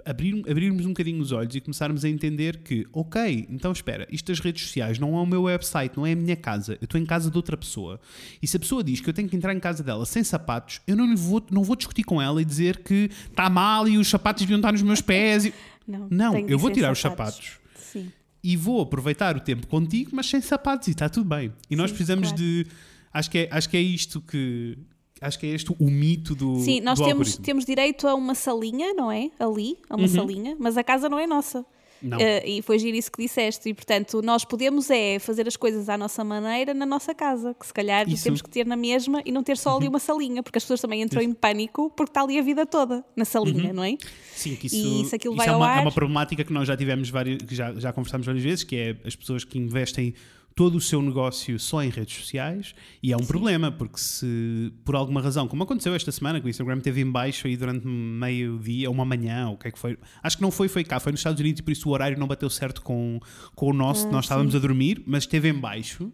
abrir, 0.05 0.39
abrirmos 0.49 0.85
um 0.85 0.89
bocadinho 0.89 1.19
os 1.21 1.31
olhos 1.31 1.55
e 1.55 1.61
começarmos 1.61 2.05
a 2.05 2.09
entender 2.09 2.57
que, 2.57 2.85
ok, 2.93 3.47
então 3.49 3.71
espera, 3.71 4.07
isto 4.11 4.27
das 4.31 4.39
redes 4.39 4.63
sociais 4.63 4.99
não 4.99 5.17
é 5.17 5.21
o 5.21 5.25
meu 5.25 5.43
website, 5.43 5.97
não 5.97 6.05
é 6.05 6.11
a 6.11 6.15
minha 6.15 6.35
casa. 6.35 6.73
Eu 6.79 6.85
estou 6.85 6.99
em 6.99 7.05
casa 7.05 7.29
de 7.31 7.37
outra 7.37 7.57
pessoa. 7.57 7.99
E 8.41 8.47
se 8.47 8.55
a 8.57 8.59
pessoa 8.59 8.83
diz 8.83 9.01
que 9.01 9.09
eu 9.09 9.13
tenho 9.13 9.27
que 9.27 9.35
entrar 9.35 9.53
em 9.53 9.59
casa 9.59 9.83
dela 9.83 10.05
sem 10.05 10.23
sapatos, 10.23 10.81
eu 10.87 10.95
não, 10.95 11.05
lhe 11.09 11.15
vou, 11.15 11.43
não 11.51 11.63
vou 11.63 11.75
discutir 11.75 12.03
com 12.03 12.21
ela 12.21 12.41
e 12.41 12.45
dizer 12.45 12.77
que 12.83 13.09
está 13.29 13.49
mal 13.49 13.87
e 13.87 13.97
os 13.97 14.07
sapatos 14.07 14.41
deviam 14.43 14.57
estar 14.59 14.71
nos 14.71 14.81
meus 14.81 15.01
pés. 15.01 15.45
e- 15.45 15.53
Não, 15.87 16.07
Não, 16.09 16.39
eu 16.47 16.57
vou 16.57 16.71
tirar 16.71 16.91
os 16.93 16.99
sapatos 16.99 17.59
Sim. 17.75 18.09
e 18.41 18.55
vou 18.55 18.79
aproveitar 18.81 19.35
o 19.35 19.41
tempo 19.41 19.67
contigo, 19.67 20.11
mas 20.13 20.27
sem 20.27 20.39
sapatos 20.39 20.87
e 20.87 20.91
está 20.91 21.09
tudo 21.09 21.27
bem. 21.27 21.51
E 21.69 21.75
nós 21.75 21.89
Sim, 21.89 21.95
precisamos 21.97 22.29
claro. 22.29 22.41
de. 22.41 22.67
Acho 23.13 23.29
que, 23.29 23.37
é, 23.39 23.47
acho 23.51 23.69
que 23.69 23.75
é 23.77 23.81
isto 23.81 24.21
que. 24.21 24.77
Acho 25.25 25.39
que 25.39 25.45
é 25.45 25.49
este 25.49 25.71
o 25.77 25.89
mito 25.89 26.35
do. 26.35 26.59
Sim, 26.59 26.81
nós 26.81 26.99
do 26.99 27.05
temos, 27.05 27.27
algoritmo. 27.27 27.45
temos 27.45 27.65
direito 27.65 28.07
a 28.07 28.15
uma 28.15 28.35
salinha, 28.35 28.93
não 28.93 29.11
é? 29.11 29.29
Ali, 29.39 29.77
a 29.89 29.95
uma 29.95 30.07
salinha, 30.07 30.55
mas 30.59 30.77
a 30.77 30.83
casa 30.83 31.07
não 31.09 31.17
é 31.19 31.25
nossa. 31.27 31.59
Uhum. 31.59 31.65
Não. 32.05 32.19
Eh, 32.19 32.49
e 32.57 32.61
foi 32.61 32.77
giro 32.79 32.97
isso 32.97 33.09
que 33.09 33.21
disseste. 33.23 33.69
E 33.69 33.73
portanto, 33.73 34.21
nós 34.21 34.43
podemos 34.43 34.89
é 34.89 35.19
fazer 35.19 35.47
as 35.47 35.55
coisas 35.55 35.87
à 35.87 35.97
nossa 35.97 36.21
maneira 36.21 36.73
na 36.73 36.85
nossa 36.85 37.15
casa, 37.15 37.53
que 37.57 37.65
se 37.65 37.73
calhar 37.73 38.05
Isso. 38.09 38.17
Uhum. 38.17 38.23
temos 38.23 38.41
que 38.41 38.49
ter 38.49 38.65
na 38.65 38.75
mesma 38.75 39.21
e 39.25 39.31
não 39.31 39.41
ter 39.41 39.55
só 39.55 39.77
ali 39.77 39.87
uma 39.87 39.99
salinha, 39.99 40.43
porque 40.43 40.57
as 40.57 40.63
pessoas 40.65 40.81
também 40.81 41.01
entram 41.01 41.21
em 41.21 41.31
pânico 41.31 41.89
porque 41.95 42.09
está 42.09 42.21
ali 42.21 42.37
a 42.37 42.41
vida 42.41 42.65
toda 42.65 43.05
na 43.15 43.23
salinha, 43.23 43.69
Uhum. 43.69 43.73
não 43.75 43.83
é? 43.85 43.95
Sim, 44.35 44.57
que 44.57 44.67
isso, 44.67 44.75
E 44.75 45.05
se 45.05 45.15
aquilo 45.15 45.33
isso 45.35 45.37
vai 45.45 45.47
é, 45.47 45.51
ao 45.51 45.59
uma, 45.61 45.69
é 45.69 45.73
ar- 45.75 45.81
uma 45.81 45.91
problemática 45.93 46.43
que 46.43 46.51
nós 46.51 46.67
já 46.67 46.75
tivemos 46.75 47.09
várias, 47.09 47.37
que 47.41 47.55
já, 47.55 47.73
já 47.75 47.93
conversámos 47.93 48.25
várias 48.27 48.43
vezes, 48.43 48.65
que 48.65 48.75
é 48.75 48.97
as 49.05 49.15
pessoas 49.15 49.45
que 49.45 49.57
investem 49.57 50.13
todo 50.55 50.75
o 50.75 50.81
seu 50.81 51.01
negócio 51.01 51.59
só 51.59 51.83
em 51.83 51.89
redes 51.89 52.15
sociais 52.15 52.75
e 53.01 53.11
é 53.11 53.17
um 53.17 53.25
problema, 53.25 53.71
porque 53.71 53.97
se 53.97 54.71
por 54.85 54.95
alguma 54.95 55.21
razão, 55.21 55.47
como 55.47 55.63
aconteceu 55.63 55.95
esta 55.95 56.11
semana, 56.11 56.39
que 56.39 56.45
o 56.45 56.49
Instagram 56.49 56.79
teve 56.79 57.01
em 57.01 57.09
baixo 57.09 57.47
aí 57.47 57.57
durante 57.57 57.87
meio 57.87 58.59
dia, 58.59 58.87
ou 58.89 58.93
uma 58.93 59.05
manhã, 59.05 59.49
o 59.49 59.57
que 59.57 59.67
é 59.67 59.71
que 59.71 59.79
foi, 59.79 59.97
acho 60.21 60.37
que 60.37 60.43
não 60.43 60.51
foi, 60.51 60.67
foi 60.67 60.83
cá, 60.83 60.99
foi 60.99 61.11
nos 61.11 61.19
Estados 61.21 61.39
Unidos 61.39 61.59
e 61.59 61.63
por 61.63 61.71
isso 61.71 61.89
o 61.89 61.91
horário 61.91 62.17
não 62.19 62.27
bateu 62.27 62.49
certo 62.49 62.81
com, 62.81 63.19
com 63.55 63.69
o 63.69 63.73
nosso, 63.73 64.07
Ah, 64.07 64.11
nós 64.11 64.25
estávamos 64.25 64.53
a 64.55 64.59
dormir, 64.59 65.01
mas 65.07 65.23
esteve 65.23 65.49
em 65.49 65.53
baixo. 65.53 66.11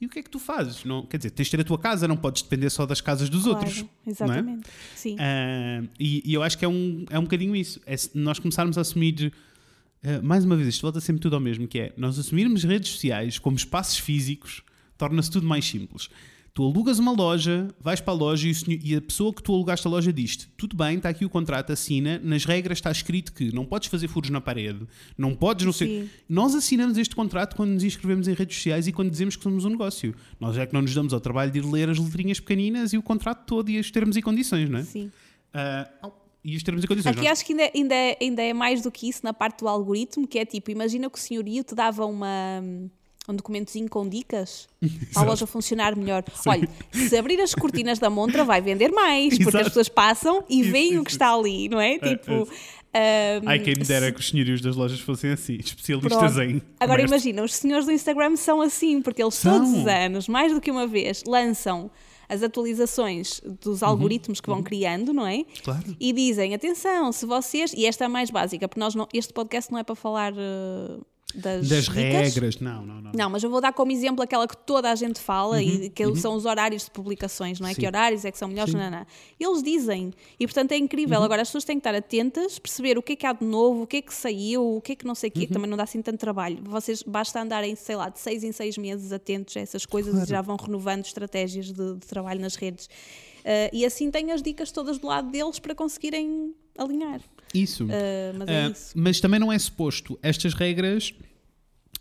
E 0.00 0.06
o 0.06 0.08
que 0.08 0.18
é 0.18 0.22
que 0.22 0.30
tu 0.30 0.40
fazes? 0.40 0.84
Não, 0.84 1.06
quer 1.06 1.16
dizer, 1.18 1.30
tens 1.30 1.44
de 1.44 1.52
ter 1.52 1.60
a 1.60 1.64
tua 1.64 1.78
casa, 1.78 2.08
não 2.08 2.16
podes 2.16 2.42
depender 2.42 2.68
só 2.70 2.84
das 2.84 3.00
casas 3.00 3.28
dos 3.28 3.44
Claro, 3.44 3.58
outros. 3.58 3.84
é? 4.04 4.10
Exatamente. 4.10 4.68
Sim. 4.96 5.16
Ah, 5.20 5.82
e, 6.00 6.22
e 6.28 6.34
eu 6.34 6.42
acho 6.42 6.58
que 6.58 6.64
é 6.64 6.68
um, 6.68 7.04
é 7.08 7.16
um 7.18 7.22
bocadinho 7.22 7.54
isso. 7.54 7.80
É 7.86 7.94
nós 8.12 8.40
começarmos 8.40 8.76
a 8.76 8.80
assumir, 8.80 9.32
ah, 10.04 10.20
mais 10.22 10.44
uma 10.44 10.56
vez, 10.56 10.68
isto 10.68 10.82
volta 10.82 11.00
sempre 11.00 11.20
tudo 11.22 11.34
ao 11.34 11.40
mesmo, 11.40 11.66
que 11.68 11.78
é 11.78 11.92
nós 11.96 12.18
assumirmos 12.18 12.64
redes 12.64 12.90
sociais 12.92 13.38
como 13.38 13.56
espaços 13.56 13.98
físicos, 13.98 14.62
torna-se 14.98 15.30
tudo 15.30 15.46
mais 15.46 15.64
simples. 15.64 16.08
Tu 16.54 16.62
alugas 16.62 16.98
uma 16.98 17.12
loja, 17.12 17.68
vais 17.80 17.98
para 17.98 18.12
a 18.12 18.16
loja 18.16 18.46
e, 18.46 18.54
senhor- 18.54 18.78
e 18.84 18.94
a 18.94 19.00
pessoa 19.00 19.32
que 19.32 19.42
tu 19.42 19.54
alugaste 19.54 19.86
a 19.86 19.90
loja 19.90 20.12
diz-te: 20.12 20.48
tudo 20.54 20.76
bem, 20.76 20.98
está 20.98 21.08
aqui 21.08 21.24
o 21.24 21.30
contrato, 21.30 21.72
assina. 21.72 22.20
Nas 22.22 22.44
regras 22.44 22.76
está 22.76 22.90
escrito 22.90 23.32
que 23.32 23.50
não 23.54 23.64
podes 23.64 23.88
fazer 23.88 24.06
furos 24.06 24.28
na 24.28 24.38
parede, 24.38 24.80
não 25.16 25.34
podes, 25.34 25.64
não 25.64 25.72
sei. 25.72 26.02
Sim. 26.02 26.10
Nós 26.28 26.54
assinamos 26.54 26.98
este 26.98 27.16
contrato 27.16 27.56
quando 27.56 27.70
nos 27.70 27.82
inscrevemos 27.82 28.28
em 28.28 28.34
redes 28.34 28.54
sociais 28.58 28.86
e 28.86 28.92
quando 28.92 29.10
dizemos 29.10 29.34
que 29.34 29.42
somos 29.42 29.64
um 29.64 29.70
negócio. 29.70 30.14
Nós 30.38 30.58
é 30.58 30.66
que 30.66 30.74
não 30.74 30.82
nos 30.82 30.94
damos 30.94 31.14
ao 31.14 31.20
trabalho 31.20 31.50
de 31.50 31.58
ir 31.60 31.64
ler 31.64 31.88
as 31.88 31.98
letrinhas 31.98 32.38
pequeninas 32.38 32.92
e 32.92 32.98
o 32.98 33.02
contrato 33.02 33.46
todo 33.46 33.70
e 33.70 33.80
os 33.80 33.90
termos 33.90 34.14
e 34.18 34.20
condições, 34.20 34.68
não 34.68 34.80
é? 34.80 34.84
Sim. 34.84 35.10
Ah, 35.54 35.88
e 36.44 36.56
os 36.56 36.62
termos 36.62 36.82
e 36.84 36.86
condições. 36.88 37.12
Aqui 37.12 37.22
nós- 37.22 37.32
acho 37.32 37.44
que 37.46 37.52
ainda, 37.52 37.70
ainda, 37.74 37.94
é, 37.94 38.16
ainda 38.20 38.42
é 38.42 38.52
mais 38.52 38.82
do 38.82 38.90
que 38.90 39.08
isso 39.08 39.20
na 39.22 39.32
parte 39.32 39.60
do 39.60 39.68
algoritmo, 39.68 40.26
que 40.26 40.38
é 40.38 40.44
tipo, 40.44 40.70
imagina 40.70 41.08
que 41.10 41.18
o 41.18 41.20
senhorio 41.20 41.62
te 41.62 41.74
dava 41.74 42.04
uma, 42.06 42.62
um 43.28 43.34
documentozinho 43.36 43.88
com 43.88 44.08
dicas 44.08 44.68
para 45.14 45.22
a 45.22 45.26
loja 45.26 45.46
funcionar 45.46 45.94
melhor. 45.96 46.24
Olha, 46.46 46.68
se 46.92 47.16
abrir 47.16 47.40
as 47.40 47.54
cortinas 47.54 47.98
da 47.98 48.10
montra 48.10 48.44
vai 48.44 48.60
vender 48.60 48.90
mais, 48.90 49.30
porque 49.30 49.42
Exato. 49.50 49.58
as 49.58 49.68
pessoas 49.68 49.88
passam 49.88 50.44
e 50.48 50.60
Isso, 50.62 50.72
veem 50.72 50.90
isso, 50.92 51.00
o 51.00 51.04
que 51.04 51.10
está 51.12 51.32
ali, 51.32 51.68
não 51.68 51.80
é? 51.80 51.98
Tipo, 51.98 52.48
ahm, 52.92 53.46
Ai, 53.46 53.58
quem 53.60 53.74
me 53.76 53.84
dera 53.84 54.06
se- 54.06 54.12
que 54.12 54.20
os 54.20 54.28
senhorios 54.28 54.60
das 54.60 54.74
lojas 54.74 54.98
fossem 55.00 55.30
assim, 55.30 55.54
especialistas 55.54 56.34
Pronto. 56.34 56.42
em. 56.42 56.60
Agora 56.80 57.02
imagina, 57.02 57.42
os 57.44 57.54
senhores 57.54 57.86
do 57.86 57.92
Instagram 57.92 58.34
são 58.36 58.60
assim, 58.60 59.00
porque 59.00 59.22
eles 59.22 59.34
São. 59.34 59.58
todos 59.60 59.72
os 59.78 59.86
anos, 59.86 60.26
mais 60.28 60.52
do 60.52 60.60
que 60.60 60.70
uma 60.72 60.86
vez, 60.88 61.22
lançam 61.26 61.88
as 62.32 62.42
atualizações 62.42 63.42
dos 63.60 63.82
algoritmos 63.82 64.40
que 64.40 64.48
vão 64.48 64.62
criando, 64.62 65.12
não 65.12 65.26
é? 65.26 65.36
Uhum. 65.36 65.44
Claro. 65.62 65.96
E 66.00 66.12
dizem, 66.12 66.54
atenção, 66.54 67.12
se 67.12 67.26
vocês, 67.26 67.74
e 67.74 67.84
esta 67.84 68.04
é 68.04 68.06
a 68.06 68.08
mais 68.08 68.30
básica, 68.30 68.66
porque 68.66 68.80
nós 68.80 68.94
não, 68.94 69.06
este 69.12 69.34
podcast 69.34 69.70
não 69.70 69.78
é 69.78 69.82
para 69.84 69.94
falar, 69.94 70.32
eh, 70.32 70.98
das, 71.34 71.66
Das 71.66 71.88
regras, 71.88 72.60
não, 72.60 72.84
não, 72.84 73.00
não. 73.00 73.12
Não, 73.14 73.30
mas 73.30 73.42
eu 73.42 73.48
vou 73.48 73.60
dar 73.60 73.72
como 73.72 73.90
exemplo 73.90 74.22
aquela 74.22 74.46
que 74.46 74.56
toda 74.56 74.90
a 74.90 74.94
gente 74.94 75.18
fala 75.18 75.62
e 75.62 75.88
que 75.88 76.14
são 76.16 76.34
os 76.34 76.44
horários 76.44 76.84
de 76.84 76.90
publicações, 76.90 77.58
não 77.58 77.66
é? 77.66 77.70
Uhum, 77.70 77.74
Sim. 77.74 77.80
Que 77.80 77.86
horários 77.86 78.24
é 78.26 78.30
que 78.30 78.36
são 78.38 78.48
melhores, 78.48 78.74
não, 78.74 78.90
não. 78.90 79.06
Eles 79.40 79.62
dizem, 79.62 80.12
e 80.38 80.46
portanto 80.46 80.72
é 80.72 80.76
incrível. 80.76 81.18
Uhum. 81.18 81.24
Agora 81.24 81.40
as 81.40 81.48
pessoas 81.48 81.64
têm 81.64 81.76
que 81.76 81.80
estar 81.80 81.94
atentas, 81.94 82.58
perceber 82.58 82.98
o 82.98 83.02
que 83.02 83.14
é 83.14 83.16
que 83.16 83.26
há 83.26 83.32
de 83.32 83.44
novo, 83.46 83.82
o 83.82 83.86
que 83.86 83.96
é 83.98 84.02
que 84.02 84.12
saiu, 84.14 84.76
o 84.76 84.80
que 84.82 84.92
é 84.92 84.94
que 84.96 85.06
não 85.06 85.14
sei 85.14 85.28
o 85.28 85.32
Uhum. 85.32 85.40
quê, 85.40 85.46
que 85.46 85.52
também 85.54 85.70
não 85.70 85.76
dá 85.76 85.84
assim 85.84 86.02
tanto 86.02 86.18
trabalho. 86.18 86.58
Vocês 86.64 87.02
basta 87.02 87.40
andarem, 87.40 87.74
sei 87.76 87.96
lá, 87.96 88.10
de 88.10 88.18
seis 88.18 88.44
em 88.44 88.52
seis 88.52 88.76
meses 88.76 89.10
atentos 89.12 89.56
a 89.56 89.60
essas 89.60 89.86
coisas 89.86 90.12
Claro. 90.12 90.26
e 90.26 90.30
já 90.30 90.42
vão 90.42 90.56
renovando 90.56 91.04
estratégias 91.06 91.66
de, 91.72 91.94
de 91.94 92.06
trabalho 92.06 92.40
nas 92.40 92.56
redes. 92.56 92.90
Ah, 93.44 93.70
e 93.72 93.84
assim 93.86 94.10
têm 94.10 94.30
as 94.32 94.42
dicas 94.42 94.70
todas 94.70 94.98
do 94.98 95.06
lado 95.06 95.30
deles 95.30 95.58
para 95.58 95.74
conseguirem 95.74 96.54
alinhar. 96.76 97.20
Isso. 97.54 97.86
Ah, 97.90 98.34
mas 98.38 98.48
é 98.48 98.64
Ah, 98.64 98.68
isso. 98.70 98.92
mas 98.94 99.20
também 99.20 99.38
não 99.40 99.52
é 99.52 99.58
suposto 99.58 100.18
estas 100.22 100.54
regras 100.54 101.12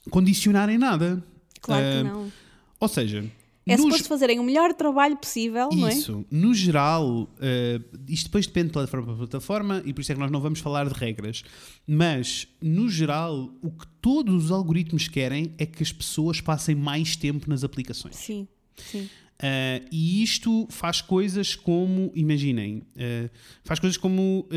condicionarem 0.09 0.77
nada. 0.77 1.23
Claro 1.61 1.85
Ah, 1.85 1.91
que 1.97 2.03
não. 2.03 2.31
Ou 2.79 2.87
seja, 2.87 3.23
É 3.67 3.77
suposto 3.77 4.07
fazerem 4.07 4.39
o 4.39 4.43
melhor 4.43 4.73
trabalho 4.73 5.15
possível, 5.15 5.69
não 5.71 5.87
é? 5.87 5.93
Isso, 5.93 6.25
no 6.31 6.51
geral, 6.53 7.29
eh, 7.39 7.79
isto 8.07 8.25
depois 8.25 8.47
depende 8.47 8.67
de 8.67 8.73
plataforma 8.73 9.05
para 9.05 9.15
plataforma 9.17 9.83
e 9.85 9.93
por 9.93 10.01
isso 10.01 10.11
é 10.11 10.15
que 10.15 10.19
nós 10.21 10.31
não 10.31 10.41
vamos 10.41 10.59
falar 10.59 10.89
de 10.89 10.93
regras, 10.97 11.43
mas 11.85 12.47
no 12.59 12.89
geral, 12.89 13.53
o 13.61 13.69
que 13.69 13.85
todos 14.01 14.45
os 14.45 14.51
algoritmos 14.51 15.07
querem 15.07 15.53
é 15.59 15.65
que 15.67 15.83
as 15.83 15.91
pessoas 15.91 16.41
passem 16.41 16.73
mais 16.73 17.15
tempo 17.15 17.47
nas 17.47 17.63
aplicações. 17.63 18.15
Sim, 18.15 18.47
sim. 18.75 19.07
Eh, 19.43 19.83
e 19.91 20.23
isto 20.23 20.67
faz 20.71 20.99
coisas 21.01 21.55
como, 21.55 22.11
imaginem, 22.15 22.81
eh, 22.95 23.29
faz 23.63 23.79
coisas 23.79 23.95
como 23.97 24.47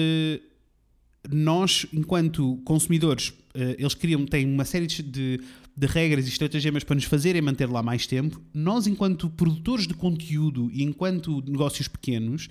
nós, 1.31 1.87
enquanto 1.93 2.57
consumidores, 2.65 3.33
eh, 3.55 3.77
eles 3.79 3.95
criam, 3.95 4.25
têm 4.27 4.45
uma 4.47 4.65
série 4.65 4.87
de, 4.87 5.03
de- 5.03 5.87
regras 5.87 6.27
e 6.27 6.29
estratagemas 6.29 6.85
para 6.85 6.95
nos 6.95 7.05
fazerem 7.05 7.41
manter 7.43 7.69
lá 7.71 7.83
mais 7.83 8.07
tempo. 8.07 8.41
Nós, 8.53 8.87
enquanto 8.87 9.29
produtores 9.31 9.87
de 9.87 9.95
conteúdo 9.95 10.71
e 10.73 10.83
enquanto 10.83 11.41
negócios 11.47 11.89
pequenos, 11.89 12.49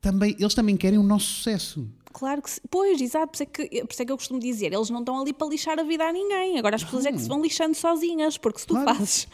também, 0.00 0.36
eles 0.38 0.54
também 0.54 0.76
querem 0.76 0.98
o 0.98 1.02
nosso 1.02 1.26
sucesso. 1.26 1.88
Claro 2.12 2.40
que 2.42 2.50
sim. 2.50 2.60
Pois, 2.70 3.00
exato, 3.00 3.28
por 3.28 3.34
isso, 3.36 3.42
é 3.42 3.46
que, 3.46 3.84
por 3.84 3.92
isso 3.92 4.02
é 4.02 4.04
que 4.06 4.12
eu 4.12 4.16
costumo 4.16 4.40
dizer, 4.40 4.72
eles 4.72 4.90
não 4.90 5.00
estão 5.00 5.20
ali 5.20 5.32
para 5.32 5.48
lixar 5.48 5.78
a 5.78 5.82
vida 5.82 6.04
a 6.04 6.12
ninguém. 6.12 6.58
Agora 6.58 6.76
as 6.76 6.82
pessoas 6.84 7.04
é 7.06 7.12
que 7.12 7.18
se 7.20 7.28
vão 7.28 7.42
lixando 7.42 7.74
sozinhas, 7.74 8.38
porque 8.38 8.60
se 8.60 8.66
tu 8.66 8.74
Claro. 8.74 8.94
fazes 8.96 9.28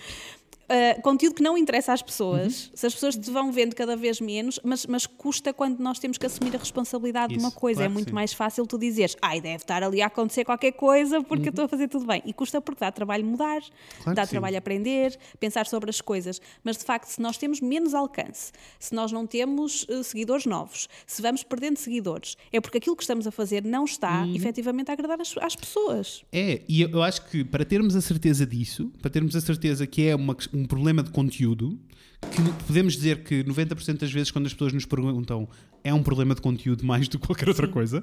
ah, 0.68 1.00
conteúdo 1.02 1.34
que 1.34 1.42
não 1.42 1.56
interessa 1.58 1.92
às 1.92 2.02
pessoas, 2.02 2.66
Uhum. 2.66 2.70
se 2.74 2.86
as 2.86 2.94
pessoas 2.94 3.16
te 3.16 3.30
vão 3.30 3.52
vendo 3.52 3.74
cada 3.74 3.96
vez 3.96 4.20
menos, 4.20 4.58
mas, 4.64 4.86
mas 4.86 5.06
custa 5.06 5.52
quando 5.52 5.78
nós 5.80 5.98
temos 5.98 6.18
que 6.18 6.26
assumir 6.26 6.54
a 6.54 6.58
responsabilidade 6.58 7.32
de 7.34 7.38
uma 7.38 7.48
Isso, 7.48 7.56
coisa. 7.58 7.78
claro 7.80 7.90
é 7.90 7.94
muito 7.94 8.08
sim. 8.08 8.14
mais 8.14 8.32
fácil 8.32 8.66
tu 8.66 8.78
dizeres, 8.78 9.16
ai, 9.20 9.40
deve 9.40 9.56
estar 9.56 9.82
ali 9.82 10.00
a 10.02 10.06
acontecer 10.06 10.44
qualquer 10.44 10.72
coisa 10.72 11.22
porque 11.22 11.48
eu 11.48 11.50
estou 11.50 11.64
a 11.66 11.68
fazer 11.68 11.88
tudo 11.88 12.06
bem. 12.06 12.22
E 12.24 12.32
custa 12.32 12.60
porque 12.60 12.80
dá 12.80 12.90
trabalho 12.90 13.24
mudar, 13.24 13.56
Uhum. 13.62 14.02
Claro 14.04 14.16
dá 14.16 14.22
que 14.22 14.28
sim. 14.28 14.30
trabalho 14.32 14.56
aprender, 14.58 15.18
pensar 15.38 15.66
sobre 15.66 15.90
as 15.90 16.00
coisas. 16.00 16.40
Mas 16.62 16.76
de 16.78 16.84
facto, 16.84 17.08
se 17.08 17.20
nós 17.20 17.36
temos 17.38 17.60
menos 17.60 17.94
alcance, 17.94 18.52
se 18.78 18.94
nós 18.94 19.12
não 19.12 19.26
temos 19.26 19.86
eh, 19.88 20.02
seguidores 20.02 20.46
novos, 20.46 20.88
se 21.06 21.20
vamos 21.22 21.42
perdendo 21.42 21.76
seguidores, 21.78 22.36
é 22.52 22.60
porque 22.60 22.78
aquilo 22.78 22.96
que 22.96 23.02
estamos 23.02 23.26
a 23.26 23.30
fazer 23.30 23.64
não 23.64 23.84
está 23.84 24.22
Uhum. 24.22 24.34
efetivamente 24.34 24.90
a 24.90 24.92
agradar 24.94 25.20
as, 25.20 25.34
às 25.38 25.54
pessoas. 25.56 26.24
É, 26.32 26.62
e 26.68 26.80
eu 26.82 26.94
eu 26.94 27.02
acho 27.02 27.26
que 27.28 27.42
para 27.44 27.64
termos 27.64 27.96
a 27.96 28.00
certeza 28.00 28.46
disso, 28.46 28.90
para 29.02 29.10
termos 29.10 29.34
a 29.34 29.40
certeza 29.40 29.84
que 29.86 30.06
é 30.06 30.14
uma- 30.14 30.36
um 30.54 30.64
problema 30.64 31.02
de 31.02 31.10
conteúdo, 31.10 31.78
que 32.20 32.66
podemos 32.66 32.94
dizer 32.94 33.22
que 33.24 33.42
90% 33.44 33.98
das 33.98 34.12
vezes 34.12 34.30
quando 34.30 34.46
as 34.46 34.52
pessoas 34.52 34.72
nos 34.72 34.86
perguntam 34.86 35.48
é 35.82 35.92
um 35.92 36.02
problema 36.02 36.34
de 36.34 36.40
conteúdo 36.40 36.84
mais 36.84 37.08
do 37.08 37.18
que 37.18 37.26
qualquer 37.26 37.48
outra 37.48 37.68
coisa, 37.68 38.02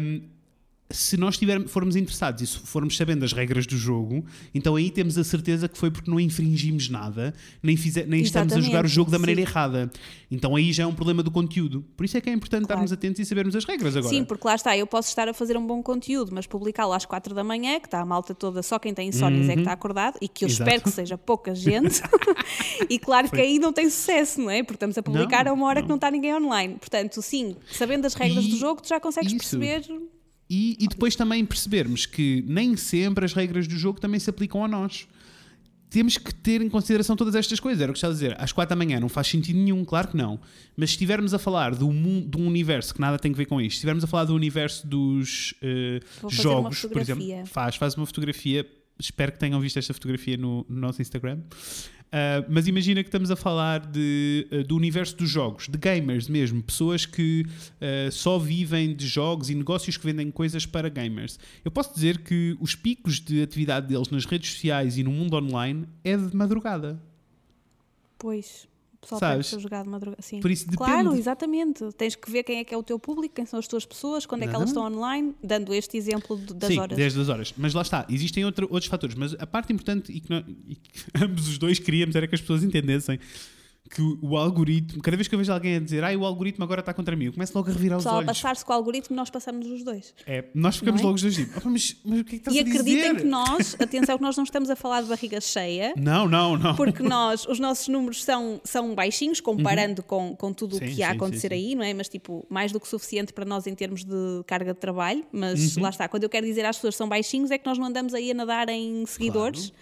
hum, 0.00 0.22
se 0.90 1.16
nós 1.18 1.36
tivermos, 1.36 1.70
formos 1.70 1.96
interessados 1.96 2.42
e 2.42 2.46
se 2.46 2.58
formos 2.58 2.96
sabendo 2.96 3.22
as 3.24 3.32
regras 3.34 3.66
do 3.66 3.76
jogo, 3.76 4.24
então 4.54 4.74
aí 4.74 4.90
temos 4.90 5.18
a 5.18 5.24
certeza 5.24 5.68
que 5.68 5.76
foi 5.76 5.90
porque 5.90 6.10
não 6.10 6.18
infringimos 6.18 6.88
nada, 6.88 7.34
nem, 7.62 7.76
fize- 7.76 8.06
nem 8.06 8.22
estamos 8.22 8.54
a 8.54 8.60
jogar 8.60 8.84
o 8.86 8.88
jogo 8.88 9.10
da 9.10 9.18
maneira 9.18 9.42
sim. 9.42 9.46
errada. 9.46 9.90
Então 10.30 10.56
aí 10.56 10.72
já 10.72 10.84
é 10.84 10.86
um 10.86 10.94
problema 10.94 11.22
do 11.22 11.30
conteúdo. 11.30 11.84
Por 11.96 12.04
isso 12.06 12.16
é 12.16 12.20
que 12.22 12.30
é 12.30 12.32
importante 12.32 12.60
Claro. 12.66 12.80
estarmos 12.84 12.92
atentos 12.92 13.20
e 13.20 13.24
sabermos 13.26 13.54
as 13.54 13.64
regras 13.66 13.96
agora. 13.96 14.14
Sim, 14.14 14.24
porque 14.24 14.46
lá 14.46 14.54
está, 14.54 14.76
eu 14.76 14.86
posso 14.86 15.08
estar 15.10 15.28
a 15.28 15.34
fazer 15.34 15.56
um 15.58 15.66
bom 15.66 15.82
conteúdo, 15.82 16.30
mas 16.34 16.46
publicá-lo 16.46 16.92
às 16.94 17.04
quatro 17.04 17.34
da 17.34 17.44
manhã, 17.44 17.78
que 17.80 17.86
está 17.86 18.00
a 18.00 18.06
malta 18.06 18.34
toda, 18.34 18.62
só 18.62 18.78
quem 18.78 18.94
tem 18.94 19.08
insónias 19.08 19.48
é 19.48 19.54
que 19.54 19.60
está 19.60 19.72
acordado, 19.72 20.16
e 20.22 20.28
que 20.28 20.44
eu 20.44 20.48
Uhum. 20.48 20.52
Exato. 20.54 20.70
espero 20.70 20.82
que 20.84 20.90
seja 20.90 21.18
pouca 21.18 21.54
gente. 21.54 22.00
e 22.88 22.98
claro 22.98 23.30
que 23.30 23.40
aí 23.40 23.58
não 23.58 23.72
tem 23.74 23.90
sucesso, 23.90 24.40
não 24.40 24.48
é? 24.50 24.62
Porque 24.62 24.76
estamos 24.76 24.96
a 24.96 25.02
publicar 25.02 25.44
Não, 25.44 25.52
a 25.52 25.54
uma 25.54 25.66
hora 25.66 25.80
não. 25.80 25.86
que 25.86 25.88
não 25.90 25.96
está 25.96 26.10
ninguém 26.10 26.34
online. 26.34 26.76
Portanto, 26.78 27.20
sim, 27.20 27.56
sabendo 27.70 28.06
as 28.06 28.14
regras 28.14 28.44
E 28.46 28.48
do 28.48 28.56
jogo, 28.56 28.80
tu 28.80 28.88
já 28.88 28.98
consegues 28.98 29.32
isso. 29.32 29.58
perceber. 29.58 29.86
E, 30.50 30.76
e 30.80 30.88
depois 30.88 31.14
também 31.14 31.44
percebermos 31.44 32.06
que 32.06 32.42
nem 32.46 32.76
sempre 32.76 33.24
as 33.24 33.32
regras 33.34 33.66
do 33.68 33.76
jogo 33.76 34.00
também 34.00 34.18
se 34.18 34.30
aplicam 34.30 34.64
a 34.64 34.68
nós. 34.68 35.06
Temos 35.90 36.18
que 36.18 36.34
ter 36.34 36.60
em 36.60 36.68
consideração 36.68 37.16
todas 37.16 37.34
estas 37.34 37.58
coisas. 37.58 37.80
Era 37.82 37.90
o 37.90 37.94
que 37.94 37.98
estava 37.98 38.12
a 38.12 38.14
dizer. 38.14 38.36
Às 38.38 38.52
quatro 38.52 38.70
da 38.70 38.76
manhã 38.76 39.00
não 39.00 39.08
faz 39.08 39.26
sentido 39.26 39.58
nenhum, 39.58 39.84
claro 39.86 40.08
que 40.08 40.16
não. 40.16 40.38
Mas 40.76 40.90
se 40.90 40.94
estivermos 40.96 41.32
a 41.32 41.38
falar 41.38 41.74
do 41.74 41.90
mu- 41.90 42.26
de 42.28 42.36
um 42.36 42.46
universo 42.46 42.94
que 42.94 43.00
nada 43.00 43.18
tem 43.18 43.32
a 43.32 43.34
ver 43.34 43.46
com 43.46 43.58
isto, 43.60 43.70
se 43.72 43.76
estivermos 43.76 44.04
a 44.04 44.06
falar 44.06 44.24
do 44.26 44.34
universo 44.34 44.86
dos 44.86 45.54
uma 46.22 46.30
jogos, 46.42 46.80
por 46.82 47.00
exemplo, 47.00 47.22
faz, 47.46 47.76
faz 47.76 47.94
uma 47.94 48.04
fotografia. 48.06 48.66
Espero 48.98 49.32
que 49.32 49.38
tenham 49.38 49.60
visto 49.60 49.78
esta 49.78 49.94
fotografia 49.94 50.36
no, 50.36 50.66
no 50.68 50.80
nosso 50.80 51.00
Instagram. 51.00 51.40
Ah, 52.10 52.44
mas 52.48 52.66
imagina 52.66 53.02
que 53.02 53.08
estamos 53.08 53.30
a 53.30 53.36
falar 53.36 53.86
de, 53.86 54.46
ah, 54.50 54.62
do 54.62 54.76
universo 54.76 55.16
dos 55.16 55.28
jogos, 55.28 55.68
de 55.68 55.78
gamers 55.78 56.28
mesmo, 56.28 56.62
pessoas 56.62 57.04
que 57.04 57.44
ah, 57.80 58.10
só 58.10 58.38
vivem 58.38 58.94
de 58.94 59.06
jogos 59.06 59.50
e 59.50 59.54
negócios 59.54 59.96
que 59.96 60.04
vendem 60.04 60.30
coisas 60.30 60.64
para 60.66 60.88
gamers. 60.88 61.38
Eu 61.64 61.70
posso 61.70 61.94
dizer 61.94 62.18
que 62.18 62.56
os 62.60 62.74
picos 62.74 63.20
de 63.20 63.42
atividade 63.42 63.86
deles 63.86 64.08
nas 64.08 64.24
redes 64.24 64.52
sociais 64.52 64.96
e 64.96 65.02
no 65.02 65.10
mundo 65.10 65.36
online 65.36 65.86
é 66.02 66.16
de 66.16 66.34
madrugada. 66.34 67.00
Pois. 68.18 68.66
Pessoal 69.00 69.18
Sabes? 69.20 69.50
pode 69.50 69.62
jogar 69.62 69.82
de 69.84 69.88
madrugada. 69.88 70.20
Sim. 70.22 70.40
Por 70.40 70.50
isso 70.50 70.66
Claro, 70.76 70.96
depende. 71.04 71.18
exatamente. 71.20 71.92
Tens 71.96 72.16
que 72.16 72.30
ver 72.30 72.42
quem 72.42 72.58
é 72.58 72.64
que 72.64 72.74
é 72.74 72.76
o 72.76 72.82
teu 72.82 72.98
público, 72.98 73.34
quem 73.34 73.46
são 73.46 73.58
as 73.58 73.68
tuas 73.68 73.86
pessoas, 73.86 74.26
quando 74.26 74.42
é 74.42 74.48
que 74.48 74.54
elas 74.54 74.70
estão 74.70 74.84
online, 74.84 75.34
dando 75.42 75.72
este 75.72 75.96
exemplo 75.96 76.36
de- 76.36 76.52
das 76.54 76.68
Sim, 76.68 76.80
horas. 76.80 76.96
desde 76.96 77.20
as 77.20 77.28
horas. 77.28 77.54
Mas 77.56 77.74
lá 77.74 77.82
está, 77.82 78.04
existem 78.10 78.44
outra- 78.44 78.64
outros 78.66 78.86
fatores. 78.86 79.14
Mas 79.14 79.34
a 79.38 79.46
parte 79.46 79.72
importante 79.72 80.10
e 80.10 80.20
que, 80.20 80.28
nós- 80.28 80.44
e 80.68 80.74
que 80.74 80.90
ambos 81.24 81.48
os 81.48 81.58
dois 81.58 81.78
queríamos 81.78 82.16
era 82.16 82.26
que 82.26 82.34
as 82.34 82.40
pessoas 82.40 82.64
entendessem 82.64 83.20
que 83.90 84.02
o, 84.22 84.36
algoritmo, 84.36 85.00
cada 85.02 85.16
vez 85.16 85.26
que 85.28 85.34
eu 85.34 85.38
vejo 85.38 85.52
alguém 85.52 85.76
a 85.76 85.80
dizer, 85.80 86.04
ai, 86.04 86.16
o 86.16 86.24
algoritmo 86.24 86.62
agora 86.64 86.80
está 86.80 86.92
contra 86.92 87.16
mim, 87.16 87.26
eu 87.26 87.32
começo 87.32 87.52
logo 87.56 87.70
a 87.70 87.72
revirar 87.72 87.98
os 87.98 88.06
a 88.06 88.14
olhos. 88.16 88.26
passar-se 88.26 88.64
com 88.64 88.72
o 88.72 88.76
algoritmo, 88.76 89.16
nós 89.16 89.30
passamos 89.30 89.66
os 89.66 89.82
dois. 89.82 90.14
É, 90.26 90.44
nós 90.54 90.76
ficamos 90.76 91.00
Não 91.00 91.06
é? 91.08 91.10
logo 91.10 91.16
os 91.16 91.22
dois 91.22 91.34
tipo, 91.36 91.58
"Opa, 91.58 91.70
mas, 91.70 91.96
mas 92.04 92.20
o 92.20 92.24
que 92.24 92.36
é 92.36 92.38
que 92.38 92.48
estás 92.48 92.56
E 92.56 92.58
a 92.58 92.62
acreditem 92.62 92.94
dizer? 93.14 93.16
que 93.16 93.24
nós, 93.24 93.76
atenção, 93.80 94.16
que 94.16 94.22
nós 94.22 94.36
não 94.36 94.44
estamos 94.44 94.68
a 94.70 94.76
falar 94.76 95.02
de 95.02 95.08
barriga 95.08 95.40
cheia, 95.40 95.94
Não, 95.96 96.28
não, 96.28 96.56
não. 96.56 96.74
porque 96.76 97.02
nós, 97.02 97.46
os 97.46 97.58
nossos 97.58 97.88
números 97.88 98.22
são, 98.24 98.60
são 98.64 98.94
baixinhos 98.94 99.40
comparando 99.40 100.02
com, 100.02 100.34
com 100.36 100.52
tudo 100.52 100.76
o 100.76 100.80
Uhum. 100.80 100.88
Sim, 100.88 100.94
que 100.94 101.02
há 101.02 101.08
a 101.08 101.10
sim, 101.10 101.16
acontecer 101.16 101.48
sim, 101.52 101.58
sim. 101.60 101.66
aí, 101.68 101.74
não 101.74 101.82
é? 101.82 101.94
Mas 101.94 102.08
tipo, 102.08 102.46
mais 102.48 102.70
do 102.72 102.78
que 102.80 102.86
suficiente 102.88 103.32
para 103.32 103.44
nós 103.44 103.66
em 103.66 103.74
termos 103.74 104.04
de 104.04 104.42
carga 104.46 104.72
de 104.74 104.80
trabalho. 104.80 105.24
Mas 105.32 105.76
Uhum. 105.76 105.82
lá 105.82 105.88
está, 105.90 106.06
quando 106.08 106.24
eu 106.24 106.28
quero 106.28 106.46
dizer 106.46 106.64
às 106.64 106.76
pessoas 106.76 106.94
que 106.94 106.98
são 106.98 107.08
baixinhos, 107.08 107.50
é 107.50 107.58
que 107.58 107.66
nós 107.66 107.78
não 107.78 107.86
andamos 107.86 108.12
aí 108.14 108.30
a 108.30 108.34
nadar 108.34 108.68
em 108.68 109.04
seguidores. 109.06 109.72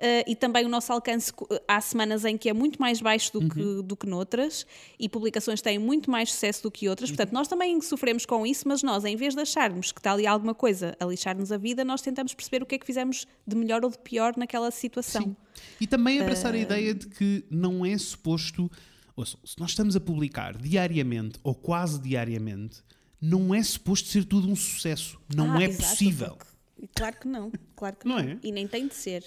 Uh, 0.00 0.24
e 0.26 0.34
também 0.34 0.64
o 0.64 0.68
nosso 0.70 0.90
alcance, 0.90 1.30
há 1.68 1.78
semanas 1.78 2.24
em 2.24 2.38
que 2.38 2.48
é 2.48 2.54
muito 2.54 2.80
mais 2.80 3.02
baixo 3.02 3.30
do, 3.34 3.40
Uhum. 3.40 3.48
que, 3.50 3.82
do 3.82 3.94
que 3.94 4.06
noutras, 4.06 4.66
e 4.98 5.10
publicações 5.10 5.60
têm 5.60 5.78
muito 5.78 6.10
mais 6.10 6.32
sucesso 6.32 6.62
do 6.62 6.70
que 6.70 6.88
outras. 6.88 7.10
Uhum. 7.10 7.16
Portanto, 7.16 7.34
nós 7.34 7.46
também 7.48 7.78
sofremos 7.82 8.24
com 8.24 8.46
isso, 8.46 8.66
mas 8.66 8.82
nós, 8.82 9.04
em 9.04 9.14
vez 9.14 9.34
de 9.34 9.42
acharmos 9.42 9.92
que 9.92 10.00
está 10.00 10.12
ali 10.12 10.26
alguma 10.26 10.54
coisa 10.54 10.96
a 10.98 11.04
lixar-nos 11.04 11.52
a 11.52 11.58
vida, 11.58 11.84
nós 11.84 12.00
tentamos 12.00 12.32
perceber 12.32 12.62
o 12.62 12.66
que 12.66 12.76
é 12.76 12.78
que 12.78 12.86
fizemos 12.86 13.26
de 13.46 13.54
melhor 13.54 13.84
ou 13.84 13.90
de 13.90 13.98
pior 13.98 14.32
naquela 14.38 14.70
situação. 14.70 15.22
Sim. 15.22 15.36
E 15.78 15.86
também 15.86 16.18
abraçar 16.18 16.54
a 16.54 16.58
Eh, 16.58 16.62
ideia 16.62 16.94
de 16.94 17.06
que 17.06 17.44
não 17.50 17.84
é 17.84 17.98
suposto. 17.98 18.70
Ouçam, 19.14 19.38
se 19.44 19.58
nós 19.60 19.68
estamos 19.72 19.94
a 19.96 20.00
publicar 20.00 20.56
diariamente 20.56 21.38
ou 21.44 21.54
quase 21.54 22.00
diariamente, 22.00 22.82
não 23.20 23.54
é 23.54 23.62
suposto 23.62 24.08
ser 24.08 24.24
tudo 24.24 24.48
um 24.48 24.56
sucesso. 24.56 25.20
Não 25.36 25.52
Ah, 25.58 25.62
é 25.62 25.66
exato, 25.66 25.90
possível. 25.90 26.36
porque- 26.36 26.50
Claro 26.94 27.16
que 27.20 27.28
não, 27.28 27.52
claro 27.76 27.96
que 27.96 28.08
Não 28.08 28.16
não. 28.16 28.22
é? 28.24 28.38
E 28.42 28.50
nem 28.50 28.66
tem 28.66 28.88
de 28.88 28.94
ser. 28.94 29.22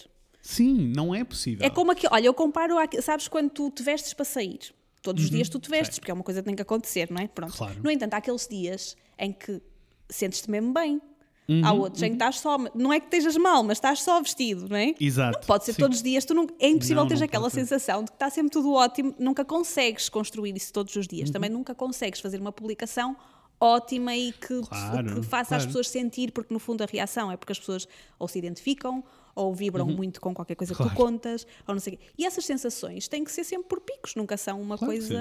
Sim, 0.45 0.91
não 0.93 1.15
é 1.15 1.23
possível. 1.23 1.65
É 1.65 1.69
como 1.69 1.91
aqui, 1.91 2.05
olha, 2.11 2.25
eu 2.27 2.33
comparo, 2.33 2.77
àque- 2.77 3.01
sabes 3.01 3.27
quando 3.29 3.49
tu 3.49 3.71
te 3.71 3.81
vestes 3.81 4.13
para 4.13 4.25
sair? 4.25 4.59
Todos 5.01 5.23
os 5.23 5.29
dias 5.29 5.47
tu 5.47 5.57
te 5.57 5.69
vestes, 5.69 5.95
sei. 5.95 6.01
porque 6.01 6.11
é 6.11 6.13
uma 6.13 6.23
coisa 6.23 6.41
que 6.41 6.45
tem 6.45 6.55
que 6.55 6.61
acontecer, 6.61 7.09
não 7.09 7.21
é? 7.21 7.27
Pronto. 7.27 7.51
Uhum. 7.51 7.57
Claro. 7.57 7.79
No 7.81 7.89
entanto, 7.89 8.13
há 8.13 8.17
aqueles 8.17 8.45
dias 8.47 8.95
em 9.17 9.31
que 9.31 9.61
sentes-te 10.09 10.51
mesmo 10.51 10.73
bem. 10.73 11.01
Uhum, 11.47 11.61
há 11.65 11.73
outros 11.73 12.01
em 12.03 12.07
que 12.09 12.15
estás 12.15 12.39
só, 12.39 12.57
não 12.75 12.91
é 12.93 12.99
que 13.01 13.05
estejas 13.07 13.35
mal, 13.37 13.63
mas 13.63 13.77
estás 13.77 14.01
só 14.01 14.21
vestido, 14.21 14.67
não 14.69 14.77
é? 14.77 14.93
Exato. 14.99 15.39
Não 15.39 15.45
pode 15.45 15.65
ser 15.65 15.73
Sim. 15.73 15.81
todos 15.81 15.97
os 15.97 16.03
dias, 16.03 16.23
tu 16.25 16.33
não, 16.33 16.47
é 16.59 16.69
impossível 16.69 17.01
Não, 17.03 17.07
teres 17.07 17.19
não 17.21 17.25
aquela 17.25 17.49
ser. 17.49 17.59
sensação 17.61 18.03
de 18.03 18.11
que 18.11 18.15
está 18.15 18.29
sempre 18.29 18.51
tudo 18.51 18.71
ótimo, 18.73 19.13
nunca 19.19 19.43
consegues 19.43 20.07
construir 20.07 20.55
isso 20.55 20.71
todos 20.71 20.95
os 20.95 21.05
Uhum. 21.05 21.09
dias. 21.17 21.29
Também 21.29 21.49
nunca 21.49 21.73
consegues 21.75 22.19
fazer 22.21 22.39
uma 22.39 22.51
publicação 22.53 23.15
ótima 23.59 24.15
e 24.15 24.31
que, 24.33 24.61
Claro, 24.61 25.15
que 25.21 25.23
faça 25.27 25.49
claro. 25.49 25.61
as 25.63 25.65
pessoas 25.65 25.89
sentir, 25.89 26.31
porque 26.31 26.53
no 26.53 26.59
fundo 26.59 26.81
a 26.81 26.85
reação 26.85 27.29
é 27.31 27.35
porque 27.37 27.51
as 27.51 27.59
pessoas 27.59 27.87
ou 28.19 28.27
se 28.27 28.37
identificam 28.39 29.03
ou 29.35 29.53
vibram 29.53 29.85
muito 29.87 30.21
com 30.21 30.33
qualquer 30.33 30.55
coisa 30.55 30.73
que 30.75 30.81
Uhum. 30.81 30.89
Claro. 30.89 30.99
tu 30.99 31.11
contas, 31.13 31.47
ou 31.67 31.73
não 31.73 31.79
sei 31.81 31.93
o 31.93 31.97
quê. 31.97 32.03
E 32.17 32.25
essas 32.25 32.45
sensações 32.45 33.07
têm 33.07 33.23
que 33.23 33.31
ser 33.31 33.43
sempre 33.43 33.67
por 33.67 33.81
picos, 33.81 34.15
nunca 34.15 34.37
são 34.37 34.61
uma 34.61 34.77
Claro 34.77 34.93
que 34.93 34.99
coisa. 34.99 35.19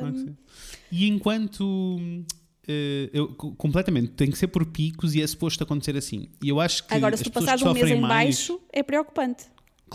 claro 0.00 0.14
que 0.14 0.20
sim. 0.20 0.36
E 0.92 1.08
enquanto 1.08 1.98
eh, 2.66 3.10
eu, 3.12 3.28
co- 3.34 3.52
completamente, 3.56 4.08
tem 4.12 4.30
que 4.30 4.38
ser 4.38 4.48
por 4.48 4.64
picos 4.66 5.14
e 5.14 5.22
é 5.22 5.26
suposto 5.26 5.62
acontecer 5.62 5.96
assim. 5.96 6.28
E 6.42 6.48
eu 6.48 6.60
acho 6.60 6.86
que 6.86 6.94
Agora, 6.94 7.16
se 7.16 7.24
tu 7.24 7.30
passares 7.30 7.62
que 7.62 7.68
um 7.68 7.72
mês 7.74 7.90
em 7.90 8.00
mais, 8.00 8.36
baixo, 8.48 8.60
é 8.72 8.82
preocupante, 8.82 9.44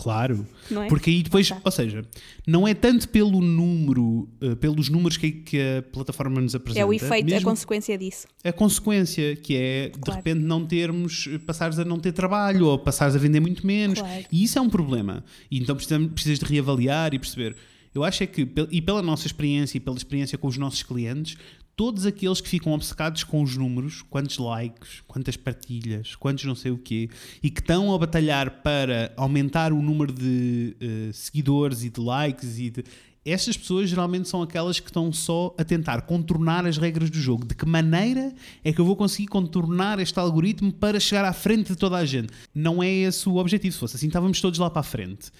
Claro, 0.02 0.46
é? 0.70 0.86
porque 0.88 1.10
aí 1.10 1.22
depois, 1.22 1.46
está. 1.46 1.60
ou 1.62 1.70
seja, 1.70 2.04
não 2.46 2.66
é 2.66 2.72
tanto 2.72 3.08
pelo 3.08 3.40
número, 3.40 4.28
eh, 4.40 4.54
pelos 4.54 4.88
números 4.88 5.16
que, 5.18 5.30
que 5.30 5.60
a 5.60 5.82
plataforma 5.82 6.40
nos 6.40 6.54
apresenta. 6.54 6.80
É 6.80 6.86
o 6.86 6.92
efeito, 6.92 7.28
é 7.28 7.32
a 7.32 7.34
mesmo 7.34 7.50
consequência 7.50 7.98
disso. 7.98 8.26
a 8.42 8.52
consequência, 8.52 9.36
que 9.36 9.54
é 9.56 9.88
de 9.90 9.98
Claro. 9.98 10.16
repente 10.16 10.40
não 10.40 10.64
termos, 10.64 11.28
passares 11.46 11.78
a 11.78 11.84
não 11.84 11.98
ter 11.98 12.12
trabalho 12.12 12.66
ou 12.66 12.78
passares 12.78 13.14
a 13.14 13.18
vender 13.18 13.40
muito 13.40 13.66
menos. 13.66 13.98
Claro. 13.98 14.24
E 14.32 14.42
isso 14.42 14.58
é 14.58 14.62
um 14.62 14.70
problema. 14.70 15.22
E 15.50 15.58
então 15.58 15.76
precisamos, 15.76 16.12
precisas 16.12 16.38
de 16.38 16.44
reavaliar 16.46 17.12
e 17.12 17.18
perceber. 17.18 17.54
Eu 17.94 18.04
acho 18.04 18.22
é 18.22 18.26
que, 18.26 18.48
e 18.70 18.80
pela 18.80 19.02
nossa 19.02 19.26
experiência 19.26 19.76
e 19.76 19.80
pela 19.80 19.96
experiência 19.96 20.38
com 20.38 20.46
os 20.46 20.56
nossos 20.56 20.82
clientes, 20.82 21.36
todos 21.80 22.04
aqueles 22.04 22.40
que 22.40 22.48
ficam 22.48 22.72
obcecados 22.72 23.24
com 23.24 23.42
os 23.42 23.56
números, 23.56 24.02
quantos 24.02 24.36
likes, 24.36 25.02
quantas 25.08 25.36
partilhas, 25.36 26.14
quantos 26.14 26.44
não 26.44 26.54
sei 26.54 26.70
o 26.70 26.76
quê, 26.76 27.08
e 27.42 27.50
que 27.50 27.60
estão 27.60 27.94
a 27.94 27.98
batalhar 27.98 28.62
para 28.62 29.12
aumentar 29.16 29.72
o 29.72 29.80
número 29.80 30.12
de 30.12 30.76
eh, 30.78 31.10
seguidores 31.12 31.82
e 31.82 31.88
de 31.88 32.00
likes 32.00 32.58
e 32.58 32.70
de. 32.70 32.84
Estas 33.24 33.56
pessoas 33.56 33.88
geralmente 33.88 34.28
são 34.28 34.42
aquelas 34.42 34.78
que 34.78 34.88
estão 34.88 35.12
só 35.12 35.54
a 35.58 35.64
tentar 35.64 36.02
contornar 36.02 36.66
as 36.66 36.76
regras 36.76 37.10
do 37.10 37.18
jogo. 37.18 37.46
De 37.46 37.54
que 37.54 37.66
maneira 37.66 38.34
é 38.62 38.72
que 38.72 38.80
eu 38.80 38.84
vou 38.84 38.96
conseguir 38.96 39.28
contornar 39.28 39.98
este 40.00 40.18
algoritmo 40.18 40.72
para 40.72 41.00
chegar 41.00 41.24
à 41.24 41.32
frente 41.32 41.68
de 41.68 41.76
toda 41.76 41.96
a 41.96 42.04
gente? 42.04 42.32
Não 42.54 42.82
é 42.82 42.90
esse 42.90 43.28
o 43.28 43.36
objetivo. 43.36 43.74
Se 43.74 43.78
fosse 43.78 43.96
assim, 43.96 44.06
estávamos 44.06 44.40
todos 44.40 44.58
lá 44.58 44.70
para 44.70 44.80
a 44.80 44.82
frente. 44.82 45.30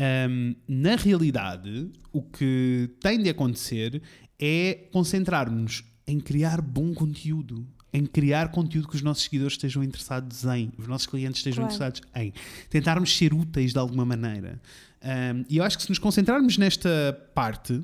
Ahm, 0.00 0.54
na 0.66 0.96
realidade, 0.96 1.90
o 2.10 2.22
que 2.22 2.88
tem 3.00 3.22
de 3.22 3.28
acontecer 3.28 4.00
é 4.38 4.88
concentrarmos 4.90 5.84
em 6.06 6.18
criar 6.18 6.62
bom 6.62 6.94
conteúdo. 6.94 7.66
Em 7.92 8.06
criar 8.06 8.50
conteúdo 8.50 8.88
que 8.88 8.94
os 8.96 9.02
nossos 9.02 9.24
seguidores 9.24 9.54
estejam 9.54 9.82
interessados 9.82 10.44
em, 10.44 10.72
os 10.78 10.86
nossos 10.86 11.06
clientes 11.08 11.38
estejam 11.40 11.64
Claro. 11.66 11.74
interessados 11.74 12.00
em. 12.14 12.32
Tentarmos 12.70 13.14
ser 13.16 13.34
úteis 13.34 13.72
de 13.72 13.78
alguma 13.78 14.04
maneira. 14.06 14.60
Ahm, 15.02 15.42
e 15.50 15.56
eu 15.58 15.64
acho 15.64 15.76
que 15.76 15.82
se 15.82 15.88
nos 15.90 15.98
concentrarmos 15.98 16.56
nesta 16.56 17.12
parte 17.34 17.82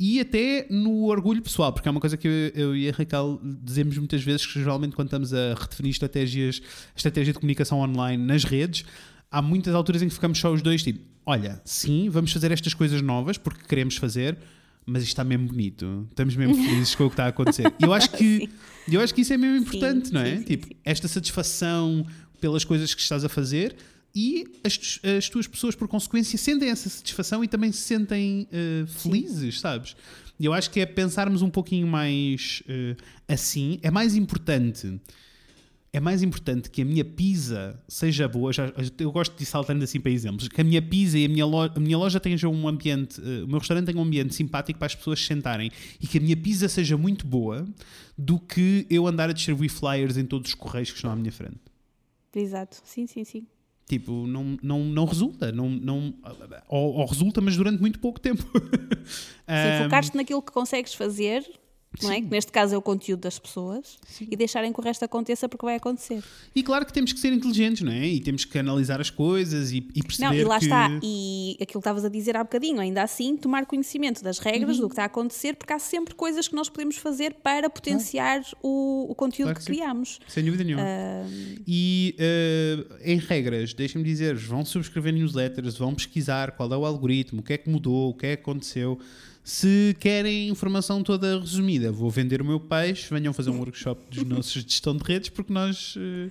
e 0.00 0.18
até 0.18 0.66
no 0.70 1.04
orgulho 1.04 1.42
pessoal, 1.42 1.72
porque 1.72 1.86
é 1.86 1.90
uma 1.90 2.00
coisa 2.00 2.16
que 2.16 2.26
eu, 2.26 2.32
eu 2.54 2.76
e 2.76 2.88
a 2.88 2.92
Raquel 2.92 3.40
dizemos 3.62 3.96
muitas 3.98 4.22
vezes 4.24 4.44
que 4.46 4.54
geralmente 4.54 4.96
quando 4.96 5.08
estamos 5.08 5.32
a 5.34 5.54
redefinir 5.54 5.92
estratégias, 5.92 6.60
estratégia 6.96 7.32
de 7.32 7.38
comunicação 7.38 7.78
online 7.80 8.24
nas 8.24 8.44
redes, 8.44 8.84
há 9.34 9.42
muitas 9.42 9.74
alturas 9.74 10.00
em 10.00 10.06
que 10.06 10.14
ficamos 10.14 10.38
só 10.38 10.52
os 10.52 10.62
dois, 10.62 10.80
tipo, 10.80 11.00
olha, 11.26 11.60
sim, 11.64 12.08
vamos 12.08 12.32
fazer 12.32 12.52
estas 12.52 12.72
coisas 12.72 13.02
novas 13.02 13.36
porque 13.36 13.64
queremos 13.66 13.96
fazer, 13.96 14.38
mas 14.86 15.02
isto 15.02 15.10
está 15.10 15.24
mesmo 15.24 15.48
bonito, 15.48 16.06
estamos 16.08 16.36
mesmo 16.36 16.54
felizes 16.54 16.94
com 16.94 17.06
o 17.06 17.08
que 17.08 17.14
está 17.14 17.24
a 17.24 17.28
acontecer. 17.28 17.74
E 17.80 17.84
eu 17.84 17.92
acho 17.92 18.10
que, 18.12 18.48
eu 18.88 19.00
acho 19.00 19.12
que 19.12 19.22
isso 19.22 19.32
é 19.32 19.36
mesmo 19.36 19.56
importante, 19.56 20.12
não 20.12 20.20
é? 20.20 20.36
sim, 20.36 20.38
sim, 20.38 20.44
tipo, 20.44 20.66
sim. 20.68 20.74
esta 20.84 21.08
satisfação 21.08 22.06
pelas 22.40 22.64
coisas 22.64 22.94
que 22.94 23.00
estás 23.00 23.24
a 23.24 23.28
fazer 23.28 23.74
e 24.14 24.44
as, 24.62 25.00
as 25.18 25.28
tuas 25.28 25.48
pessoas, 25.48 25.74
por 25.74 25.88
consequência, 25.88 26.38
sentem 26.38 26.70
essa 26.70 26.88
satisfação 26.88 27.42
e 27.42 27.48
também 27.48 27.72
se 27.72 27.78
sentem 27.78 28.46
eh, 28.52 28.84
felizes, 28.86 29.58
sabes? 29.58 29.96
E 30.38 30.44
eu 30.46 30.52
acho 30.52 30.70
que 30.70 30.78
é 30.78 30.86
pensarmos 30.86 31.42
um 31.42 31.50
pouquinho 31.50 31.88
mais 31.88 32.62
eh, 32.68 32.94
assim. 33.26 33.80
É 33.82 33.90
mais 33.90 34.14
importante. 34.14 35.00
É 35.94 36.00
mais 36.00 36.24
importante 36.24 36.68
que 36.70 36.82
a 36.82 36.84
minha 36.84 37.04
pizza 37.04 37.80
seja 37.86 38.26
boa. 38.26 38.52
Já, 38.52 38.68
eu 38.98 39.12
gosto 39.12 39.38
de 39.38 39.46
saltando 39.46 39.84
assim 39.84 40.00
para 40.00 40.10
exemplos. 40.10 40.48
Que 40.48 40.60
a 40.60 40.64
minha 40.64 40.82
pizza 40.82 41.16
e 41.16 41.24
a 41.24 41.28
minha 41.28 41.46
loja, 41.46 41.72
a 41.76 41.78
minha 41.78 41.96
loja 41.96 42.18
tenham 42.18 42.52
um 42.52 42.66
ambiente, 42.66 43.20
eh, 43.20 43.44
o 43.44 43.46
meu 43.46 43.60
restaurante 43.60 43.86
tenha 43.86 43.98
um 43.98 44.02
ambiente 44.02 44.34
simpático 44.34 44.76
para 44.76 44.86
as 44.86 44.94
pessoas 44.96 45.20
se 45.20 45.26
sentarem 45.26 45.70
e 46.00 46.08
que 46.08 46.18
a 46.18 46.20
minha 46.20 46.36
pizza 46.36 46.68
seja 46.68 46.96
muito 46.96 47.24
boa 47.24 47.64
do 48.18 48.40
que 48.40 48.84
eu 48.90 49.06
andar 49.06 49.30
a 49.30 49.32
distribuir 49.32 49.70
flyers 49.70 50.16
em 50.16 50.26
todos 50.26 50.48
os 50.48 50.54
correios 50.56 50.90
que 50.90 50.96
estão 50.96 51.12
à 51.12 51.14
minha 51.14 51.30
frente. 51.30 51.60
Exato, 52.34 52.82
sim, 52.84 53.06
sim, 53.06 53.22
sim. 53.22 53.46
Tipo, 53.86 54.26
não, 54.26 54.58
não, 54.60 54.80
não 54.84 55.04
resulta. 55.04 55.52
Não, 55.52 55.70
não, 55.70 56.12
ou, 56.68 56.94
ou 56.94 57.06
resulta, 57.06 57.40
mas 57.40 57.56
durante 57.56 57.80
muito 57.80 58.00
pouco 58.00 58.18
tempo. 58.18 58.42
Sim, 59.04 59.34
Ahm, 59.46 59.82
focar-te 59.84 60.16
naquilo 60.16 60.40
que 60.42 60.50
consegues 60.50 60.94
fazer, 60.94 61.44
não 62.02 62.10
é? 62.10 62.20
Que 62.20 62.28
neste 62.28 62.50
caso 62.52 62.74
é 62.74 62.78
o 62.78 62.82
conteúdo 62.82 63.20
das 63.20 63.38
pessoas, 63.38 63.98
Sim. 64.06 64.26
e 64.30 64.36
deixarem 64.36 64.72
que 64.72 64.80
o 64.80 64.82
resto 64.82 65.04
aconteça 65.04 65.48
porque 65.48 65.64
vai 65.64 65.76
acontecer. 65.76 66.22
E 66.54 66.62
claro 66.62 66.84
que 66.86 66.92
temos 66.92 67.12
que 67.12 67.20
ser 67.20 67.32
inteligentes, 67.32 67.82
não 67.82 67.92
é? 67.92 68.06
E 68.06 68.20
temos 68.20 68.44
que 68.44 68.58
analisar 68.58 69.00
as 69.00 69.10
coisas 69.10 69.70
e, 69.72 69.78
e 69.94 70.02
perceber 70.02 70.26
Não, 70.28 70.34
e 70.34 70.44
lá 70.44 70.58
que... 70.58 70.64
está. 70.64 70.90
E 71.02 71.52
aquilo 71.60 71.66
que 71.74 71.78
estavas 71.78 72.04
a 72.04 72.08
dizer 72.08 72.36
há 72.36 72.42
bocadinho, 72.44 72.80
ainda 72.80 73.02
assim, 73.02 73.36
tomar 73.36 73.66
conhecimento 73.66 74.22
das 74.22 74.38
Uhum. 74.38 74.44
regras, 74.44 74.76
do 74.78 74.88
que 74.88 74.92
está 74.92 75.02
a 75.02 75.06
acontecer, 75.06 75.54
porque 75.54 75.72
há 75.72 75.78
sempre 75.78 76.14
coisas 76.14 76.48
que 76.48 76.54
nós 76.54 76.68
podemos 76.68 76.96
fazer 76.96 77.34
para 77.42 77.68
potenciar 77.70 78.42
o, 78.62 79.06
o 79.10 79.14
conteúdo 79.14 79.48
Claro 79.52 79.58
que 79.60 79.64
que, 79.66 79.72
criamos. 79.72 80.18
Sem 80.28 80.44
dúvida 80.44 80.64
nenhuma. 80.64 80.82
Ahm, 80.82 81.56
E 81.66 82.14
eh, 82.18 82.84
em 83.12 83.18
regras, 83.18 83.72
deixem-me 83.74 84.06
dizer, 84.06 84.34
vão 84.36 84.64
subscrever 84.64 85.12
newsletters, 85.12 85.76
vão 85.76 85.94
pesquisar 85.94 86.52
qual 86.52 86.72
é 86.72 86.76
o 86.76 86.84
algoritmo, 86.84 87.40
o 87.40 87.42
que 87.42 87.52
é 87.54 87.58
que 87.58 87.68
mudou, 87.70 88.10
o 88.10 88.14
que 88.14 88.26
é 88.26 88.36
que 88.36 88.42
aconteceu. 88.42 88.98
Se 89.44 89.94
querem 90.00 90.48
informação 90.48 91.02
toda 91.02 91.38
resumida, 91.38 91.92
vou 91.92 92.08
vender 92.08 92.40
o 92.40 92.44
meu 92.44 92.58
peixe, 92.58 93.12
venham 93.12 93.30
fazer 93.30 93.50
um 93.50 93.58
workshop 93.58 94.00
dos 94.10 94.24
nossos 94.24 94.64
de 94.64 94.72
gestão 94.72 94.96
de 94.96 95.04
redes, 95.04 95.28
porque 95.28 95.52
nós 95.52 95.94
eh, 95.98 96.30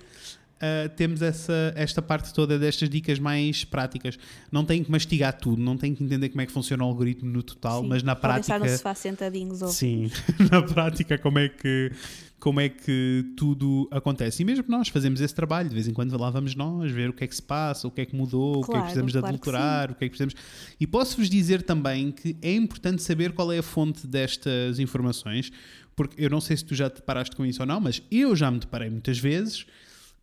eh, 0.65 0.87
temos 0.87 1.21
essa, 1.21 1.73
esta 1.75 2.01
parte 2.01 2.33
toda 2.33 2.57
destas 2.57 2.89
dicas 2.89 3.19
mais 3.19 3.65
práticas. 3.65 4.17
Não 4.49 4.63
têm 4.63 4.81
que 4.81 4.89
mastigar 4.89 5.37
tudo, 5.37 5.61
não 5.61 5.75
têm 5.75 5.93
que 5.93 6.01
entender 6.01 6.29
como 6.29 6.39
é 6.39 6.45
que 6.45 6.53
funciona 6.53 6.85
o 6.85 6.87
algoritmo 6.87 7.29
no 7.29 7.43
total, 7.43 7.81
sim. 7.81 7.89
mas 7.89 8.01
na 8.01 8.15
prática. 8.15 8.57
no 8.57 8.69
sofá 8.69 8.95
sentadinhos 8.95 9.61
ou 9.61 9.67
Sim, 9.67 10.09
na 10.49 10.61
prática, 10.61 11.17
como 11.17 11.37
é 11.37 11.49
que 11.49 11.91
como 12.39 12.61
é 12.61 12.69
que 12.69 13.25
tudo 13.37 13.89
acontece. 13.91 14.41
E 14.41 14.45
mesmo 14.45 14.65
nós 14.67 14.87
fazemos 14.87 15.19
esse 15.19 15.35
trabalho, 15.35 15.67
de 15.67 15.75
vez 15.75 15.87
em 15.87 15.93
quando 15.93 16.17
lá 16.17 16.29
vamos 16.29 16.55
nós 16.55 16.91
ver 16.91 17.09
o 17.09 17.13
que 17.13 17.25
é 17.25 17.27
que 17.27 17.35
se 17.35 17.41
passa, 17.41 17.85
o 17.87 17.91
que 17.91 18.01
é 18.01 18.05
que 18.05 18.15
mudou, 18.15 18.57
o 18.57 18.63
que 18.63 18.63
é 18.63 18.65
que 18.65 18.71
Claro, 18.71 18.83
precisamos 18.83 19.11
de 19.11 19.19
claro 19.19 19.39
que 19.39 19.49
adulterar, 19.49 19.91
o 19.91 19.95
que 19.95 20.05
é 20.05 20.09
que 20.09 20.17
precisamos. 20.17 20.35
E 20.79 20.87
posso-vos 20.87 21.29
dizer 21.29 21.61
também 21.63 22.11
que 22.11 22.37
é 22.41 22.53
importante 22.53 23.01
saber 23.01 23.33
qual 23.33 23.51
é 23.51 23.59
a 23.59 23.63
fonte 23.63 24.05
destas 24.07 24.79
informações, 24.79 25.51
porque 25.95 26.21
eu 26.23 26.29
não 26.29 26.41
sei 26.41 26.55
se 26.55 26.65
tu 26.65 26.75
já 26.75 26.89
te 26.89 26.97
deparaste 26.97 27.35
com 27.35 27.45
isso 27.45 27.61
ou 27.61 27.65
não, 27.65 27.79
mas 27.79 28.01
eu 28.09 28.33
já 28.35 28.51
me 28.51 28.59
deparei 28.59 28.89
muitas 28.89 29.17
vezes 29.19 29.65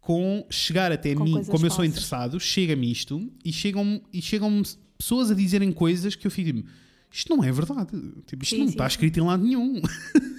com 0.01 0.47
chegar 0.51 0.91
até 0.93 1.15
Com 1.15 1.25
mim, 1.25 1.33
como 1.45 1.67
eu 1.67 1.71
sou 1.71 1.77
falsas. 1.79 1.87
interessado, 1.87 2.41
chega-me 2.41 2.91
isto 2.91 3.31
e 3.45 3.53
chegam 3.53 4.01
e 4.13 4.21
chegam 4.23 4.63
pessoas 4.97 5.31
a 5.31 5.35
dizerem 5.35 5.73
coisas 5.73 6.15
que 6.15 6.27
eu 6.27 6.31
fico 6.31 6.53
tipo, 6.53 6.69
isto 7.13 7.35
não 7.35 7.43
é 7.45 7.51
verdade. 7.53 7.91
Tipo, 8.27 8.43
isto 8.43 8.55
Sim, 8.55 8.61
não 8.61 8.67
sim, 8.67 8.73
está 8.73 8.89
sim. 8.89 8.93
escrito 8.95 9.19
em 9.19 9.23
lado 9.23 9.43
nenhum. 9.45 9.81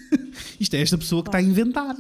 isto 0.60 0.74
é 0.74 0.82
esta 0.82 0.98
pessoa 0.98 1.22
que 1.24 1.30
está 1.30 1.38
a 1.38 1.42
inventar. 1.42 1.96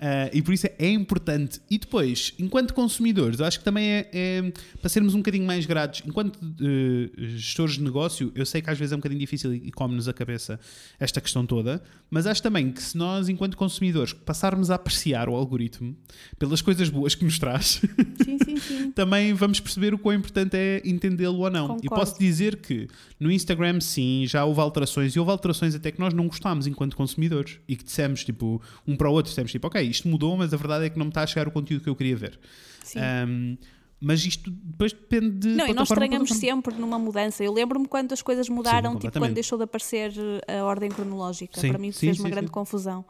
Ah, 0.00 0.28
e 0.32 0.42
por 0.42 0.52
isso 0.52 0.66
é 0.78 0.90
importante. 0.90 1.60
E 1.70 1.78
depois, 1.78 2.34
enquanto 2.38 2.74
consumidores, 2.74 3.40
eu 3.40 3.46
acho 3.46 3.58
que 3.58 3.64
também 3.64 3.88
é, 3.88 4.10
é 4.12 4.52
para 4.80 4.88
sermos 4.88 5.14
um 5.14 5.18
bocadinho 5.18 5.46
mais 5.46 5.64
gratos. 5.66 6.02
Enquanto 6.06 6.38
eh, 6.60 7.10
gestores 7.36 7.74
de 7.76 7.82
negócio, 7.82 8.30
eu 8.34 8.44
sei 8.44 8.60
que 8.60 8.68
às 8.70 8.78
vezes 8.78 8.92
é 8.92 8.96
um 8.96 8.98
bocadinho 8.98 9.20
difícil 9.20 9.54
e 9.54 9.70
come-nos 9.70 10.08
a 10.08 10.12
cabeça 10.12 10.58
esta 10.98 11.20
questão 11.20 11.46
toda, 11.46 11.82
mas 12.10 12.26
acho 12.26 12.42
também 12.42 12.70
que 12.70 12.82
se 12.82 12.96
nós, 12.98 13.28
enquanto 13.28 13.56
consumidores, 13.56 14.12
passarmos 14.12 14.70
a 14.70 14.74
apreciar 14.74 15.28
o 15.28 15.34
algoritmo 15.34 15.96
pelas 16.38 16.60
coisas 16.60 16.88
boas 16.88 17.14
que 17.14 17.24
nos 17.24 17.38
traz, 17.38 17.80
Sim, 18.24 18.38
sim, 18.44 18.56
sim. 18.56 18.92
também 18.92 19.32
vamos 19.32 19.60
perceber 19.60 19.94
o 19.94 19.98
quão 19.98 20.14
importante 20.14 20.56
é 20.56 20.82
entendê-lo 20.84 21.38
ou 21.38 21.50
não. 21.50 21.64
E 21.64 21.88
Concordo. 21.88 21.94
posso 21.94 22.18
dizer 22.18 22.56
que 22.56 22.88
no 23.18 23.30
Instagram, 23.30 23.80
sim, 23.80 24.24
já 24.26 24.44
houve 24.44 24.60
alterações, 24.60 25.14
e 25.14 25.18
houve 25.18 25.30
alterações 25.30 25.74
até 25.74 25.90
que 25.90 25.98
nós 26.00 26.12
não 26.12 26.26
gostámos 26.26 26.66
enquanto 26.66 26.96
consumidores 26.96 27.58
e 27.68 27.76
que 27.76 27.84
dissemos, 27.84 28.24
tipo, 28.24 28.60
um 28.86 28.96
para 28.96 29.08
o 29.08 29.12
outro, 29.12 29.30
dissemos, 29.30 29.50
tipo, 29.50 29.66
ok, 29.66 29.83
isto 29.84 30.08
mudou, 30.08 30.36
mas 30.36 30.52
a 30.52 30.56
verdade 30.56 30.86
é 30.86 30.90
que 30.90 30.98
não 30.98 31.06
me 31.06 31.10
está 31.10 31.22
a 31.22 31.26
chegar 31.26 31.46
o 31.48 31.50
conteúdo 31.50 31.82
que 31.82 31.88
eu 31.88 31.96
queria 31.96 32.16
ver. 32.16 32.38
sim. 32.82 32.98
Ahm, 32.98 33.56
mas 34.00 34.22
isto 34.26 34.50
depois 34.50 34.92
depende 34.92 35.30
de. 35.30 35.48
Não, 35.48 35.66
e 35.66 35.72
nós 35.72 35.88
estranhamos 35.88 36.28
sempre 36.30 36.74
numa 36.74 36.98
mudança. 36.98 37.42
Eu 37.42 37.52
lembro-me 37.54 37.88
quando 37.88 38.12
as 38.12 38.20
coisas 38.20 38.50
mudaram, 38.50 38.90
tipo 38.90 38.94
completamente. 38.96 39.30
quando 39.30 39.34
deixou 39.34 39.56
de 39.56 39.64
aparecer 39.64 40.12
eh, 40.46 40.58
a 40.58 40.64
ordem 40.64 40.90
cronológica. 40.90 41.58
Sim, 41.58 41.68
Para 41.70 41.78
mim 41.78 41.88
isso 41.88 42.00
sim, 42.00 42.06
fez 42.08 42.16
sim, 42.18 42.22
uma 42.22 42.28
grande 42.28 42.48
sim. 42.48 42.52
confusão. 42.52 43.02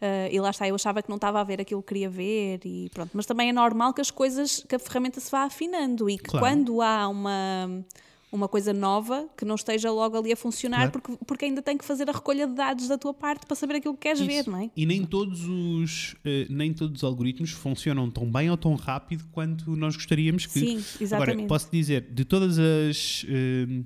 Eh, 0.00 0.30
e 0.32 0.40
lá 0.40 0.48
está, 0.48 0.66
eu 0.66 0.74
achava 0.74 1.02
que 1.02 1.08
não 1.10 1.16
estava 1.16 1.38
a 1.40 1.44
ver 1.44 1.60
aquilo 1.60 1.82
que 1.82 1.88
queria 1.88 2.08
ver 2.08 2.60
e 2.64 2.88
pronto. 2.94 3.10
Mas 3.12 3.26
também 3.26 3.50
é 3.50 3.52
normal 3.52 3.92
que 3.92 4.00
as 4.00 4.10
coisas, 4.10 4.64
que 4.66 4.74
a 4.74 4.78
ferramenta 4.78 5.20
se 5.20 5.30
vá 5.30 5.42
afinando 5.42 6.08
e 6.08 6.16
que 6.16 6.24
Claro. 6.24 6.46
quando 6.46 6.80
há 6.80 7.08
uma, 7.08 7.84
uma 8.32 8.48
coisa 8.48 8.72
nova, 8.72 9.28
que 9.36 9.44
não 9.44 9.54
esteja 9.54 9.90
logo 9.92 10.16
ali 10.16 10.32
a 10.32 10.36
funcionar, 10.36 10.90
Claro. 10.90 10.92
porque, 10.92 11.24
porque 11.26 11.44
ainda 11.44 11.60
tem 11.60 11.76
que 11.76 11.84
fazer 11.84 12.08
a 12.08 12.12
recolha 12.12 12.46
de 12.46 12.54
dados 12.54 12.88
da 12.88 12.96
tua 12.96 13.12
parte 13.12 13.44
para 13.46 13.54
saber 13.54 13.74
aquilo 13.76 13.92
que 13.94 14.00
queres 14.00 14.20
ver, 14.20 14.40
Isso. 14.40 14.50
não 14.50 14.58
é? 14.58 14.70
E 14.74 14.86
nem 14.86 15.04
todos 15.04 15.44
os 15.46 16.16
eh, 16.24 16.46
nem 16.48 16.72
todos 16.72 17.02
os 17.02 17.04
algoritmos 17.04 17.50
funcionam 17.50 18.10
tão 18.10 18.30
bem 18.32 18.50
ou 18.50 18.56
tão 18.56 18.74
rápido 18.74 19.24
quanto 19.30 19.76
nós 19.76 19.94
gostaríamos 19.94 20.46
que. 20.46 20.58
Sim, 20.58 20.82
exatamente. 21.00 21.32
Agora, 21.32 21.46
posso 21.48 21.68
dizer, 21.70 22.08
de 22.10 22.24
todas 22.24 22.58
as 22.58 23.26
eh, 23.28 23.82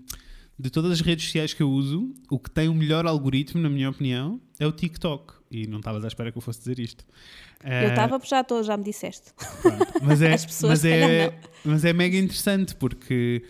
de 0.58 0.70
todas 0.70 0.92
as 0.92 1.00
redes 1.02 1.24
sociais 1.26 1.52
que 1.52 1.62
eu 1.62 1.68
uso, 1.70 2.14
o 2.30 2.38
que 2.38 2.50
tem 2.50 2.66
o 2.68 2.74
melhor 2.74 3.04
algoritmo, 3.04 3.60
na 3.60 3.68
minha 3.68 3.90
opinião, 3.90 4.40
é 4.58 4.66
o 4.66 4.72
TikTok. 4.72 5.34
E 5.50 5.66
não 5.66 5.78
estavas 5.78 6.02
à 6.04 6.08
espera 6.08 6.32
que 6.32 6.38
eu 6.38 6.42
fosse 6.42 6.60
dizer 6.60 6.78
isto. 6.78 7.04
Eu 7.62 7.70
Eh, 7.70 7.88
estava, 7.88 8.18
já 8.24 8.40
estou, 8.40 8.62
já 8.62 8.76
me 8.76 8.82
disseste. 8.84 9.32
Pronto, 9.62 9.86
Mas 10.02 10.22
é, 10.22 10.30
mas, 10.66 10.84
é, 10.84 11.38
mas 11.64 11.84
é 11.84 11.92
mega 11.92 12.16
interessante 12.16 12.74
porque 12.74 13.44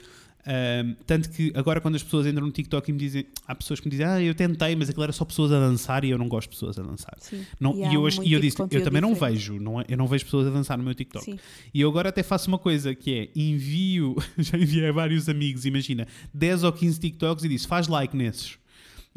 Um, 0.49 0.95
tanto 1.05 1.29
que 1.31 1.51
agora 1.57 1.81
quando 1.81 1.97
as 1.97 2.03
pessoas 2.05 2.25
entram 2.25 2.47
no 2.47 2.53
TikTok 2.53 2.89
e 2.89 2.93
me 2.93 2.99
dizem, 3.01 3.27
há 3.49 3.55
pessoas 3.55 3.81
que 3.81 3.87
me 3.87 3.91
dizem, 3.91 4.07
ah, 4.07 4.23
eu 4.23 4.33
tentei, 4.33 4.77
mas 4.77 4.89
aquilo 4.89 5.03
era 5.03 5.13
só 5.13 5.25
pessoas 5.25 5.51
a 5.51 5.59
dançar 5.59 6.05
e 6.05 6.11
eu 6.11 6.19
não 6.19 6.29
gosto 6.29 6.49
de 6.51 6.55
pessoas 6.55 6.79
a 6.79 6.83
dançar. 6.83 7.17
Sim. 7.21 7.45
Não, 7.59 7.73
E 7.75 7.81
e, 7.91 7.95
eu, 7.95 8.09
e 8.09 8.33
eu 8.33 8.41
tipo 8.41 8.41
disse, 8.41 8.63
eu 8.77 8.85
também 8.85 9.03
não 9.03 9.13
diferente. 9.13 9.35
vejo, 9.35 9.59
não 9.59 9.81
é- 9.81 9.85
eu 9.89 9.97
não 9.97 10.07
vejo 10.07 10.25
pessoas 10.25 10.47
a 10.47 10.51
dançar 10.51 10.79
no 10.79 10.85
meu 10.85 10.95
TikTok. 10.95 11.25
Sim. 11.25 11.39
E 11.75 11.81
eu 11.81 11.89
agora 11.89 12.11
até 12.11 12.23
faço 12.23 12.47
uma 12.49 12.59
coisa 12.59 12.95
que 12.95 13.13
é 13.13 13.29
envio, 13.35 14.15
já 14.39 14.57
enviei 14.57 14.89
a 14.89 14.93
vários 14.93 15.29
amigos, 15.29 15.65
imagina, 15.67 16.07
10 16.33 16.63
ou 16.63 16.73
15 16.73 17.01
TikToks 17.01 17.45
e 17.45 17.49
disse 17.49 17.67
faz 17.67 17.89
like 17.89 18.17
nesses. 18.17 18.57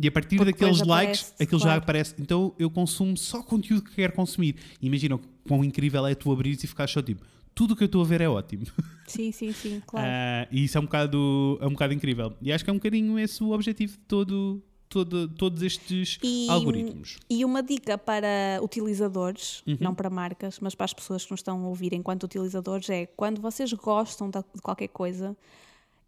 E 0.02 0.08
a 0.08 0.12
partir 0.12 0.38
Porque 0.38 0.54
daqueles 0.54 0.80
likes, 0.80 1.20
aparece, 1.26 1.44
aquilo 1.44 1.60
já 1.60 1.66
claro. 1.66 1.82
aparece. 1.84 2.16
Então 2.18 2.56
eu 2.58 2.70
consumo 2.72 3.18
só 3.18 3.44
conteúdo 3.44 3.84
que 3.84 3.92
quero 3.96 4.14
consumir. 4.14 4.56
Imagina 4.82 5.20
quão 5.46 5.62
incrível 5.64 6.08
é 6.08 6.16
tu 6.16 6.32
abrires 6.32 6.64
e 6.64 6.68
ficares 6.68 6.92
só 6.94 7.02
tipo, 7.02 7.22
tudo 7.60 7.74
o 7.74 7.76
que 7.76 7.84
eu 7.84 7.88
estou 7.88 8.02
a 8.02 8.06
ver 8.06 8.22
é 8.22 8.30
ótimo. 8.30 8.64
Sim, 9.06 9.34
sim, 9.34 9.52
sim, 9.52 9.82
claro. 9.86 10.08
Ah, 10.10 10.48
e 10.50 10.64
isso 10.64 10.78
é 10.78 10.82
um, 10.82 10.86
bocado, 10.86 11.58
é 11.62 11.68
um 11.68 11.72
bocado 11.72 11.94
incrível. 11.94 12.34
E 12.42 12.54
acho 12.54 12.64
que 12.64 12.70
é 12.70 12.74
um 12.74 12.78
bocadinho 12.78 13.20
esse 13.20 13.44
o 13.44 13.52
objetivo 13.52 13.92
de 13.98 14.00
todo, 14.08 14.64
todo, 14.88 15.28
todos 15.28 15.62
estes 15.62 16.18
E- 16.24 16.48
algoritmos. 16.50 17.18
E 17.30 17.44
uma 17.44 17.62
dica 17.62 17.98
para 17.98 18.62
utilizadores, 18.64 19.62
Uhum. 19.68 19.78
não 19.82 19.94
para 19.94 20.10
marcas, 20.10 20.58
mas 20.62 20.74
para 20.74 20.86
as 20.86 20.94
pessoas 20.94 21.26
que 21.26 21.32
nos 21.32 21.42
estão 21.42 21.62
a 21.66 21.68
ouvir 21.68 21.92
enquanto 21.94 22.24
utilizadores, 22.24 22.90
é 22.90 23.06
quando 23.08 23.42
vocês 23.42 23.74
gostam 23.74 24.30
de 24.30 24.42
qualquer 24.64 24.88
coisa, 24.88 25.36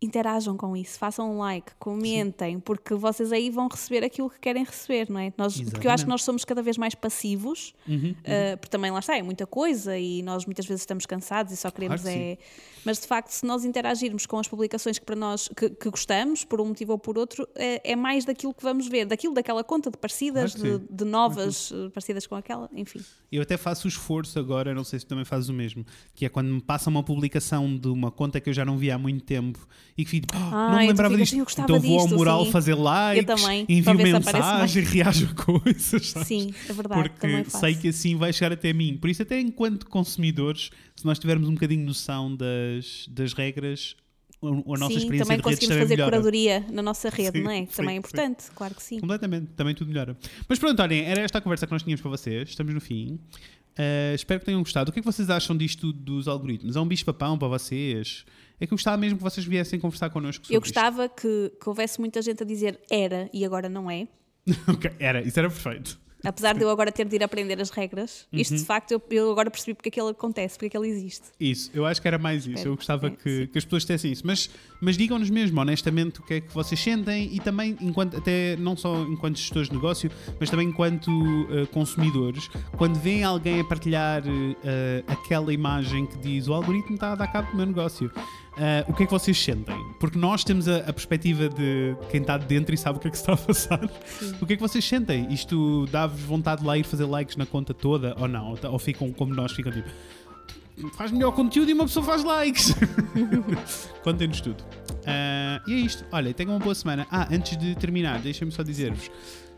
interajam 0.01 0.57
com 0.57 0.75
isso, 0.75 0.97
façam 0.97 1.35
um 1.35 1.37
like, 1.37 1.73
comentem, 1.77 2.59
porque 2.59 2.95
vocês 2.95 3.31
aí 3.31 3.51
vão 3.51 3.67
receber 3.67 4.03
aquilo 4.03 4.29
que 4.31 4.39
querem 4.39 4.63
receber, 4.63 5.07
não 5.09 5.19
é? 5.19 5.31
Nós, 5.37 5.61
porque 5.61 5.85
eu 5.85 5.91
acho 5.91 6.05
que 6.05 6.09
nós 6.09 6.23
somos 6.23 6.43
cada 6.43 6.61
vez 6.63 6.77
mais 6.77 6.95
passivos, 6.95 7.73
Uhum, 7.87 8.11
uh, 8.11 8.57
porque 8.57 8.69
também 8.69 8.89
lá 8.89 8.99
está, 8.99 9.17
é 9.17 9.21
muita 9.21 9.45
coisa 9.45 9.97
e 9.97 10.23
nós 10.23 10.45
muitas 10.45 10.65
vezes 10.65 10.81
estamos 10.81 11.05
cansados 11.05 11.53
e 11.53 11.57
só 11.57 11.69
queremos 11.69 12.01
Claro 12.01 12.17
que 12.17 12.23
é. 12.23 12.37
Mas 12.83 12.99
de 12.99 13.05
facto, 13.05 13.29
se 13.29 13.45
nós 13.45 13.63
interagirmos 13.63 14.25
com 14.25 14.39
as 14.39 14.47
publicações 14.47 14.97
que 14.97 15.05
para 15.05 15.15
nós 15.15 15.47
que, 15.55 15.69
que 15.69 15.89
gostamos, 15.89 16.43
por 16.43 16.59
um 16.59 16.65
motivo 16.65 16.93
ou 16.93 16.97
por 16.97 17.17
outro, 17.17 17.47
é, 17.55 17.91
é 17.91 17.95
mais 17.95 18.25
daquilo 18.25 18.53
que 18.53 18.63
vamos 18.63 18.87
ver, 18.87 19.05
daquilo 19.05 19.33
daquela 19.33 19.63
conta 19.63 19.91
de 19.91 19.97
parecidas, 19.97 20.55
Claro 20.55 20.79
de, 20.79 20.85
de 20.89 21.05
novas 21.05 21.71
uh, 21.71 21.91
parecidas 21.91 22.25
com 22.25 22.35
aquela, 22.35 22.69
enfim. 22.73 23.01
Eu 23.31 23.41
até 23.41 23.55
faço 23.55 23.87
o 23.87 23.89
esforço 23.89 24.39
agora, 24.39 24.73
não 24.73 24.83
sei 24.83 24.99
se 24.99 25.05
também 25.05 25.25
fazes 25.25 25.49
o 25.49 25.53
mesmo, 25.53 25.85
que 26.15 26.25
é 26.25 26.29
quando 26.29 26.47
me 26.47 26.61
passa 26.61 26.89
uma 26.89 27.03
publicação 27.03 27.77
de 27.77 27.87
uma 27.87 28.11
conta 28.11 28.39
que 28.39 28.49
eu 28.49 28.53
já 28.53 28.65
não 28.65 28.77
via 28.77 28.95
há 28.95 28.97
muito 28.97 29.23
tempo 29.23 29.67
e 29.97 30.03
que 30.05 30.09
fico, 30.11 30.27
"Oh, 30.33 30.39
não 30.39 30.53
Ah, 30.53 30.69
me 30.77 30.83
e 30.83 30.85
tu 30.85 30.87
lembrava 30.89 31.17
disto. 31.17 31.35
"Eu 31.35 31.43
gostava 31.43 31.65
Então 31.65 31.79
vou 31.81 31.99
ao 31.99 32.05
disto", 32.05 32.17
mural 32.17 32.45
sim. 32.45 32.51
fazer 32.51 32.73
likes, 32.75 33.25
também, 33.25 33.65
envio 33.67 33.93
mensagem, 33.95 34.83
reajo 34.83 35.29
a 35.29 35.33
coisas. 35.43 36.07
sabes? 36.09 36.27
Sim, 36.27 36.53
é 36.69 36.73
verdade, 36.73 37.09
Porque 37.09 37.49
sei 37.49 37.75
que 37.75 37.87
assim 37.89 38.15
vai 38.15 38.31
chegar 38.33 38.51
até 38.53 38.71
mim. 38.73 38.97
Por 38.97 39.09
isso, 39.09 39.21
até 39.21 39.39
enquanto 39.39 39.85
consumidores, 39.87 40.69
se 40.95 41.05
nós 41.05 41.19
tivermos 41.19 41.47
um 41.47 41.53
bocadinho 41.53 41.85
noção 41.85 42.35
das, 42.35 43.07
das 43.09 43.33
regras, 43.33 43.95
a, 44.43 44.47
nossa 44.47 44.93
sim, 44.93 44.97
experiência 44.97 45.25
também 45.25 45.37
de 45.37 45.43
redes 45.43 45.43
conseguimos 45.43 45.67
também 45.67 45.81
fazer 45.83 45.95
melhora. 45.95 46.11
curadoria 46.11 46.65
na 46.71 46.81
nossa 46.81 47.09
rede, 47.13 47.37
Sim, 47.37 47.43
não 47.43 47.51
é? 47.51 47.65
Que 47.65 47.75
também 47.75 47.89
é 47.91 47.93
sim, 47.93 47.99
importante, 47.99 48.45
claro 48.55 48.73
que 48.73 48.81
sim. 48.81 48.99
Completamente, 48.99 49.47
também 49.55 49.75
tudo 49.75 49.89
melhora. 49.89 50.17
Mas 50.49 50.57
pronto, 50.57 50.81
olhem, 50.81 51.01
era 51.05 51.21
esta 51.21 51.37
a 51.37 51.41
conversa 51.41 51.67
que 51.67 51.71
nós 51.73 51.83
tínhamos 51.83 52.01
para 52.01 52.09
vocês. 52.09 52.49
Estamos 52.49 52.73
no 52.73 52.81
fim. 52.81 53.19
Uh, 53.77 54.15
espero 54.15 54.39
que 54.39 54.45
tenham 54.47 54.59
gostado. 54.61 54.89
O 54.89 54.93
que 54.93 54.99
é 54.99 55.01
que 55.01 55.05
vocês 55.05 55.29
acham 55.29 55.55
disto 55.55 55.93
dos 55.93 56.27
algoritmos? 56.27 56.75
É 56.75 56.79
um 56.81 56.87
bicho-papão 56.87 57.37
para 57.37 57.47
vocês? 57.47 58.25
É 58.61 58.67
que 58.67 58.73
eu 58.73 58.77
gostava 58.77 58.95
mesmo 58.95 59.17
que 59.17 59.23
vocês 59.23 59.45
viessem 59.45 59.79
conversar 59.79 60.11
connosco 60.11 60.45
sobre 60.45 60.55
Eu 60.55 60.61
gostava 60.61 61.09
que, 61.09 61.51
que 61.59 61.67
houvesse 61.67 61.99
muita 61.99 62.21
gente 62.21 62.43
a 62.43 62.45
dizer 62.45 62.79
era 62.91 63.27
e 63.33 63.43
agora 63.43 63.67
não 63.67 63.89
é. 63.89 64.07
isto. 64.45 64.61
Ok, 64.71 64.91
era, 64.99 65.21
isso 65.21 65.39
era 65.39 65.49
perfeito. 65.49 65.99
Apesar 66.23 66.53
de 66.53 66.61
eu 66.61 66.69
agora 66.69 66.91
ter 66.91 67.07
de 67.07 67.15
ir 67.15 67.23
aprender 67.23 67.59
as 67.59 67.71
regras, 67.71 68.27
isto 68.31 68.51
Uhum. 68.51 68.57
de 68.57 68.65
facto 68.65 68.91
eu, 68.91 69.01
eu 69.09 69.31
agora 69.31 69.49
percebi 69.49 69.73
porque 69.73 69.89
é 69.89 69.91
que 69.91 69.99
ele 69.99 70.11
acontece, 70.11 70.55
porque 70.55 70.67
é 70.67 70.69
que 70.69 70.77
ele 70.77 70.87
existe. 70.87 71.23
Isso, 71.39 71.71
eu 71.73 71.83
acho 71.83 71.99
que 71.99 72.07
era 72.07 72.19
mais 72.19 72.45
isso. 72.45 72.67
Eu 72.67 72.75
gostava 72.75 73.07
É, 73.07 73.09
que, 73.09 73.47
que 73.47 73.57
as 73.57 73.65
pessoas 73.65 73.81
dissessem 73.81 74.11
isso. 74.11 74.21
Mas, 74.25 74.47
mas 74.79 74.95
digam-nos 74.95 75.31
mesmo, 75.31 75.59
honestamente, 75.59 76.19
o 76.19 76.23
que 76.23 76.35
é 76.35 76.41
que 76.41 76.53
vocês 76.53 76.79
sentem 76.79 77.27
e 77.33 77.39
também, 77.39 77.75
enquanto, 77.81 78.17
até 78.17 78.55
não 78.57 78.77
só 78.77 79.01
enquanto 79.03 79.37
gestores 79.37 79.67
de 79.67 79.73
negócio, 79.75 80.11
mas 80.39 80.47
também 80.49 80.67
enquanto 80.67 81.07
uh, 81.09 81.65
consumidores, 81.71 82.49
quando 82.77 82.99
veem 82.99 83.23
alguém 83.23 83.59
a 83.59 83.63
partilhar 83.63 84.21
uh, 84.23 85.03
aquela 85.07 85.51
imagem 85.51 86.05
que 86.05 86.19
diz 86.19 86.47
o 86.47 86.53
algoritmo 86.53 86.93
está 86.93 87.13
a 87.13 87.15
dar 87.15 87.27
cabo 87.31 87.49
do 87.49 87.57
meu 87.57 87.65
negócio. 87.65 88.11
Uh, 88.53 88.91
o 88.91 88.93
que 88.93 89.03
é 89.03 89.05
que 89.05 89.11
vocês 89.11 89.37
sentem? 89.37 89.75
Porque 89.99 90.17
nós 90.17 90.43
temos 90.43 90.67
a, 90.67 90.77
a 90.77 90.93
perspectiva 90.93 91.49
de 91.49 91.95
quem 92.09 92.21
está 92.21 92.37
dentro 92.37 92.73
e 92.73 92.77
sabe 92.77 92.97
o 92.97 93.01
que 93.01 93.07
é 93.07 93.11
que 93.11 93.17
se 93.17 93.23
está 93.23 93.33
a 93.33 93.37
passar. 93.37 93.89
O 94.41 94.45
que 94.45 94.53
é 94.53 94.55
que 94.55 94.61
vocês 94.61 94.83
sentem? 94.83 95.31
Isto 95.31 95.85
dá-vos 95.91 96.21
vontade 96.21 96.61
de 96.61 96.67
lá 96.67 96.77
ir 96.77 96.83
fazer 96.83 97.05
likes 97.05 97.35
na 97.35 97.45
conta 97.45 97.73
toda 97.73 98.15
ou 98.19 98.27
não? 98.27 98.55
Ou 98.63 98.79
ficam 98.79 99.11
como 99.11 99.33
nós, 99.33 99.51
ficam 99.51 99.71
tipo 99.71 99.89
faz 100.93 101.11
melhor 101.11 101.31
conteúdo 101.33 101.69
e 101.69 101.73
uma 101.73 101.83
pessoa 101.83 102.05
faz 102.05 102.23
likes. 102.23 102.73
Contem-nos 104.03 104.41
tudo. 104.41 104.63
Ah, 105.05 105.61
e 105.67 105.73
é 105.73 105.77
isto. 105.77 106.05
Olha, 106.11 106.33
tenham 106.33 106.53
uma 106.53 106.59
boa 106.59 106.75
semana. 106.75 107.07
Ah, 107.11 107.27
antes 107.31 107.57
de 107.57 107.75
terminar, 107.75 108.19
deixem-me 108.19 108.51
só 108.51 108.63
dizer-vos. 108.63 109.11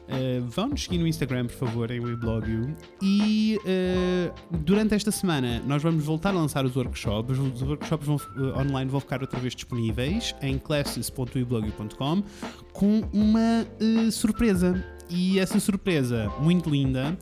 Ah, 0.09 0.43
vão-nos 0.47 0.83
seguir 0.83 0.97
no 0.97 1.07
Instagram, 1.07 1.47
por 1.47 1.55
favor, 1.55 1.91
em 1.91 1.99
WeBlogU. 1.99 2.75
E 3.01 3.59
ah, 3.65 4.33
durante 4.51 4.93
esta 4.95 5.11
semana 5.11 5.61
nós 5.65 5.81
vamos 5.81 6.03
voltar 6.03 6.29
a 6.29 6.33
lançar 6.33 6.65
os 6.65 6.75
workshops. 6.75 7.37
Os 7.37 7.61
workshops 7.61 8.07
vão, 8.07 8.17
ah, 8.17 8.61
online 8.61 8.89
vão 8.89 8.99
ficar 8.99 9.21
outra 9.21 9.39
vez 9.39 9.55
disponíveis 9.55 10.35
em 10.41 10.57
classes.weblogu.com 10.57 12.23
com 12.71 13.01
uma 13.13 13.65
surpresa. 14.11 14.83
E 15.09 15.37
essa 15.39 15.59
surpresa, 15.59 16.31
muito 16.39 16.69
linda, 16.69 17.17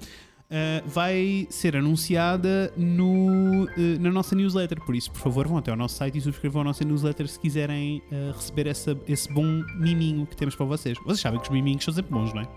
Uh, 0.52 0.86
vai 0.86 1.48
ser 1.50 1.78
anunciada 1.78 2.74
no, 2.76 3.63
uh, 3.63 3.70
na 4.02 4.12
nossa 4.12 4.36
newsletter. 4.36 4.82
Por 4.82 4.94
isso, 4.94 5.10
por 5.10 5.22
favor, 5.22 5.48
vão 5.48 5.58
até 5.58 5.72
ao 5.72 5.78
nosso 5.78 5.96
site 5.96 6.17
e 6.17 6.22
subscrevam 6.22 6.63
a 6.63 6.65
nossa 6.65 6.84
newsletter 6.84 7.26
se 7.26 7.39
quiserem 7.39 8.04
uh, 8.12 8.34
receber 8.36 8.67
essa, 8.67 9.00
esse 9.08 9.32
bom 9.32 9.63
miminho 9.78 10.28
que 10.28 10.36
temos 10.36 10.54
para 10.54 10.65
vocês. 10.65 10.98
Vocês 11.06 11.22
sabem 11.22 11.39
que 11.39 11.46
os 11.46 11.54
miminhos 11.54 11.86
são 11.86 11.94
sempre 11.94 12.12
bons, 12.12 12.34
não 12.34 12.41
é? 12.41 12.48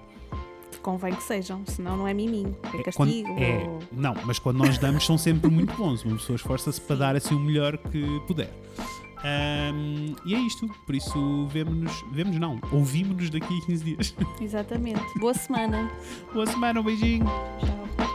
Convém 0.85 1.15
que 1.15 1.23
sejam, 1.23 1.63
senão 1.67 1.97
não 1.97 2.07
é 2.07 2.13
miminho, 2.13 2.55
é 2.63 2.69
Quando- 2.93 3.09
castigo. 3.11 3.35
é, 3.41 3.65
ou- 3.67 3.79
não, 3.91 4.15
mas 4.27 4.39
quando 4.39 4.59
nós 4.59 4.77
damos 4.77 5.05
são 5.07 5.17
sempre 5.17 5.51
muito 5.51 5.75
bons. 5.75 6.05
Uma 6.05 6.17
pessoa 6.17 6.37
esforça-se 6.37 6.79
para 6.79 6.95
dar 6.97 7.17
assim 7.17 7.35
o 7.35 7.41
melhor 7.41 7.79
que 7.79 8.21
puder. 8.27 8.53
Um, 9.25 10.15
e 10.27 10.35
é 10.35 10.39
isto. 10.39 10.69
Por 10.85 10.95
isso, 10.95 11.47
vemo-nos, 11.47 12.05
vemos 12.13 12.39
não, 12.39 12.61
ouvimos-nos 12.71 13.31
daqui 13.31 13.59
a 13.63 13.67
15 13.67 13.83
dias. 13.85 14.15
Exatamente. 14.39 15.01
Boa 15.19 15.33
semana. 15.33 15.91
Boa 16.35 16.47
semana, 16.47 16.79
um 16.79 16.85
beijinho. 16.85 17.25
Tchau. 17.25 18.14